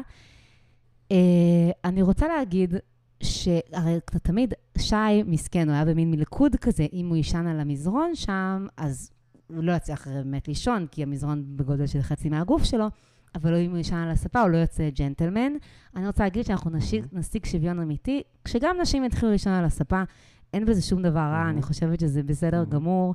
אה, 1.11 1.71
אני 1.85 2.01
רוצה 2.01 2.27
להגיד 2.27 2.73
שהרי 3.23 3.97
אתה 3.97 4.19
תמיד, 4.19 4.53
שי 4.77 5.23
מסכן, 5.25 5.67
הוא 5.67 5.75
היה 5.75 5.85
במין 5.85 6.11
מלכוד 6.11 6.55
כזה, 6.55 6.85
אם 6.93 7.07
הוא 7.07 7.17
יישן 7.17 7.47
על 7.47 7.59
המזרון 7.59 8.15
שם, 8.15 8.67
אז 8.77 9.11
הוא 9.47 9.63
לא 9.63 9.71
יצליח 9.71 10.07
באמת 10.07 10.47
לישון, 10.47 10.87
כי 10.91 11.03
המזרון 11.03 11.43
בגודל 11.55 11.87
של 11.87 12.01
חצי 12.01 12.29
מהגוף 12.29 12.63
שלו, 12.63 12.87
אבל 13.35 13.55
אם 13.55 13.69
הוא 13.69 13.77
יישן 13.77 13.95
על 13.95 14.09
הספה, 14.11 14.41
הוא 14.41 14.49
לא 14.49 14.57
יוצא 14.57 14.89
ג'נטלמן. 14.89 15.51
אני 15.95 16.07
רוצה 16.07 16.23
להגיד 16.23 16.45
שאנחנו 16.45 16.71
נשיג, 16.71 17.05
נשיג 17.11 17.45
שוויון 17.45 17.79
אמיתי, 17.79 18.21
כשגם 18.43 18.75
נשים 18.81 19.05
יתחילו 19.05 19.31
לישון 19.31 19.53
על 19.53 19.65
הספה, 19.65 20.03
אין 20.53 20.65
בזה 20.65 20.81
שום 20.81 21.01
דבר 21.01 21.19
רע, 21.19 21.49
אני 21.49 21.61
חושבת 21.61 21.99
שזה 21.99 22.23
בסדר 22.23 22.63
גמור. 22.69 23.13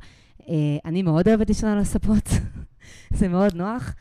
אה, 0.48 0.54
אני 0.84 1.02
מאוד 1.02 1.28
אוהבת 1.28 1.48
לישון 1.48 1.70
על 1.70 1.78
הספות, 1.78 2.28
זה 3.18 3.28
מאוד 3.28 3.54
נוח. 3.54 3.94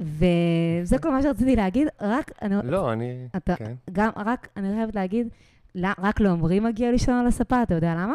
וזה 0.00 0.98
כל 1.02 1.10
מה 1.12 1.22
שרציתי 1.22 1.56
להגיד, 1.56 1.88
רק, 2.00 2.30
אני, 2.42 2.54
לא, 2.64 2.92
אני... 2.92 3.28
אתה, 3.36 3.56
כן. 3.56 3.74
גם, 3.92 4.10
רק, 4.16 4.48
אני 4.56 4.74
חייבת 4.74 4.94
להגיד, 4.94 5.28
לא- 5.74 5.88
רק 5.98 6.20
לעומרי 6.20 6.60
מגיע 6.60 6.90
לישון 6.90 7.14
על 7.14 7.26
הספה, 7.26 7.62
אתה 7.62 7.74
יודע 7.74 7.94
למה? 7.94 8.14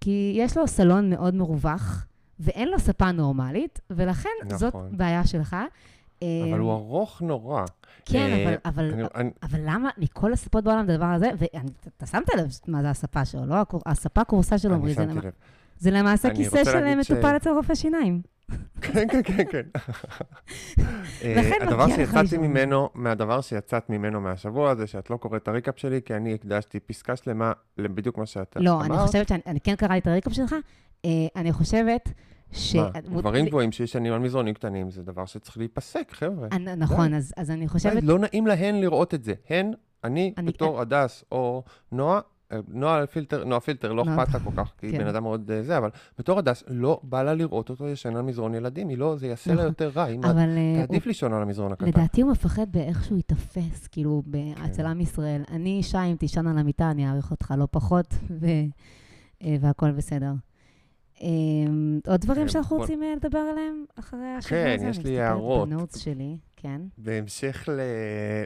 כי 0.00 0.32
יש 0.36 0.56
לו 0.56 0.66
סלון 0.66 1.10
מאוד 1.10 1.34
מרווח, 1.34 2.06
ואין 2.40 2.68
לו 2.68 2.78
ספה 2.78 3.12
נורמלית, 3.12 3.80
ולכן 3.90 4.28
נכון. 4.44 4.58
זאת 4.58 4.74
בעיה 4.90 5.26
שלך. 5.26 5.56
אבל 6.24 6.58
הוא 6.58 6.72
ארוך 6.72 7.22
נורא. 7.22 7.64
כן, 8.04 8.18
אה, 8.18 8.42
אבל, 8.44 8.56
אבל, 8.64 8.92
אני- 8.92 9.02
אני- 9.14 9.30
אבל 9.42 9.58
למה 9.64 9.90
מכל 9.98 10.32
הספות 10.32 10.64
בעולם 10.64 10.90
הדבר 10.90 11.04
הזה, 11.04 11.30
ואתה 11.38 12.06
שמת 12.06 12.34
לב 12.36 12.46
מה 12.68 12.82
זה 12.82 12.90
הספה 12.90 13.24
שלו, 13.24 13.46
לא? 13.46 13.56
הספה 13.86 14.24
קורסה 14.24 14.58
של 14.58 14.72
עומרי, 14.72 14.86
אני 14.86 14.94
זה 14.94 15.12
שמתי 15.14 15.26
לב. 15.26 15.32
זה 15.78 15.90
למעשה 15.90 16.34
כיסא 16.34 16.64
של 16.64 16.94
מטופל 16.94 17.36
אצל 17.36 17.50
רופא 17.50 17.74
שיניים. 17.74 18.22
כן, 18.80 19.08
כן, 19.08 19.22
כן, 19.22 19.44
כן. 19.50 19.62
אה, 21.22 21.50
הדבר 21.62 21.88
שיצאתי. 21.88 22.38
ממנו, 22.38 22.88
מהדבר 22.94 23.40
שיצאת 23.40 23.90
ממנו 23.90 24.20
מהשבוע 24.20 24.74
זה 24.74 24.86
שאת 24.86 25.10
לא 25.10 25.16
קוראת 25.16 25.42
את 25.42 25.48
הריקאפ 25.48 25.78
שלי, 25.78 26.00
כי 26.04 26.14
אני 26.14 26.34
הקדשתי 26.34 26.80
פסקה 26.80 27.16
שלמה 27.16 27.52
לבדיוק 27.78 28.18
מה 28.18 28.26
שאת 28.26 28.56
לא, 28.60 28.72
אמרת. 28.74 28.90
אני 28.90 28.98
חושבת 28.98 29.28
שאני 29.28 29.40
אני 29.46 29.60
כן 29.60 29.76
קראתי 29.76 29.98
את 29.98 30.06
ה 30.06 30.10
recap 30.10 30.32
שלך, 30.32 30.54
אה, 31.04 31.10
אני 31.36 31.52
חושבת 31.52 32.08
ש... 32.52 32.76
מה, 32.76 32.90
גברים 33.20 33.46
גבוהים 33.46 33.72
שישנים 33.72 34.12
על 34.12 34.18
מזרונים 34.18 34.54
קטנים 34.54 34.90
זה 34.90 35.02
דבר 35.02 35.26
שצריך 35.26 35.58
להיפסק, 35.58 36.08
חבר'ה. 36.12 36.48
אני- 36.52 36.76
נכון, 36.76 37.14
אז 37.14 37.32
אז 37.36 37.50
אני 37.50 37.68
חושבת... 37.68 38.02
לא 38.02 38.18
נעים 38.18 38.46
להן 38.46 38.74
לראות 38.80 39.14
את 39.14 39.24
זה. 39.24 39.34
הן, 39.50 39.72
אני, 40.04 40.32
אני- 40.38 40.46
בתור 40.46 40.80
הדס 40.80 41.24
או 41.32 41.62
נועה, 41.92 42.20
אה, 42.52 42.58
נועה 42.68 43.06
פילטר, 43.06 43.44
נועה 43.44 43.60
פילטר, 43.60 43.92
לא 43.92 44.02
אכפת 44.02 44.34
לה 44.34 44.40
כל 44.40 44.50
כך, 44.56 44.72
כי 44.78 44.86
היא 44.86 44.92
כן. 44.92 44.98
בן 44.98 45.06
אדם 45.06 45.22
מאוד 45.22 45.50
אה, 45.50 45.62
זה, 45.62 45.78
אבל 45.78 45.90
בתור 46.18 46.38
הדס, 46.38 46.64
לא 46.68 47.00
בא 47.02 47.22
לה 47.22 47.34
לראות 47.34 47.70
אותו 47.70 47.88
ישן 47.88 48.16
על 48.16 48.22
מזרון 48.22 48.54
ילדים, 48.54 48.88
היא 48.88 48.98
לא, 48.98 49.16
זה 49.16 49.26
יעשה 49.26 49.50
לה 49.50 49.56
נכון. 49.56 49.66
יותר 49.68 49.88
רע, 49.96 50.04
היא 50.04 50.18
אה, 50.24 50.86
תעדיף 50.86 51.06
לישון 51.06 51.32
על 51.32 51.42
המזרון 51.42 51.72
הקטן. 51.72 51.86
לדעתי 51.86 52.20
הוא 52.22 52.30
מפחד 52.30 52.66
באיך 52.72 53.04
שהוא 53.04 53.16
ייתפס, 53.16 53.86
כאילו, 53.86 54.22
ב- 54.30 54.36
כן. 54.76 55.00
ישראל. 55.00 55.42
אני, 55.50 55.82
שי, 55.82 55.98
אם 55.98 56.16
תישן 56.18 56.46
על 56.46 56.58
המיטה, 56.58 56.90
אני 56.90 57.08
אעריך 57.08 57.30
אותך 57.30 57.54
לא 57.58 57.68
פחות, 57.70 58.14
ו- 58.40 58.46
והכל 59.60 59.90
בסדר. 59.90 60.32
אה, 61.22 61.28
עוד 62.06 62.20
דברים 62.20 62.42
כן, 62.42 62.48
שאנחנו 62.48 62.76
רוצים 62.76 63.02
אה, 63.02 63.14
לדבר 63.16 63.38
עליהם 63.38 63.84
אחרי 63.98 64.28
השבוע 64.38 64.64
כן, 64.64 64.76
הזה? 64.76 64.86
יש 64.86 64.98
לי 64.98 65.10
אני 65.10 65.20
הערות. 65.20 65.68
מסתכלת 65.68 65.78
בנוטס 65.78 65.98
שלי, 65.98 66.36
כן. 66.56 66.80
בהמשך 66.98 67.68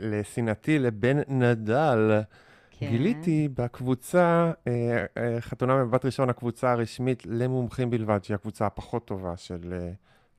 לשנאתי 0.00 0.78
לבן 0.78 1.16
נדל, 1.28 2.20
כן. 2.70 2.90
גיליתי 2.90 3.48
בקבוצה, 3.54 4.52
אה, 4.66 5.04
אה, 5.16 5.40
חתונה 5.40 5.76
ממבט 5.84 6.04
ראשון, 6.04 6.30
הקבוצה 6.30 6.72
הרשמית 6.72 7.22
למומחים 7.26 7.90
בלבד, 7.90 8.24
שהיא 8.24 8.34
הקבוצה 8.34 8.66
הפחות 8.66 9.04
טובה 9.04 9.36
של 9.36 9.88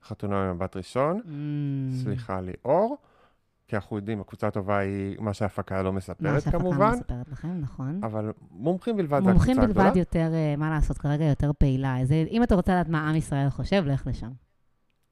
חתונה 0.02 0.52
ממבט 0.52 0.76
ראשון. 0.76 1.20
Mm, 1.24 2.02
סליחה 2.02 2.40
ליאור, 2.40 2.96
כי 3.72 3.76
אנחנו 3.76 3.96
יודעים, 3.96 4.20
הקבוצה 4.20 4.46
הטובה 4.46 4.78
היא 4.78 5.16
מה 5.20 5.34
שההפקה 5.34 5.82
לא 5.82 5.92
מה 5.92 5.96
מספרת 5.98 6.42
שהפקה 6.42 6.58
כמובן, 6.58 6.92
מספרת 6.94 7.28
לכם, 7.28 7.60
נכון. 7.60 8.00
אבל 8.02 8.32
מומחים 8.50 8.96
בלבד 8.96 9.20
זה 9.24 9.28
מומחים 9.32 9.50
הקבוצה 9.52 9.62
הגדולה. 9.70 9.84
בלבד 9.86 9.96
יותר, 9.96 10.30
אה, 10.34 10.54
מה 10.56 10.70
לעשות, 10.70 10.98
כרגע 10.98 11.24
יותר 11.24 11.50
פעילה. 11.58 11.96
זה- 12.04 12.24
אם 12.30 12.42
אתה 12.42 12.54
רוצה 12.54 12.72
לדעת 12.72 12.88
מה 12.88 13.08
עם 13.10 13.16
ישראל 13.16 13.50
חושב, 13.50 13.84
לך 13.86 14.06
לשם. 14.06 14.30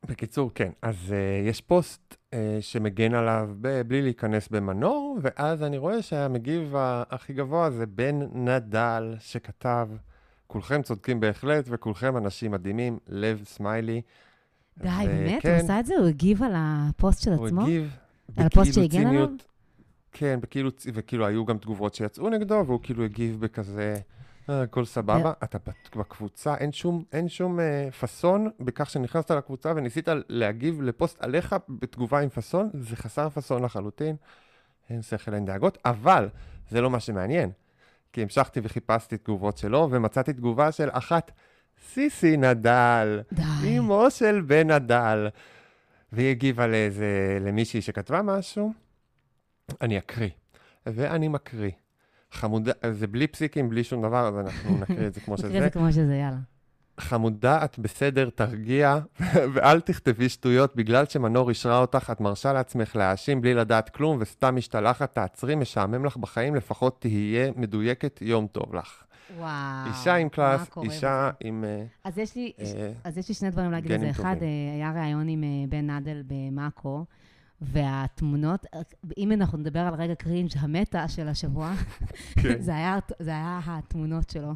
בקיצור, 0.08 0.50
כן. 0.54 0.70
אז 0.82 0.94
uh, 1.08 1.14
יש 1.48 1.60
פוסט 1.60 2.14
uh, 2.14 2.34
שמגן 2.60 3.14
עליו 3.14 3.50
ב- 3.60 3.82
בלי 3.82 4.02
להיכנס 4.02 4.48
במנור, 4.48 5.18
ואז 5.22 5.62
אני 5.62 5.78
רואה 5.78 6.02
שהמגיב 6.02 6.74
הכי 7.10 7.32
גבוה 7.32 7.70
זה 7.70 7.86
בן 7.86 8.18
נדל, 8.32 9.14
שכתב, 9.18 9.88
כולכם 10.46 10.82
צודקים 10.82 11.20
בהחלט, 11.20 11.64
וכולכם 11.68 12.16
אנשים 12.16 12.50
מדהימים, 12.50 12.98
לב 13.08 13.42
סמיילי. 13.44 14.02
די, 14.78 14.88
באמת? 15.06 15.30
הוא 15.32 15.38
וכן, 15.38 15.58
עשה 15.64 15.80
את 15.80 15.86
זה? 15.86 15.94
הוא 15.98 16.06
הגיב 16.06 16.42
על 16.42 16.52
הפוסט 16.56 17.22
של 17.22 17.32
הוא 17.32 17.46
עצמו? 17.46 17.62
הגיב 17.62 17.96
על 18.36 18.46
הפוסט 18.46 18.72
שהגן 18.74 19.06
עליו? 19.06 19.28
כן, 20.12 20.38
בכאילו, 20.42 20.70
צ- 20.70 20.86
וכאילו 20.94 21.26
היו 21.26 21.44
גם 21.44 21.58
תגובות 21.58 21.94
שיצאו 21.94 22.28
נגדו, 22.30 22.62
והוא 22.66 22.80
כאילו 22.82 23.04
הגיב 23.04 23.40
בכזה, 23.40 23.96
"אה, 24.50 24.62
הכל 24.62 24.84
סבבה. 24.84 25.32
אתה 25.44 25.58
בקבוצה, 25.96 26.54
אין 26.54 26.72
שום, 26.72 27.04
אין 27.12 27.28
שום 27.28 27.60
אה, 27.60 27.88
פאסון 28.00 28.50
בכך 28.60 28.90
שנכנסת 28.90 29.30
לקבוצה 29.30 29.72
וניסית 29.76 30.08
להגיב 30.28 30.82
לפוסט 30.82 31.22
עליך 31.22 31.56
בתגובה 31.68 32.20
עם 32.20 32.28
פאסון, 32.28 32.70
זה 32.74 32.96
חסר 32.96 33.28
פאסון 33.28 33.62
לחלוטין. 33.64 34.16
אין 34.90 35.02
שכל, 35.02 35.34
אין 35.34 35.44
דאגות, 35.44 35.78
אבל 35.84 36.28
זה 36.70 36.80
לא 36.80 36.90
מה 36.90 37.00
שמעניין. 37.00 37.50
כי 38.12 38.22
המשכתי 38.22 38.60
וחיפשתי 38.62 39.16
תגובות 39.16 39.58
שלו, 39.58 39.88
ומצאתי 39.90 40.32
תגובה 40.32 40.72
של 40.72 40.88
אחת, 40.92 41.30
סיסי 41.92 42.36
נדל. 42.36 43.20
די. 43.32 43.42
אמו 43.78 44.10
של 44.10 44.40
בן 44.40 44.70
נדל. 44.70 45.28
והיא 46.12 46.30
הגיבה 46.30 46.66
לאיזה, 46.66 47.38
למישהי 47.40 47.82
שכתבה 47.82 48.22
משהו, 48.22 48.72
אני 49.80 49.98
אקריא. 49.98 50.30
ואני 50.86 51.28
מקריא. 51.28 51.70
חמודה, 52.32 52.72
זה 52.92 53.06
בלי 53.06 53.26
פסיקים, 53.26 53.68
בלי 53.68 53.84
שום 53.84 54.02
דבר, 54.02 54.28
אז 54.28 54.34
אנחנו 54.38 54.78
נקריא 54.80 55.06
את 55.06 55.14
זה 55.14 55.20
כמו 55.20 55.34
נקריא 55.34 55.50
שזה. 55.50 55.58
את 55.58 55.62
זה 55.62 55.70
כמו 55.70 55.92
שזה, 55.92 56.14
יאללה. 56.14 56.38
חמודה, 57.00 57.64
את 57.64 57.78
בסדר, 57.78 58.30
תרגיע, 58.30 58.98
ואל 59.54 59.80
תכתבי 59.80 60.28
שטויות, 60.28 60.76
בגלל 60.76 61.06
שמנור 61.06 61.48
אישרה 61.48 61.78
אותך, 61.78 62.10
את 62.12 62.20
מרשה 62.20 62.52
לעצמך 62.52 62.96
להאשים 62.96 63.40
בלי 63.40 63.54
לדעת 63.54 63.88
כלום, 63.88 64.16
וסתם 64.20 64.56
משתלחת, 64.56 65.14
תעצרי, 65.14 65.54
משעמם 65.54 66.04
לך 66.04 66.16
בחיים, 66.16 66.54
לפחות 66.54 67.00
תהיה 67.00 67.50
מדויקת, 67.56 68.18
יום 68.22 68.46
טוב 68.46 68.74
לך. 68.74 69.02
וואו. 69.38 69.86
אישה 69.86 70.14
עם 70.14 70.28
קורה 70.28 70.64
אישה 70.82 71.30
בזה? 71.40 71.48
עם... 71.48 71.64
אה, 71.64 71.84
אז 72.04 72.18
יש 72.18 72.36
לי, 72.36 72.52
אה, 72.60 72.92
אז 73.04 73.18
יש 73.18 73.28
לי 73.28 73.34
שני 73.34 73.50
דברים 73.50 73.70
להגיד 73.70 73.92
על 73.92 74.00
זה. 74.00 74.10
אחד, 74.10 74.34
טובים. 74.34 74.48
אה, 74.48 74.74
היה 74.74 75.02
ראיון 75.02 75.28
עם 75.28 75.44
אה, 75.44 75.48
בן 75.68 75.90
נדל 75.90 76.22
במאקו, 76.26 77.04
והתמונות, 77.60 78.66
אם 79.18 79.32
אנחנו 79.32 79.58
נדבר 79.58 79.80
על 79.80 79.94
רגע 79.94 80.14
קרינג' 80.14 80.50
המטה 80.58 81.08
של 81.08 81.28
השבוע, 81.28 81.72
כן. 82.42 82.60
זה 82.60 82.74
היה, 82.74 82.98
זה 83.18 83.30
היה 83.30 83.60
התמונות 83.66 84.30
שלו. 84.30 84.54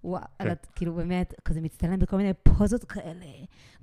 הוא, 0.00 0.18
כן. 0.38 0.52
כאילו 0.74 0.94
באמת, 0.94 1.34
כזה 1.44 1.60
מצטלם 1.60 1.98
בכל 1.98 2.16
מיני 2.16 2.32
פוזות 2.34 2.84
כאלה, 2.84 3.26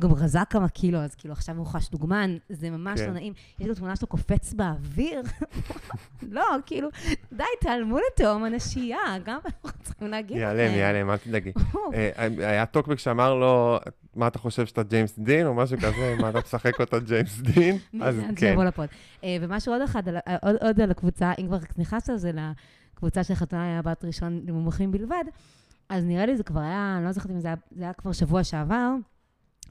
גם 0.02 0.14
רזה 0.14 0.40
כמה 0.50 0.70
קילו, 0.70 0.98
אז 1.00 1.16
כאילו 1.16 1.34
עכשיו 1.34 1.58
הוא 1.58 1.66
חש 1.66 1.90
דוגמן, 1.90 2.38
זה 2.50 2.70
ממש 2.70 3.00
כן. 3.00 3.08
לא 3.08 3.14
נעים. 3.14 3.34
יש 3.60 3.68
גם 3.68 3.74
תמונה 3.74 3.96
שלו 3.96 4.08
קופץ 4.08 4.54
באוויר. 4.54 5.22
לא, 6.32 6.44
כאילו, 6.66 6.90
די, 7.34 7.44
תעלמו 7.62 7.98
לתהום 8.12 8.44
הנשייה, 8.44 8.98
גם 9.26 9.40
אנחנו 9.46 9.70
צריכים 9.84 10.08
להגיד. 10.08 10.38
ייעלם, 10.38 10.72
ייעלם, 10.74 11.10
אל 11.10 11.18
תדאגי. 11.18 11.52
אה, 11.94 12.28
היה 12.38 12.66
טוקבק 12.66 13.00
שאמר 13.00 13.34
לו, 13.36 13.80
מה 14.16 14.28
אתה 14.28 14.40
חושב 14.40 14.66
שאתה 14.66 14.84
ג'יימס 14.84 15.20
דין, 15.20 15.46
או 15.48 15.54
משהו 15.54 15.78
כזה, 15.78 16.16
מה 16.22 16.30
אתה 16.30 16.40
משחק 16.40 16.80
אותה 16.80 17.00
ג'יימס 17.00 17.40
דין? 17.54 17.78
אז 18.02 18.16
כן. 18.36 18.56
אה, 19.24 19.38
ומשהו 19.42 19.74
עוד 19.74 19.82
אחד, 19.82 20.08
אה, 20.08 20.38
עוד- 20.42 20.56
עוד 20.62 20.82
על 20.82 20.92
הקבוצה, 20.92 21.32
אם 21.40 21.48
כבר 21.48 21.58
נכנסת 21.78 22.10
לזה, 22.10 22.32
לקבוצה 22.96 23.24
של 23.24 23.34
חתונה 23.36 23.64
היה 23.64 23.82
בת 23.82 24.06
ראשון 24.06 24.42
למומחים 24.48 24.92
בלבד, 24.92 25.24
אז 25.90 26.06
נראה 26.06 26.26
לי 26.26 26.38
זה 26.38 26.44
כבר 26.44 26.60
היה, 26.60 26.96
אני 26.98 27.06
לא 27.06 27.12
זוכרת 27.12 27.32
אם 27.32 27.40
זה 27.40 27.48
היה 27.80 27.94
כבר 27.94 28.12
שבוע 28.12 28.44
שעבר, 28.44 28.92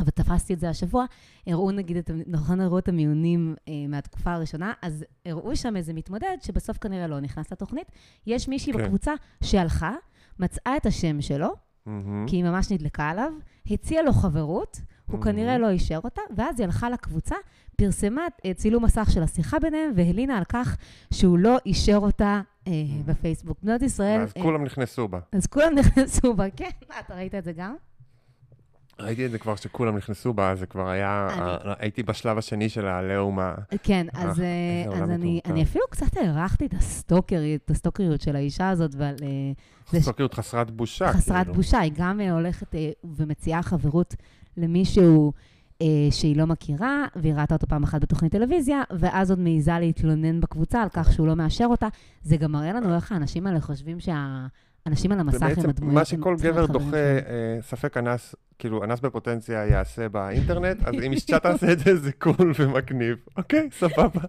אבל 0.00 0.10
תפסתי 0.10 0.54
את 0.54 0.60
זה 0.60 0.68
השבוע, 0.68 1.04
הראו 1.46 1.70
נגיד, 1.70 1.96
את, 1.96 2.10
נכון 2.26 2.60
הראו 2.60 2.78
את 2.78 2.88
המיונים 2.88 3.54
אה, 3.68 3.72
מהתקופה 3.88 4.32
הראשונה, 4.32 4.72
אז 4.82 5.04
הראו 5.26 5.56
שם 5.56 5.76
איזה 5.76 5.92
מתמודד 5.92 6.36
שבסוף 6.42 6.78
כנראה 6.78 7.06
לא 7.06 7.20
נכנס 7.20 7.52
לתוכנית. 7.52 7.92
יש 8.26 8.48
מישהי 8.48 8.72
כן. 8.72 8.78
בקבוצה 8.84 9.12
שהלכה, 9.42 9.94
מצאה 10.38 10.76
את 10.76 10.86
השם 10.86 11.20
שלו, 11.20 11.48
מהמם. 11.86 12.26
כי 12.28 12.36
היא 12.36 12.44
ממש 12.44 12.72
נדלקה 12.72 13.08
עליו, 13.08 13.32
הציעה 13.70 14.02
לו 14.02 14.12
חברות, 14.12 14.80
הוא 15.06 15.20
Mhm. 15.20 15.24
כנראה 15.24 15.58
לא 15.58 15.68
אישר 15.70 16.00
אותה, 16.04 16.20
ואז 16.36 16.60
היא 16.60 16.64
הלכה 16.66 16.90
לקבוצה, 16.90 17.34
פרסמה 17.76 18.22
אה, 18.46 18.54
צילום 18.54 18.84
מסך 18.84 19.08
של 19.10 19.22
השיחה 19.22 19.58
ביניהם, 19.58 19.92
והלינה 19.96 20.38
על 20.38 20.44
כך 20.44 20.76
שהוא 21.12 21.38
לא 21.38 21.56
אישר 21.66 21.96
אותה 21.96 22.40
אה, 22.66 22.72
בפייסבוק. 23.06 23.58
בנות 23.62 23.82
ישראל... 23.82 24.20
ואז 24.20 24.32
אה, 24.36 24.42
כולם 24.42 24.64
נכנסו 24.64 25.08
בה. 25.08 25.18
אז 25.32 25.46
כולם 25.46 25.74
נכנסו 25.78 26.34
בה, 26.34 26.50
כן, 26.50 26.70
אתה 27.00 27.14
ראית 27.14 27.34
את 27.34 27.44
זה 27.44 27.52
גם? 27.52 27.74
ראיתי 29.00 29.26
את 29.26 29.30
זה 29.30 29.38
כבר 29.38 29.56
כשכולם 29.56 29.96
נכנסו 29.96 30.32
בה, 30.32 30.54
זה 30.54 30.66
כבר 30.66 30.88
היה, 30.88 31.28
אני- 31.32 31.40
ה- 31.42 31.74
הייתי 31.78 32.02
בשלב 32.02 32.38
השני 32.38 32.68
של 32.68 32.86
העליהום 32.86 33.38
ה... 33.38 33.54
כן, 33.82 34.06
אה, 34.14 34.22
אז, 34.22 34.40
אה, 34.40 35.02
אז 35.02 35.10
אני, 35.10 35.40
אפילו 35.62 35.84
קצת 35.90 36.16
הערכתי 36.16 36.66
את 36.66 36.74
הסטוקריות, 36.74 37.60
את 37.64 37.70
הסטוקריות 37.70 38.20
של 38.20 38.36
האישה 38.36 38.68
הזאת, 38.70 38.90
ועל... 38.98 39.14
אה, 39.22 39.52
זה 39.90 40.00
ש- 40.00 40.02
סטוקריות 40.02 40.34
חסרת 40.34 40.70
בושה. 40.70 41.12
חסרת 41.12 41.36
כאילו. 41.42 41.54
בושה, 41.54 41.78
היא 41.78 41.92
גם 41.96 42.20
אה, 42.20 42.32
הולכת 42.32 42.74
אה, 42.74 42.90
ומציעה 43.04 43.62
חברות 43.62 44.14
למישהו 44.56 45.32
אה, 45.82 45.86
שהיא 46.10 46.36
לא 46.36 46.46
מכירה, 46.46 47.04
והיא 47.16 47.34
ראתה 47.34 47.54
אותו 47.54 47.66
פעם 47.66 47.82
אחת 47.82 48.00
בתוכנית 48.00 48.32
טלוויזיה, 48.32 48.82
ואז 48.90 49.30
עוד 49.30 49.38
מעיזה 49.40 49.78
להתלונן 49.78 50.40
בקבוצה 50.40 50.82
על 50.82 50.88
כך 50.92 51.12
שהוא 51.12 51.26
לא 51.26 51.36
מאשר 51.36 51.64
אותה. 51.66 51.88
זה 52.22 52.36
גם 52.36 52.52
מראה 52.52 52.72
לנו 52.72 52.94
איך 52.94 53.12
האנשים 53.12 53.46
האלה 53.46 53.60
חושבים 53.60 54.00
שהאנשים 54.84 55.12
על 55.12 55.20
המסך 55.20 55.42
הם 55.42 55.70
הדמויות. 55.70 55.94
מה 55.94 56.04
שכל 56.04 56.36
גבר 56.40 56.66
דוחה. 56.66 56.96
אה, 56.96 57.62
ספק 57.62 57.96
אנס, 57.96 58.34
כאילו, 58.58 58.84
אנס 58.84 59.00
בפוטנציה 59.00 59.66
יעשה 59.66 60.08
באינטרנט, 60.08 60.82
אז 60.84 60.94
אם 61.02 61.12
אשתה 61.12 61.38
תעשה 61.48 61.72
את 61.72 61.78
זה, 61.78 61.96
זה 61.96 62.12
קול 62.12 62.52
ומגניב. 62.58 63.16
אוקיי, 63.36 63.68
סבבה. 63.72 64.20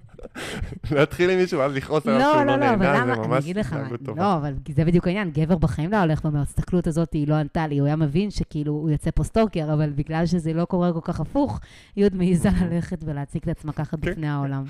להתחיל 0.96 1.30
עם 1.30 1.38
מישהו, 1.38 1.60
ואז 1.60 1.74
לכעוס 1.74 2.08
עליו 2.08 2.22
שהוא 2.22 2.32
לא, 2.34 2.46
לא 2.46 2.56
לא, 2.56 2.60
לא, 2.60 2.70
אבל 2.74 2.92
נהנה, 2.92 3.16
זה 3.16 3.22
ממש 3.22 3.46
התנהגות 3.46 4.00
טובה. 4.06 4.22
לא, 4.22 4.36
אבל 4.38 4.54
זה 4.76 4.86
בדיוק 4.86 5.08
העניין, 5.08 5.32
גבר 5.32 5.58
בחיים 5.58 5.92
לא 5.92 5.98
הולך 5.98 6.26
ואומר, 6.26 6.44
תסתכלו 6.46 6.80
את 6.80 6.88
הזאת, 6.88 7.14
היא 7.14 7.28
לא 7.28 7.36
ענתה 7.36 7.68
לי, 7.68 7.80
הוא 7.80 7.88
היה 7.88 7.96
מבין 7.96 8.32
שכאילו 8.32 8.74
הוא 8.74 8.90
יוצא 8.90 9.12
פה 9.16 9.24
סטוקר, 9.24 9.74
אבל 9.74 9.90
בגלל 9.90 10.26
שזה 10.26 10.54
לא 10.54 10.66
קורה 10.66 10.94
כל 10.94 11.02
כך 11.04 11.20
הפוך, 11.20 11.60
היא 11.96 12.06
עוד 12.06 12.16
מעיזה 12.16 12.50
ללכת 12.62 13.04
ולהציג 13.06 13.42
את 13.42 13.48
עצמה 13.48 13.74
ככה 13.74 13.98
כן, 13.98 14.12
בפני 14.12 14.28
העולם. 14.28 14.64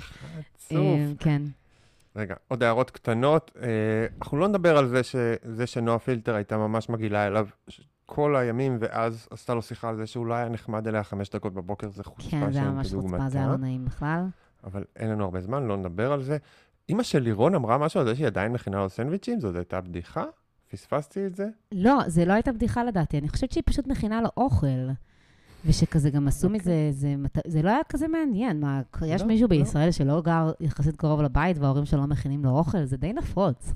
עצוב. 0.56 0.78
אה, 0.78 1.06
כן. 1.18 1.42
רגע, 2.16 2.34
עוד 2.48 2.62
הערות 2.62 2.90
קטנות. 2.90 3.50
אה, 3.62 3.68
אנחנו 4.22 4.38
לא 4.38 4.48
נדבר 4.48 4.76
על 4.78 4.88
זה 4.88 5.02
שזה 5.02 5.66
שנועה 5.66 5.98
פילטר 5.98 6.34
הייתה 6.34 6.56
ממש 6.56 6.88
מגעילה 6.88 7.26
אליו 7.26 7.48
ש- 7.68 7.80
כל 8.06 8.36
הימים, 8.36 8.76
ואז 8.80 9.28
עשתה 9.30 9.54
לו 9.54 9.62
שיחה 9.62 9.88
על 9.88 9.96
זה 9.96 10.06
שהוא 10.06 10.26
לא 10.26 10.34
היה 10.34 10.48
נחמד 10.48 10.88
אליה 10.88 11.02
חמש 11.04 11.30
דקות 11.30 11.54
בבוקר, 11.54 11.88
זה 11.90 12.04
חוצפה 12.04 12.30
כן, 12.30 12.38
זה 12.52 12.58
היה 12.58 12.64
שאין 12.64 12.74
ממש 12.74 12.94
חוצפה, 12.94 13.08
זה 13.08 13.14
היה 13.14 13.28
כדוגמתה. 13.28 13.46
לא 13.46 13.56
נעים 13.56 13.84
בכלל. 13.84 14.24
אבל 14.64 14.84
אין 14.96 15.10
לנו 15.10 15.24
הרבה 15.24 15.40
זמן, 15.40 15.66
לא 15.66 15.76
נדבר 15.76 16.12
על 16.12 16.22
זה. 16.22 16.36
אימא 16.88 17.02
של 17.02 17.18
לירון 17.18 17.54
אמרה 17.54 17.78
משהו 17.78 18.00
על 18.00 18.06
זה 18.06 18.14
שהיא 18.14 18.26
עדיין 18.26 18.52
מכינה 18.52 18.76
לו 18.78 18.88
סנדוויצ'ים, 18.88 19.40
זאת 19.40 19.56
הייתה 19.56 19.80
בדיחה? 19.80 20.24
פספסתי 20.70 21.26
את 21.26 21.36
זה? 21.36 21.48
לא, 21.72 21.98
זה 22.06 22.24
לא 22.24 22.32
הייתה 22.32 22.52
בדיחה 22.52 22.84
לדעתי, 22.84 23.18
אני 23.18 23.28
חושבת 23.28 23.52
שהיא 23.52 23.62
פשוט 23.66 23.86
מכינה 23.86 24.20
לו 24.20 24.28
אוכל. 24.36 24.66
ושכזה 25.66 26.10
גם 26.10 26.28
עשו 26.28 26.46
אוקיי. 26.46 26.60
מזה, 26.60 26.88
זה, 26.90 27.14
זה 27.46 27.62
לא 27.62 27.70
היה 27.70 27.80
כזה 27.88 28.08
מעניין. 28.08 28.60
מה, 28.60 28.80
יש 29.06 29.20
לא, 29.20 29.26
מישהו 29.26 29.48
לא. 29.50 29.56
בישראל 29.56 29.90
שלא 29.90 30.20
גר 30.20 30.52
יחסית 30.60 30.96
קרוב 30.96 31.22
לבית 31.22 31.58
וההורים 31.58 31.84
שלו 31.84 32.00
לא 32.00 32.06
מכינים 32.06 32.44
לו 32.44 32.50
אוכל? 32.50 32.84
זה 32.84 32.96
די 32.96 33.12
נפוץ. 33.12 33.72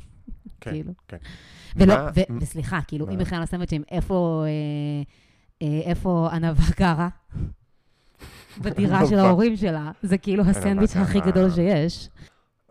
כן, 0.61 0.71
כאילו. 0.73 0.93
כן. 1.09 1.17
ולא, 1.77 1.95
מה- 1.97 2.11
ו- 2.17 2.37
וסליחה, 2.41 2.79
כאילו, 2.87 3.07
מה? 3.07 3.13
אם 3.13 3.19
מכינה 3.19 3.41
לו 3.41 3.47
סנדוויצ'ים, 3.47 3.83
איפה, 3.91 4.45
אה, 4.47 5.03
אה, 5.69 5.81
איפה 5.85 6.29
ענווה 6.33 6.65
גרה? 6.79 7.09
בדירה 8.63 9.07
של. 9.07 9.19
ההורים 9.19 9.57
שלה. 9.57 9.91
זה 10.03 10.19
כאילו 10.19 10.45
הסנדוויץ' 10.45 10.97
הכי. 10.97 11.21
גדול 11.21 11.51
שיש. 11.51 12.09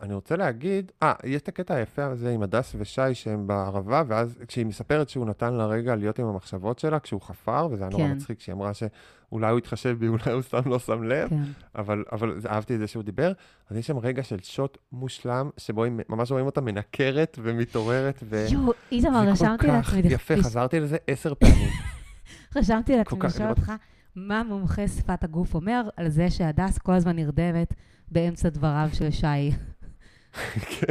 אני 0.02 0.14
רוצה 0.14 0.36
להגיד, 0.36 0.92
אה, 1.02 1.12
יש 1.24 1.42
את 1.42 1.48
הקטע 1.48 1.74
היפה 1.74 2.04
הזה 2.04 2.30
עם 2.30 2.42
הדס 2.42 2.74
ושי 2.78 3.14
שהם 3.14 3.46
בערבה, 3.46 4.02
ואז 4.08 4.38
כשהיא 4.48 4.66
מספרת 4.66 5.08
שהוא 5.08 5.26
נתן 5.26 5.54
לה 5.54 5.66
רגע 5.66 5.94
להיות 5.96 6.18
עם 6.18 6.26
המחשבות 6.26 6.78
שלה, 6.78 6.98
כשהוא 7.00 7.20
חפר, 7.20 7.68
וזה 7.70 7.82
היה 7.82 7.90
נורא 7.90 8.02
כן. 8.02 8.10
מצחיק 8.10 8.20
מצחיק, 8.22 8.40
שהיא 8.40 8.52
אמרה 8.54 8.70
שאולי 8.74 9.50
הוא 9.50 9.58
התחשב 9.58 9.96
בי, 9.98 10.08
אולי 10.08 10.30
הוא 10.32 10.42
סתם 10.42 10.60
לא 10.66 10.78
שם 10.78 11.02
לב, 11.02 11.28
כן. 11.28 11.42
אבל, 11.74 12.04
אבל 12.12 12.40
זה- 12.40 12.48
אהבתי 12.50 12.74
את 12.74 12.78
זה 12.78 12.86
שהוא 12.86 13.02
דיבר, 13.02 13.32
אז 13.70 13.76
יש 13.76 13.86
שם 13.86 13.98
רגע 13.98 14.22
של 14.22 14.36
שוט 14.42 14.78
מושלם, 14.92 15.50
שבו 15.56 15.84
היא, 15.84 15.92
ממש 16.08 16.30
רואים 16.30 16.46
אותה 16.46 16.60
מנקרת 16.60 17.38
ומתעוררת, 17.42 18.20
ו... 18.22 18.46
יואו, 18.50 18.72
איתמר, 18.92 19.24
זה 19.24 19.30
רשמתי 19.30 19.66
כל 19.66 19.82
כך 19.82 19.94
לעצמי, 19.96 20.12
יפה, 20.12 20.36
חזרתי 20.36 20.80
לזה 20.80 20.96
עשר 21.06 21.34
פעמים. 21.34 21.68
רשמתי 22.56 22.96
לעצמי 22.96 23.18
לשאול. 23.24 23.48
אותך, 23.48 23.72
מה 24.16 24.42
מומחה 24.42 24.88
שפת 24.88 25.24
הגוף 25.24 25.54
אומר 25.54 25.88
על 25.96 26.08
זה 26.08 26.30
שהדס 26.30 26.78
כל 26.78 26.92
הזמן 26.92 27.16
נרדמת 27.16 27.74
באמצע 28.08 28.48
דבריו 28.48 28.88
של 28.92 29.10
שי? 29.10 29.26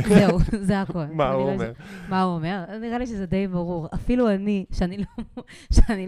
זהו, 0.07 0.39
זה 0.61 0.81
הכול. 0.81 1.05
מה 1.11 1.27
אני 1.27 1.35
הוא 1.35 1.45
לא- 1.47 1.51
אומר? 1.53 1.71
מה 2.09 2.21
הוא 2.21 2.35
אומר? 2.35 2.65
נראה 2.81 2.97
לי 2.97 3.07
שזה 3.07 3.25
די 3.25 3.47
ברור. 3.47 3.87
אפילו 3.93 4.29
אני, 4.29 4.65
שאני 4.71 4.97
לא, 4.97 5.05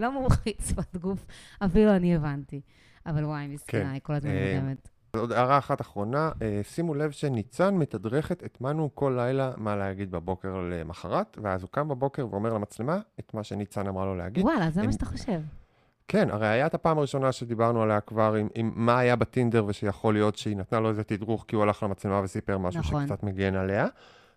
לא 0.00 0.12
מומחית 0.12 0.62
שפת 0.68 0.96
גוף, 0.96 1.26
אפילו 1.64 1.96
אני 1.96 2.14
הבנתי. 2.14 2.60
אבל 3.06 3.24
וואי, 3.24 3.46
מסכנה, 3.46 3.80
כן. 3.82 3.90
היא 3.92 4.00
כל 4.02 4.12
הזמן 4.12 4.30
אה, 4.30 4.54
נרדמת. 4.54 4.88
עוד 5.16 5.32
הערה 5.32 5.58
אחת 5.58 5.80
אחרונה, 5.80 6.30
אה, 6.42 6.60
שימו 6.62 6.94
לב 6.94 7.10
שניצן 7.10 7.74
מתדרכת 7.74 8.44
את 8.44 8.60
מנו 8.60 8.90
כל 8.94 9.14
לילה 9.16 9.52
מה 9.56 9.76
להגיד 9.76 10.10
בבוקר 10.10 10.56
למחרת, 10.70 11.38
ואז 11.42 11.62
הוא 11.62 11.70
קם 11.70 11.88
בבוקר 11.88 12.26
ואומר 12.30 12.52
למצלמה 12.54 12.98
את 13.20 13.34
מה 13.34 13.44
שניצן 13.44 13.86
אמרה 13.86 14.04
לו 14.04 14.14
להגיד. 14.16 14.44
וואלה, 14.44 14.70
זה 14.70 14.82
מה 14.86 14.92
שאתה 14.92 15.06
חושב. 15.06 15.40
כן, 16.08 16.30
הרי 16.30 16.48
היה 16.48 16.66
את 16.66 16.74
הפעם 16.74 16.98
הראשונה 16.98 17.32
שדיברנו 17.32 17.82
עליה 17.82 18.00
כבר 18.00 18.34
עם, 18.34 18.48
עם 18.54 18.72
מה 18.74 18.98
היה 18.98 19.16
בטינדר 19.16 19.64
ושיכול 19.66 20.14
להיות 20.14 20.36
שהיא 20.36 20.56
נתנה 20.56 20.80
לו 20.80 20.88
איזה 20.88 21.04
תדרוך 21.04 21.44
כי 21.48 21.56
הוא 21.56 21.62
הלך 21.62 21.82
למצלמה 21.82 22.20
וסיפר 22.24 22.58
משהו 22.58 22.80
נכון. 22.80 23.06
שקצת 23.06 23.22
מגן 23.22 23.54
עליה. 23.54 23.86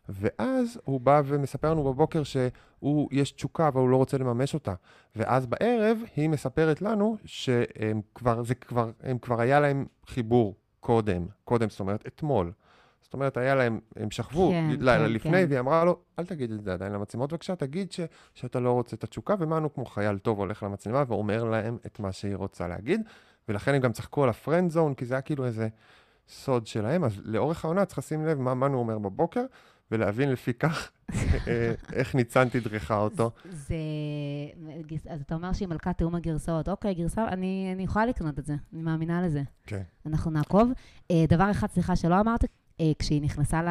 ואז 0.09 0.80
הוא 0.84 1.01
בא 1.01 1.22
ומספר 1.26 1.72
לנו 1.72 1.84
בבוקר 1.84 2.24
שהוא, 2.24 3.09
יש 3.11 3.32
תשוקה 3.32 3.67
אבל 3.67 3.82
הוא 3.82 3.89
לא 3.89 3.97
רוצה 3.97 4.17
לממש 4.17 4.53
אותה. 4.53 4.74
ואז 5.15 5.45
בערב 5.45 5.97
היא 6.15 6.30
מספרת 6.30 6.82
לנו 6.82 7.17
שהם 7.26 8.01
כבר, 8.15 8.43
זה 8.43 8.55
כבר, 8.55 8.91
הם 9.03 9.17
כבר 9.17 9.41
היה 9.41 9.59
להם 9.59 9.86
חיבור 10.07 10.55
קודם, 10.80 11.26
קודם, 11.43 11.69
זאת 11.69 11.80
אומרת 11.80 12.07
אתמול. 12.07 12.51
זאת 13.12 13.14
אומרת, 13.14 13.38
היה 13.38 13.55
להם, 13.55 13.80
הם 13.95 14.12
שכבו 14.12 14.51
כן, 14.51 14.70
לילה 14.80 15.05
כן, 15.05 15.14
לפני, 15.14 15.32
כן. 15.32 15.45
והיא 15.49 15.59
אמרה 15.59 15.86
לו, 15.86 15.99
אל 16.20 16.26
תגיד 16.26 16.51
את 16.51 16.64
זה 16.64 16.74
עדיין 16.74 16.91
למצלמות, 16.91 17.32
בבקשה, 17.34 17.55
תגיד 17.55 17.91
ש, 17.91 17.99
שאתה 18.34 18.59
לא 18.59 18.72
רוצה 18.72 18.95
את 18.95 19.03
התשוקה, 19.03 19.36
ומנו 19.39 19.74
כמו 19.74 19.86
חייל 19.86 20.18
טוב 20.18 20.39
הולך 20.39 20.64
למצלמה 20.64 21.03
ואומר 21.07 21.43
להם 21.43 21.78
את 21.86 21.99
מה 21.99 22.12
שהיא 22.12 22.36
רוצה 22.36 22.68
להגיד, 22.68 23.01
ולכן 23.49 23.74
הם 23.74 23.82
גם 23.82 23.91
צחקו 23.91 24.24
על 24.24 24.30
הפרנד 24.30 24.72
זון, 24.72 24.93
כי 24.93 25.05
זה 25.05 25.14
היה 25.14 25.22
כאילו 25.22 25.45
איזה 25.45 25.68
סוד 26.28 26.68
שלהם, 26.68 27.03
אז 27.03 27.22
לאורך 27.24 27.66
העונה 27.66 27.86
צריך 27.86 27.97
לשים 27.97 28.26
לב 28.26 28.39
מה 28.39 28.53
מנו 28.53 28.80
אומר 28.80 28.99
בבוקר, 28.99 29.43
ולהבין 29.91 30.32
לפי 30.32 30.53
כך 30.53 30.91
אה, 31.47 31.74
איך 31.93 32.16
ניצן 32.16 32.49
תדרכה 32.49 32.97
אותו. 32.97 33.32
זה... 33.49 33.76
אז 35.09 35.22
אתה 35.22 35.36
אומר 35.36 35.53
שהיא 35.53 35.68
מלכת 35.68 35.97
תיאום 35.97 36.16
הגרסאות. 36.16 36.70
אוקיי, 36.70 36.93
גרסה, 36.93 37.28
אני, 37.28 37.72
אני 37.76 37.84
יכולה 37.84 38.05
לקנות 38.05 38.39
את 38.39 38.45
זה, 38.45 38.55
אני 38.74 38.82
מאמינה 38.82 39.22
לזה. 39.22 39.41
כן. 39.66 39.82
אנחנו 40.05 40.32
נעקוב. 40.32 40.72
אה, 41.12 41.26
דבר 41.30 41.51
אחד, 41.51 41.68
סליחה, 41.72 41.95
שלא 41.95 42.20
אמרת, 42.20 42.45
כשהיא 43.00 43.22
נכנסה 43.22 43.62
ל... 43.64 43.68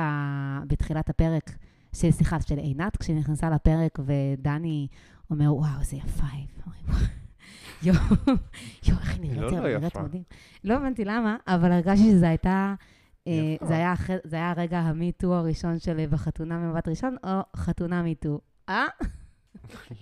בתחילת 0.67 1.11
הפרק, 1.11 1.51
ש- 1.93 2.07
סליחה, 2.07 2.41
של 2.41 2.59
עינת, 2.59 2.97
כשהיא 2.97 3.17
נכנסה 3.17 3.51
לפרק 3.51 3.99
ודני 4.07 4.87
אומר, 5.31 5.55
וואו, 5.55 5.81
איזה 5.81 5.97
יפה. 5.97 6.27
יואו, 7.83 7.97
יואו, 8.89 8.99
איך 9.01 9.15
היא 9.19 9.23
היא 9.23 9.31
נראית, 9.33 9.53
לא 9.53 9.67
היא 9.67 9.75
לא 9.75 9.79
נראית. 9.79 9.97
מדהים. 9.97 10.23
לא 10.65 10.75
הבנתי 10.77 11.05
למה, 11.05 11.37
אבל 11.47 11.73
הרגשתי 11.73 12.11
שזו 12.11 12.27
הייתה... 12.27 12.75
אה. 13.27 13.33
זה 13.69 13.75
היה, 13.75 13.93
אחרי- 13.93 14.17
זה 14.25 14.37
היה 14.37 14.51
הרגע 14.51 14.79
המיטו 14.81 15.35
הראשון 15.35 15.79
של 15.79 15.99
אה, 15.99 16.07
בחתונה 16.07 16.59
ממבט 16.59 16.89
ראשון, 16.89 17.17
או 17.25 17.31
חתונה 17.57 18.03
מיטו. 18.03 18.41
אה? 18.69 18.85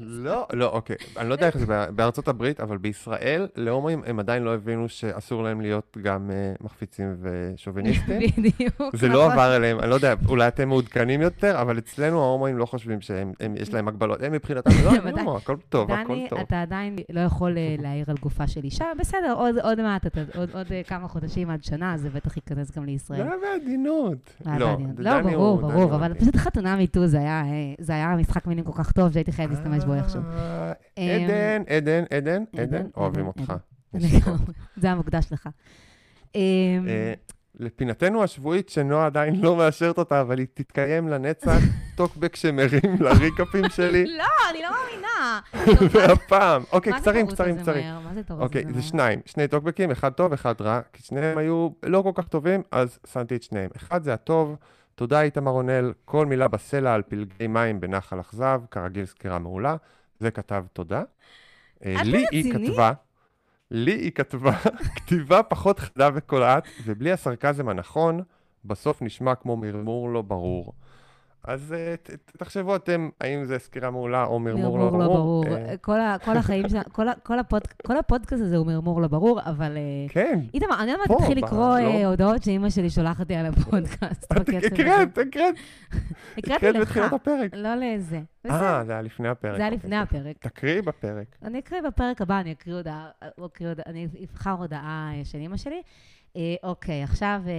לא, 0.01 0.47
לא, 0.53 0.67
אוקיי. 0.67 0.97
אני 1.17 1.29
לא 1.29 1.35
יודע 1.35 1.47
איך 1.47 1.59
זה 1.59 1.67
בא- 1.67 1.91
בארצות 1.91 2.29
הברית, 2.29 2.61
אבל 2.61 2.77
בישראל, 2.79 3.49
להומואים, 3.57 4.03
הם 4.07 4.19
עדיין 4.19 4.43
לא 4.43 4.55
הבינו 4.55 4.89
שאסור 4.89 5.43
להם 5.43 5.61
להיות 5.61 5.97
גם 6.03 6.31
אה, 6.31 6.53
מחפיצים 6.61 7.17
ושוביניסטים. 7.23 8.21
בדיוק. 8.39 8.97
זה 8.97 9.09
לא 9.09 9.15
נכון. 9.27 9.33
עבר 9.33 9.57
אליהם, 9.57 9.81
אני 9.81 9.91
לא 9.91 9.95
יודע, 9.95 10.15
אולי 10.29 10.49
אתם 10.49 10.69
מעודכנים 10.69 11.21
יותר, 11.23 11.61
אבל 11.61 11.79
אצלנו 11.79 12.23
ההומואים 12.23 12.59
לא 12.59 12.67
חושבים 12.67 13.01
שיש 13.01 13.75
להם 13.75 13.89
הגבלות. 13.89 14.23
הם 14.23 14.33
מבחינתם, 14.33 14.71
לא, 14.85 14.91
אני 15.05 15.11
הומו, 15.11 15.37
הכל 15.37 15.57
טוב, 15.69 15.93
הכל 15.93 16.05
דני, 16.15 16.27
טוב. 16.31 16.39
אתה 16.39 16.63
עדיין 16.63 16.97
לא 17.11 17.21
יכול 17.21 17.59
אה, 17.59 17.75
להעיר 17.79 18.05
על 18.09 18.17
גופה 18.21 18.47
של 18.47 18.65
אישה, 18.65 18.85
בסדר, 18.99 19.35
עוד, 19.63 19.81
מעט, 19.83 20.07
עוד, 20.37 20.67
אה, 20.73 20.83
כמה 20.87 21.09
חודשים 21.09 21.51
עד 21.51 21.65
שנה, 21.65 21.97
זה 21.99 22.11
בטח 22.11 22.37
ייכנס 22.37 22.77
גם 22.77 22.85
לישראל. 22.85 23.23
היה 23.23 23.33
בעדינות. 23.43 24.19
לא, 24.47 24.77
לא, 24.99 25.21
דני 25.21 25.33
ברור, 25.33 25.61
ברור, 25.61 25.87
דני 25.87 25.97
אבל. 25.97 26.15
פשוט 26.15 26.37
חתונה 26.37 26.77
מיטו, 26.77 27.07
זה 27.07 27.19
היה, 27.95 28.17
משחק 28.17 28.47
מילים 28.47 28.65
כל 28.65 28.73
כך 28.73 28.93
טוב, 28.93 29.13
שהייתי 29.13 29.33
חייבת 29.39 29.53
להשתמש 29.53 29.85
בו 29.85 29.95
איכשהו. 29.95 30.21
אה, 30.21 30.73
אמ, 30.99 31.25
עדן, 31.25 31.63
עדן, 31.69 32.05
עדן, 32.11 32.43
עדן, 32.57 32.87
אוהבים 32.97 33.27
אותך. 33.27 33.53
לך. 33.95 34.31
זה 34.77 34.87
היה 34.87 34.97
מוקדש 34.97 35.27
לך. 35.33 35.49
אה, 36.37 37.13
לפינתנו 37.55 38.23
השבועית, 38.23 38.69
שנועה 38.69 39.07
עדיין 39.07 39.41
לא 39.41 39.57
מאשרת 39.57 39.99
אותה, 39.99 40.21
אבל 40.21 40.39
היא 40.39 40.47
תתקיים 40.55 41.09
לנצח, 41.09 41.59
טוקבק 41.97 42.37
שמרים 42.37 42.97
לריקאפים 43.01 43.65
שלי, 43.69 44.05
לא, 44.19 44.25
אני 44.51 44.63
לא 44.63 44.69
מאמינה. 44.71 45.41
והפעם, 45.91 46.63
אוקיי, 46.73 46.93
קצרים, 46.93 47.27
קצרים, 47.27 47.59
קצרים. 47.59 47.85
מה 48.05 48.15
זה 48.15 48.23
תרוץ 48.23 48.41
אוקיי, 48.41 48.65
זה? 48.75 48.83
שניים, 48.83 49.21
שני 49.25 49.49
טוקבקים, 49.49 49.91
אחד 49.91 50.13
טוב, 50.13 50.33
אחד 50.33 50.61
רע, 50.61 50.81
כי 50.93 51.03
שניהם 51.03 51.39
היו 51.39 51.69
לא 51.83 52.03
כל 52.03 52.13
כך 52.15 52.29
טובים, 52.29 52.63
אז 52.73 52.99
שמתי 53.13 53.37
את 53.37 53.43
שניהם. 53.43 53.71
אחד 53.77 54.03
זה 54.03 54.15
הטוב, 54.15 54.57
תודה 54.99 55.23
איתמר 55.23 55.51
רונל, 55.51 55.93
כל 56.05 56.27
מילה 56.27 56.49
בסלע 56.49 56.95
על 56.95 57.03
פלגי 57.03 57.47
מים 57.47 57.81
בנחל 57.81 58.21
אכזב, 58.21 58.61
כרגיל 58.71 59.07
סקירה 59.07 59.39
מעולה, 59.39 59.77
זה 60.21 60.31
כתב 60.31 60.65
תודה. 60.73 61.03
אה, 61.85 62.03
לי 62.05 62.27
היא 62.31 62.55
רציני? 62.55 62.69
כתבה, 62.69 62.93
לי 63.71 63.93
היא 63.93 64.13
כתבה, 64.13 64.53
כתיבה 64.97 65.43
פחות 65.43 65.79
חדה 65.79 66.11
וקולעת, 66.15 66.65
ובלי 66.85 67.13
הסרקזם 67.13 67.69
הנכון, 67.69 68.21
בסוף 68.65 69.03
נשמע 69.03 69.35
כמו 69.35 69.57
מרמור 69.57 70.11
לא 70.11 70.23
ברור. 70.23 70.73
אז 71.45 71.73
אה, 71.73 71.95
ת- 72.03 72.11
תחשבו 72.37 72.77
אתם, 72.77 73.09
האם 73.21 73.45
זה 73.45 73.59
סקירה 73.59 73.91
מעולה 73.91 74.25
או 74.25 74.39
מרמור 74.39 74.79
לא 74.79 74.85
מרמור 74.85 75.03
לא 75.03 75.07
ברור. 75.15 75.45
אה, 75.47 75.77
כל 75.77 76.01
ה- 76.01 76.17
כל 76.25 76.37
החיים 76.37 76.69
שלנו, 76.69 76.85
כל 76.93 77.09
ה- 77.09 77.13
כל 77.23 77.39
הפוד- 77.39 77.67
כל 77.87 77.97
הפודקאסט 77.97 78.43
הזה 78.43 78.57
הוא 78.57 78.67
מרמור 78.67 79.01
לא 79.03 79.09
ברור, 79.09 79.41
אבל... 79.45 79.77
אה, 79.77 79.83
כן. 80.09 80.41
איתמר, 80.55 80.83
אני 80.83 80.93
פה, 81.07 81.17
אתחיל 81.17 81.41
ב- 81.41 81.45
לקרוא 81.45 81.79
לא. 81.79 82.05
הודעות 82.05 82.43
שאימא 82.43 82.71
שלי 82.71 82.91
שולחת 82.91 83.29
לי 83.29 83.37
על 83.37 83.47
הפודקאסט. 83.47 84.33
בקצב 84.33 84.57
הזה. 84.57 84.67
הקראת, 84.67 85.19
הקראת, 85.19 85.55
הקראתי 86.39 86.53
הקראת 86.69 86.75
לך, 86.75 86.81
בתחילת 86.83 87.13
הפרק. 87.13 87.51
לא 87.55 87.75
לזה. 87.75 88.21
אה, 88.51 88.83
זה 88.87 88.93
היה 88.93 89.03
לפני 89.03 89.29
הפרק. 89.29 89.57
זה 89.57 89.63
היה 89.63 89.73
אוקיי, 89.73 89.79
לפני 89.79 89.91
טוב. 90.11 90.19
הפרק. 90.21 90.37
תקריאי 90.39 90.83
בפרק. 90.83 91.37
אני 91.43 91.59
אקריא 91.59 91.81
בפרק 91.81 92.21
הבא, 92.23 92.41
אני 92.41 92.53
אקריא 92.53 92.77
הודעה, 92.77 93.09
אני 93.87 94.09
אבחר 94.33 94.51
הודעה 94.51 95.11
של 95.25 95.39
אימא 95.39 95.57
שלי. 95.57 95.83
אה, 96.37 96.55
אוקיי, 96.63 97.03
עכשיו 97.03 97.41
אה, 97.47 97.53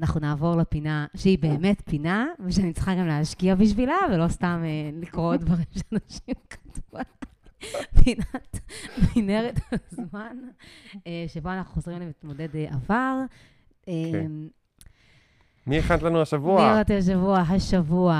אנחנו 0.00 0.20
נעבור 0.20 0.56
לפינה 0.56 1.06
שהיא 1.16 1.38
באמת 1.38 1.82
פינה, 1.84 2.26
ושאני 2.40 2.72
צריכה 2.72 2.94
גם 2.94 3.06
להשקיע 3.06 3.54
בשבילה, 3.54 3.96
ולא 4.12 4.28
סתם 4.28 4.62
אה, 4.64 4.90
לקרוא 5.00 5.36
דברים 5.36 5.64
שאנשים 5.78 6.34
כתבו. 6.50 6.98
פינת 8.04 8.60
מנהרת 9.16 9.60
הזמן, 9.72 10.36
שבו 11.28 11.48
אנחנו 11.50 11.74
חוזרים 11.74 12.00
למתמודד 12.00 12.48
עבר. 12.70 13.16
כן. 13.86 14.30
מי 15.66 15.78
הכנת 15.78 16.02
לנו 16.02 16.16
מי 16.16 16.22
השבוע? 16.22 16.72
אמרתי 16.72 16.96
השבוע? 16.96 17.38
השבוע. 17.38 18.14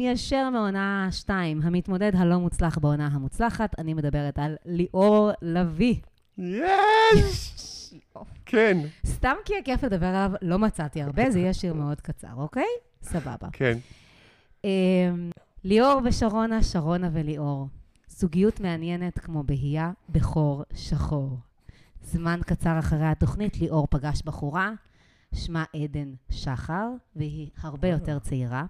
ישר 0.00 0.50
מעונה 0.50 1.08
2, 1.10 1.60
המתמודד 1.62 2.16
הלא 2.16 2.38
מוצלח 2.38 2.78
בעונה 2.78 3.06
המוצלחת, 3.12 3.78
אני 3.78 3.94
מדברת 3.94 4.38
על 4.38 4.56
ליאור 4.64 5.30
לביא. 5.42 5.96
יש! 6.38 7.73
כן, 8.46 8.78
סתם 9.06 9.34
כי 9.44 9.58
הכיף 9.58 9.84
לדבר 9.84 10.06
עליו, 10.06 10.32
לא 10.42 10.58
מצאתי 10.58 11.02
הרבה, 11.02 11.30
זה 11.30 11.38
יהיה 11.38 11.54
שיר 11.54 11.74
מאוד 11.74 12.00
קצר, 12.00 12.34
אוקיי? 12.36 12.64
סבבה. 13.02 13.48
כן. 13.52 13.78
אמ, 14.64 15.30
ליאור 15.64 16.00
ושרונה, 16.04 16.62
שרונה 16.62 17.10
וליאור. 17.12 17.68
זוגיות 18.08 18.60
מעניינת 18.60 19.18
כמו 19.18 19.42
בהייה, 19.42 19.90
בכור, 20.08 20.64
שחור. 20.74 21.38
זמן 22.02 22.40
קצר 22.46 22.78
אחרי 22.78 23.06
התוכנית, 23.06 23.60
ליאור 23.60 23.86
פגש 23.90 24.22
בחורה, 24.24 24.72
שמה 25.34 25.64
עדן 25.76 26.12
שחר, 26.30 26.88
והיא 27.16 27.50
הרבה 27.62 27.88
יותר 27.88 28.18
צעירה. 28.18 28.64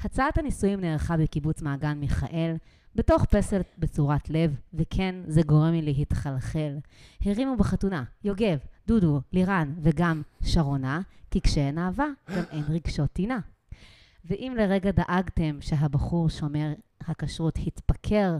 הצעת 0.00 0.38
הנישואים 0.38 0.80
נערכה 0.80 1.16
בקיבוץ 1.16 1.62
מעגן 1.62 1.98
מיכאל, 1.98 2.56
בתוך 2.94 3.24
פסל 3.24 3.60
בצורת 3.78 4.30
לב, 4.30 4.56
וכן, 4.74 5.14
זה 5.26 5.42
גורם 5.42 5.72
לי 5.72 5.82
להתחלחל. 5.82 6.78
הרימו 7.24 7.56
בחתונה 7.56 8.04
יוגב, 8.24 8.58
דודו, 8.86 9.20
לירן 9.32 9.74
וגם 9.82 10.22
שרונה, 10.44 11.00
כי 11.30 11.40
כשאין 11.40 11.78
אהבה, 11.78 12.06
גם 12.36 12.42
אין 12.50 12.64
רגשות 12.68 13.10
טינה. 13.12 13.40
ואם 14.24 14.54
לרגע 14.58 14.90
דאגתם 14.90 15.56
שהבחור 15.60 16.28
שומר 16.28 16.72
הכשרות 17.00 17.58
התפקר, 17.66 18.36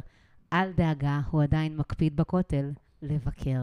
אל 0.53 0.73
דאגה, 0.73 1.21
הוא 1.31 1.43
עדיין 1.43 1.77
מקפיד 1.77 2.17
בכותל 2.17 2.71
לבקר. 3.03 3.63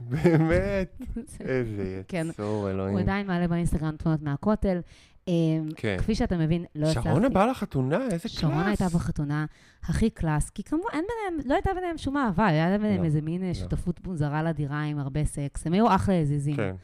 באמת. 0.00 1.00
איזה 1.40 2.02
כן. 2.08 2.26
יצור, 2.30 2.70
אלוהים. 2.70 2.92
הוא 2.94 3.00
עדיין 3.00 3.26
מעלה 3.26 3.48
באינסטגרם 3.48 3.96
תמונות 3.96 4.22
מהכותל. 4.22 4.80
אמ, 5.28 5.68
כן. 5.76 5.96
כפי 5.98 6.14
שאתה 6.14 6.36
מבין, 6.36 6.64
לא 6.74 6.86
הצלחתי. 6.86 7.08
שרונה 7.08 7.28
באה 7.28 7.46
לחתונה? 7.46 8.04
איזה 8.04 8.18
קלאס. 8.18 8.38
שרונה 8.38 8.66
הייתה 8.66 8.84
בחתונה 8.84 9.44
הכי 9.84 10.10
קלאס, 10.10 10.50
כי 10.50 10.62
כמובן, 10.62 10.88
אין 10.92 11.04
ביניהם, 11.08 11.48
לא 11.48 11.54
הייתה 11.54 11.70
ביניהם 11.74 11.98
שום 11.98 12.16
אהבה, 12.16 12.46
היה 12.46 12.78
ביניהם 12.78 13.00
לא, 13.00 13.04
איזה 13.04 13.20
מין 13.20 13.44
אה, 13.44 13.54
שותפות 13.54 14.06
מוזרה 14.06 14.42
לדירה 14.42 14.82
עם 14.82 14.98
הרבה 14.98 15.24
סקס. 15.24 15.66
הם 15.66 15.72
היו 15.72 15.94
אחלה 15.94 16.14
יזיזים. 16.14 16.56
כן. 16.56 16.74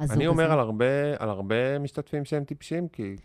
אני 0.00 0.26
אומר. 0.26 0.52
על 0.52 0.58
הרבה, 0.58 0.84
על 1.18 1.28
הרבה 1.28 1.78
משתתפים 1.78 2.24
שהם 2.24 2.44
טיפשים, 2.44 2.88
כי, 2.88 3.16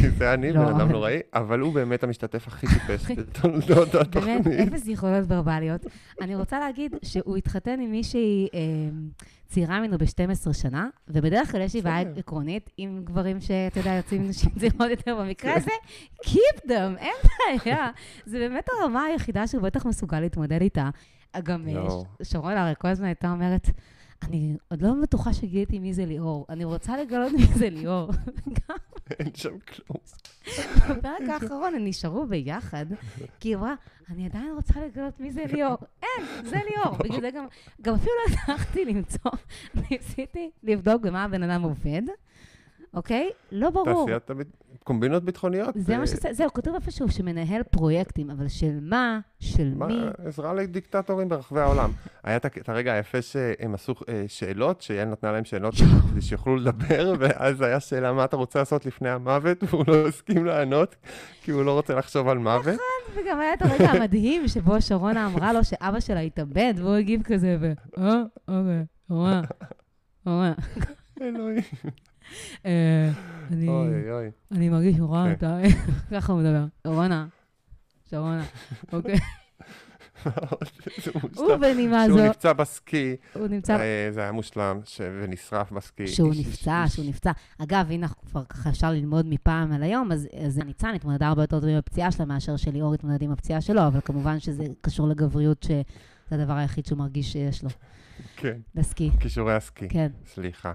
כי 0.00 0.10
זה 0.10 0.34
אני, 0.34 0.52
לא, 0.52 0.64
בן 0.64 0.74
אדם 0.74 0.90
נוראי, 0.92 1.20
אבל 1.34 1.60
הוא 1.60 1.74
באמת 1.74 2.04
המשתתף 2.04 2.46
הכי 2.46 2.66
טיפש 2.66 3.10
בתולדות 3.18 3.88
באמת, 3.88 4.06
התוכנית. 4.06 4.46
אפס 4.46 4.88
יכולות 4.88 5.24
ורבליות. 5.28 5.86
אני 6.20 6.34
רוצה 6.34 6.58
להגיד 6.58 6.96
שהוא 7.02 7.36
התחתן 7.36 7.80
עם 7.80 7.90
מישהי 7.90 8.48
אה, 8.54 8.60
צעירה 9.48 9.80
ממנו 9.80 9.98
ב-12 9.98 10.52
שנה, 10.52 10.88
ובדרך 11.08 11.52
כלל 11.52 11.60
יש 11.60 11.74
לי 11.74 11.82
בעיה. 11.82 12.04
עקרונית 12.16 12.70
עם 12.76 13.00
גברים 13.04 13.40
שאתה 13.40 13.80
יודע, 13.80 13.90
יוצאים 13.92 14.28
נשים 14.28 14.50
צעירות 14.58 14.90
יותר. 14.90 15.16
במקרה 15.20 15.54
הזה, 15.54 15.70
Keep 16.24 16.60
them, 16.68 16.96
אין 16.98 17.14
בעיה. 17.64 17.90
זה 18.26 18.38
באמת 18.38 18.64
הרמה 18.80 19.02
היחידה 19.02 19.46
שהוא 19.46 19.62
בטח 19.62 19.86
מסוגל 19.86 20.20
להתמודד 20.20 20.60
איתה. 20.62 20.90
גם 21.42 21.68
אה. 21.68 21.86
ש- 22.22 22.32
שרונה 22.32 22.62
הרי 22.64 22.74
כל 22.78 22.88
הזמן 22.88 23.06
הייתה 23.06 23.30
אומרת, 23.30 23.68
אני 24.22 24.56
עוד 24.68 24.82
לא 24.82 24.92
בטוחה 25.02 25.32
שגיליתי 25.32 25.78
מי 25.78 25.92
זה 25.94 26.04
ליאור, 26.06 26.46
אני 26.48 26.64
רוצה 26.64 26.96
לגלות 26.96 27.32
מי 27.32 27.46
זה 27.46 27.70
ליאור. 27.70 28.10
אין 29.18 29.34
שם 29.34 29.58
כלום. 29.58 29.98
בפרק 30.90 31.28
האחרון 31.28 31.74
הם 31.74 31.84
נשארו 31.84 32.26
ביחד, 32.26 32.86
כי 33.40 33.48
היא 33.48 33.56
אמרה, 33.56 33.74
אני 34.10 34.26
עדיין 34.26 34.50
רוצה 34.54 34.74
לגלות 34.80 35.20
מי 35.20 35.30
זה 35.30 35.44
ליאור. 35.52 35.76
אין, 36.02 36.44
זה 36.44 36.56
ליאור. 36.70 36.96
בגלל 37.04 37.20
זה 37.20 37.30
גם, 37.30 37.46
גם 37.82 37.94
אפילו 37.94 38.12
לא 38.26 38.34
הצלחתי 38.34 38.84
למצוא, 38.84 39.30
ניסיתי 39.90 40.50
לבדוק 40.62 41.02
במה 41.02 41.24
הבן 41.24 41.42
אדם 41.42 41.62
עובד, 41.62 42.02
אוקיי? 42.98 43.30
לא 43.52 43.70
ברור. 43.70 44.04
תעשיית 44.04 44.30
הביט- 44.30 44.56
קומבינות 44.84 45.24
ביטחוניות. 45.24 45.74
זה 45.78 45.92
אה, 45.92 45.98
מה 45.98 46.06
שזה, 46.06 46.28
זהו, 46.32 46.52
כתוב 46.52 46.74
איפשהו 46.74 47.08
שמנהל 47.08 47.62
פרויקטים, 47.62 48.30
אבל 48.30 48.48
של 48.48 48.78
מה? 48.82 49.20
של 49.40 49.72
מה, 49.76 49.86
מי? 49.86 50.00
עזרה 50.26 50.54
לדיקטטורים 50.54 51.28
ברחבי 51.28 51.60
העולם. 51.60 51.90
היה 52.24 52.36
את 52.36 52.68
הרגע 52.68 52.92
היפה 52.92 53.22
שהם 53.22 53.74
עשו 53.74 53.94
אה, 54.08 54.24
שאלות, 54.28 54.82
שיעל 54.82 55.08
נתנה 55.08 55.32
להם 55.32 55.44
שאלות 55.44 55.74
כדי 56.10 56.20
שיוכלו 56.20 56.56
לדבר, 56.56 57.12
ואז 57.18 57.60
היה 57.60 57.80
שאלה, 57.80 58.12
מה 58.12 58.24
אתה 58.24 58.36
רוצה 58.36 58.58
לעשות 58.58 58.86
לפני 58.86 59.08
המוות? 59.08 59.58
והוא 59.64 59.84
לא 59.88 60.08
הסכים 60.08 60.46
לענות, 60.46 60.96
כי 61.42 61.50
הוא 61.50 61.64
לא 61.64 61.72
רוצה 61.72 61.94
לחשוב 61.94 62.28
על 62.28 62.38
מוות. 62.38 62.78
וגם 63.14 63.40
היה 63.40 63.54
את 63.54 63.62
הרגע 63.62 63.90
המדהים 63.90 64.48
שבו 64.48 64.80
שרונה 64.82 65.26
אמרה 65.26 65.52
לו 65.52 65.64
שאבא 65.64 66.00
שלה 66.00 66.20
התאבד, 66.20 66.74
והוא 66.76 66.94
הגיב 66.94 67.22
כזה, 67.22 67.56
ו... 67.60 67.72
אה, 67.98 68.22
אוקיי, 68.48 68.84
שרונה, 69.08 69.42
שרונה. 70.24 70.52
אלוהים. 71.20 71.62
אה, 72.66 73.10
אני... 73.50 73.68
אוי, 73.68 74.12
אוי. 74.12 74.30
אני 74.52 74.68
מרגיש 74.68 74.96
נורא, 74.96 75.24
כן. 75.24 75.32
אתה... 75.32 75.58
ככה 76.14 76.32
הוא 76.32 76.40
מדבר. 76.40 76.64
שרונה, 76.86 77.26
שרונה, 78.10 78.44
אוקיי. 78.92 79.18
איזה 80.96 81.10
מושלם. 81.22 81.44
ובנימה 81.56 82.06
שהוא 82.06 82.18
זו, 82.18 82.26
נפצע 82.26 82.52
בסקי, 82.52 83.16
הוא 83.34 83.46
נמצא... 83.46 83.76
אה, 83.80 84.08
זה 84.10 84.20
היה 84.20 84.32
מושלם, 84.32 84.80
ונשרף 85.00 85.72
בסקי. 85.72 86.06
שהוא 86.06 86.34
נפצע. 86.38 86.84
שהוא 86.88 87.06
נפצע. 87.08 87.32
אגב, 87.58 87.86
הנה, 87.90 88.08
כבר 88.08 88.44
ככה 88.44 88.70
אפשר 88.70 88.90
ללמוד 88.90 89.26
מפעם 89.28 89.72
על 89.72 89.82
היום, 89.82 90.12
אז, 90.12 90.28
אז 90.46 90.58
ניצן 90.58 90.94
התמודדה 90.94 91.28
הרבה 91.28 91.42
יותר 91.42 91.60
טוב 91.60 91.68
עם 91.68 91.76
הפציעה 91.76 92.12
שלה 92.12 92.24
מאשר 92.24 92.56
שליאור 92.56 92.94
התמודד 92.94 93.22
עם 93.22 93.30
הפציעה 93.30 93.60
שלו, 93.60 93.86
אבל 93.86 94.00
כמובן 94.00 94.40
שזה 94.40 94.64
קשור 94.80 95.08
לגבריות, 95.08 95.62
שזה 95.62 95.82
הדבר 96.30 96.52
היחיד 96.52 96.86
שהוא 96.86 96.98
מרגיש 96.98 97.32
שיש 97.32 97.64
לו, 97.64 97.70
כן, 98.36 98.58
לסקי. 98.74 99.10
כישורי 99.20 99.54
הסקי. 99.54 99.88
כן. 99.88 100.08
סליחה. 100.26 100.72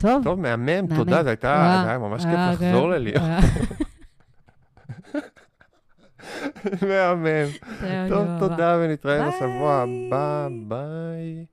טוב. 0.00 0.24
טוב, 0.24 0.40
מהמם. 0.40 0.86
תודה, 0.96 1.22
זה 1.22 1.30
הייתה, 1.30 1.80
זה 1.84 1.88
היה 1.88 1.98
ממש 1.98 2.22
כיף 2.24 2.34
לחזור. 2.52 2.88
לליאור. 2.90 3.26
מהמם. 6.88 7.48
טוב, 8.08 8.26
תודה, 8.38 8.78
ונתראה. 8.80 9.28
בשבוע 9.28 9.84
הבא, 9.84 10.48
ביי. 10.68 11.44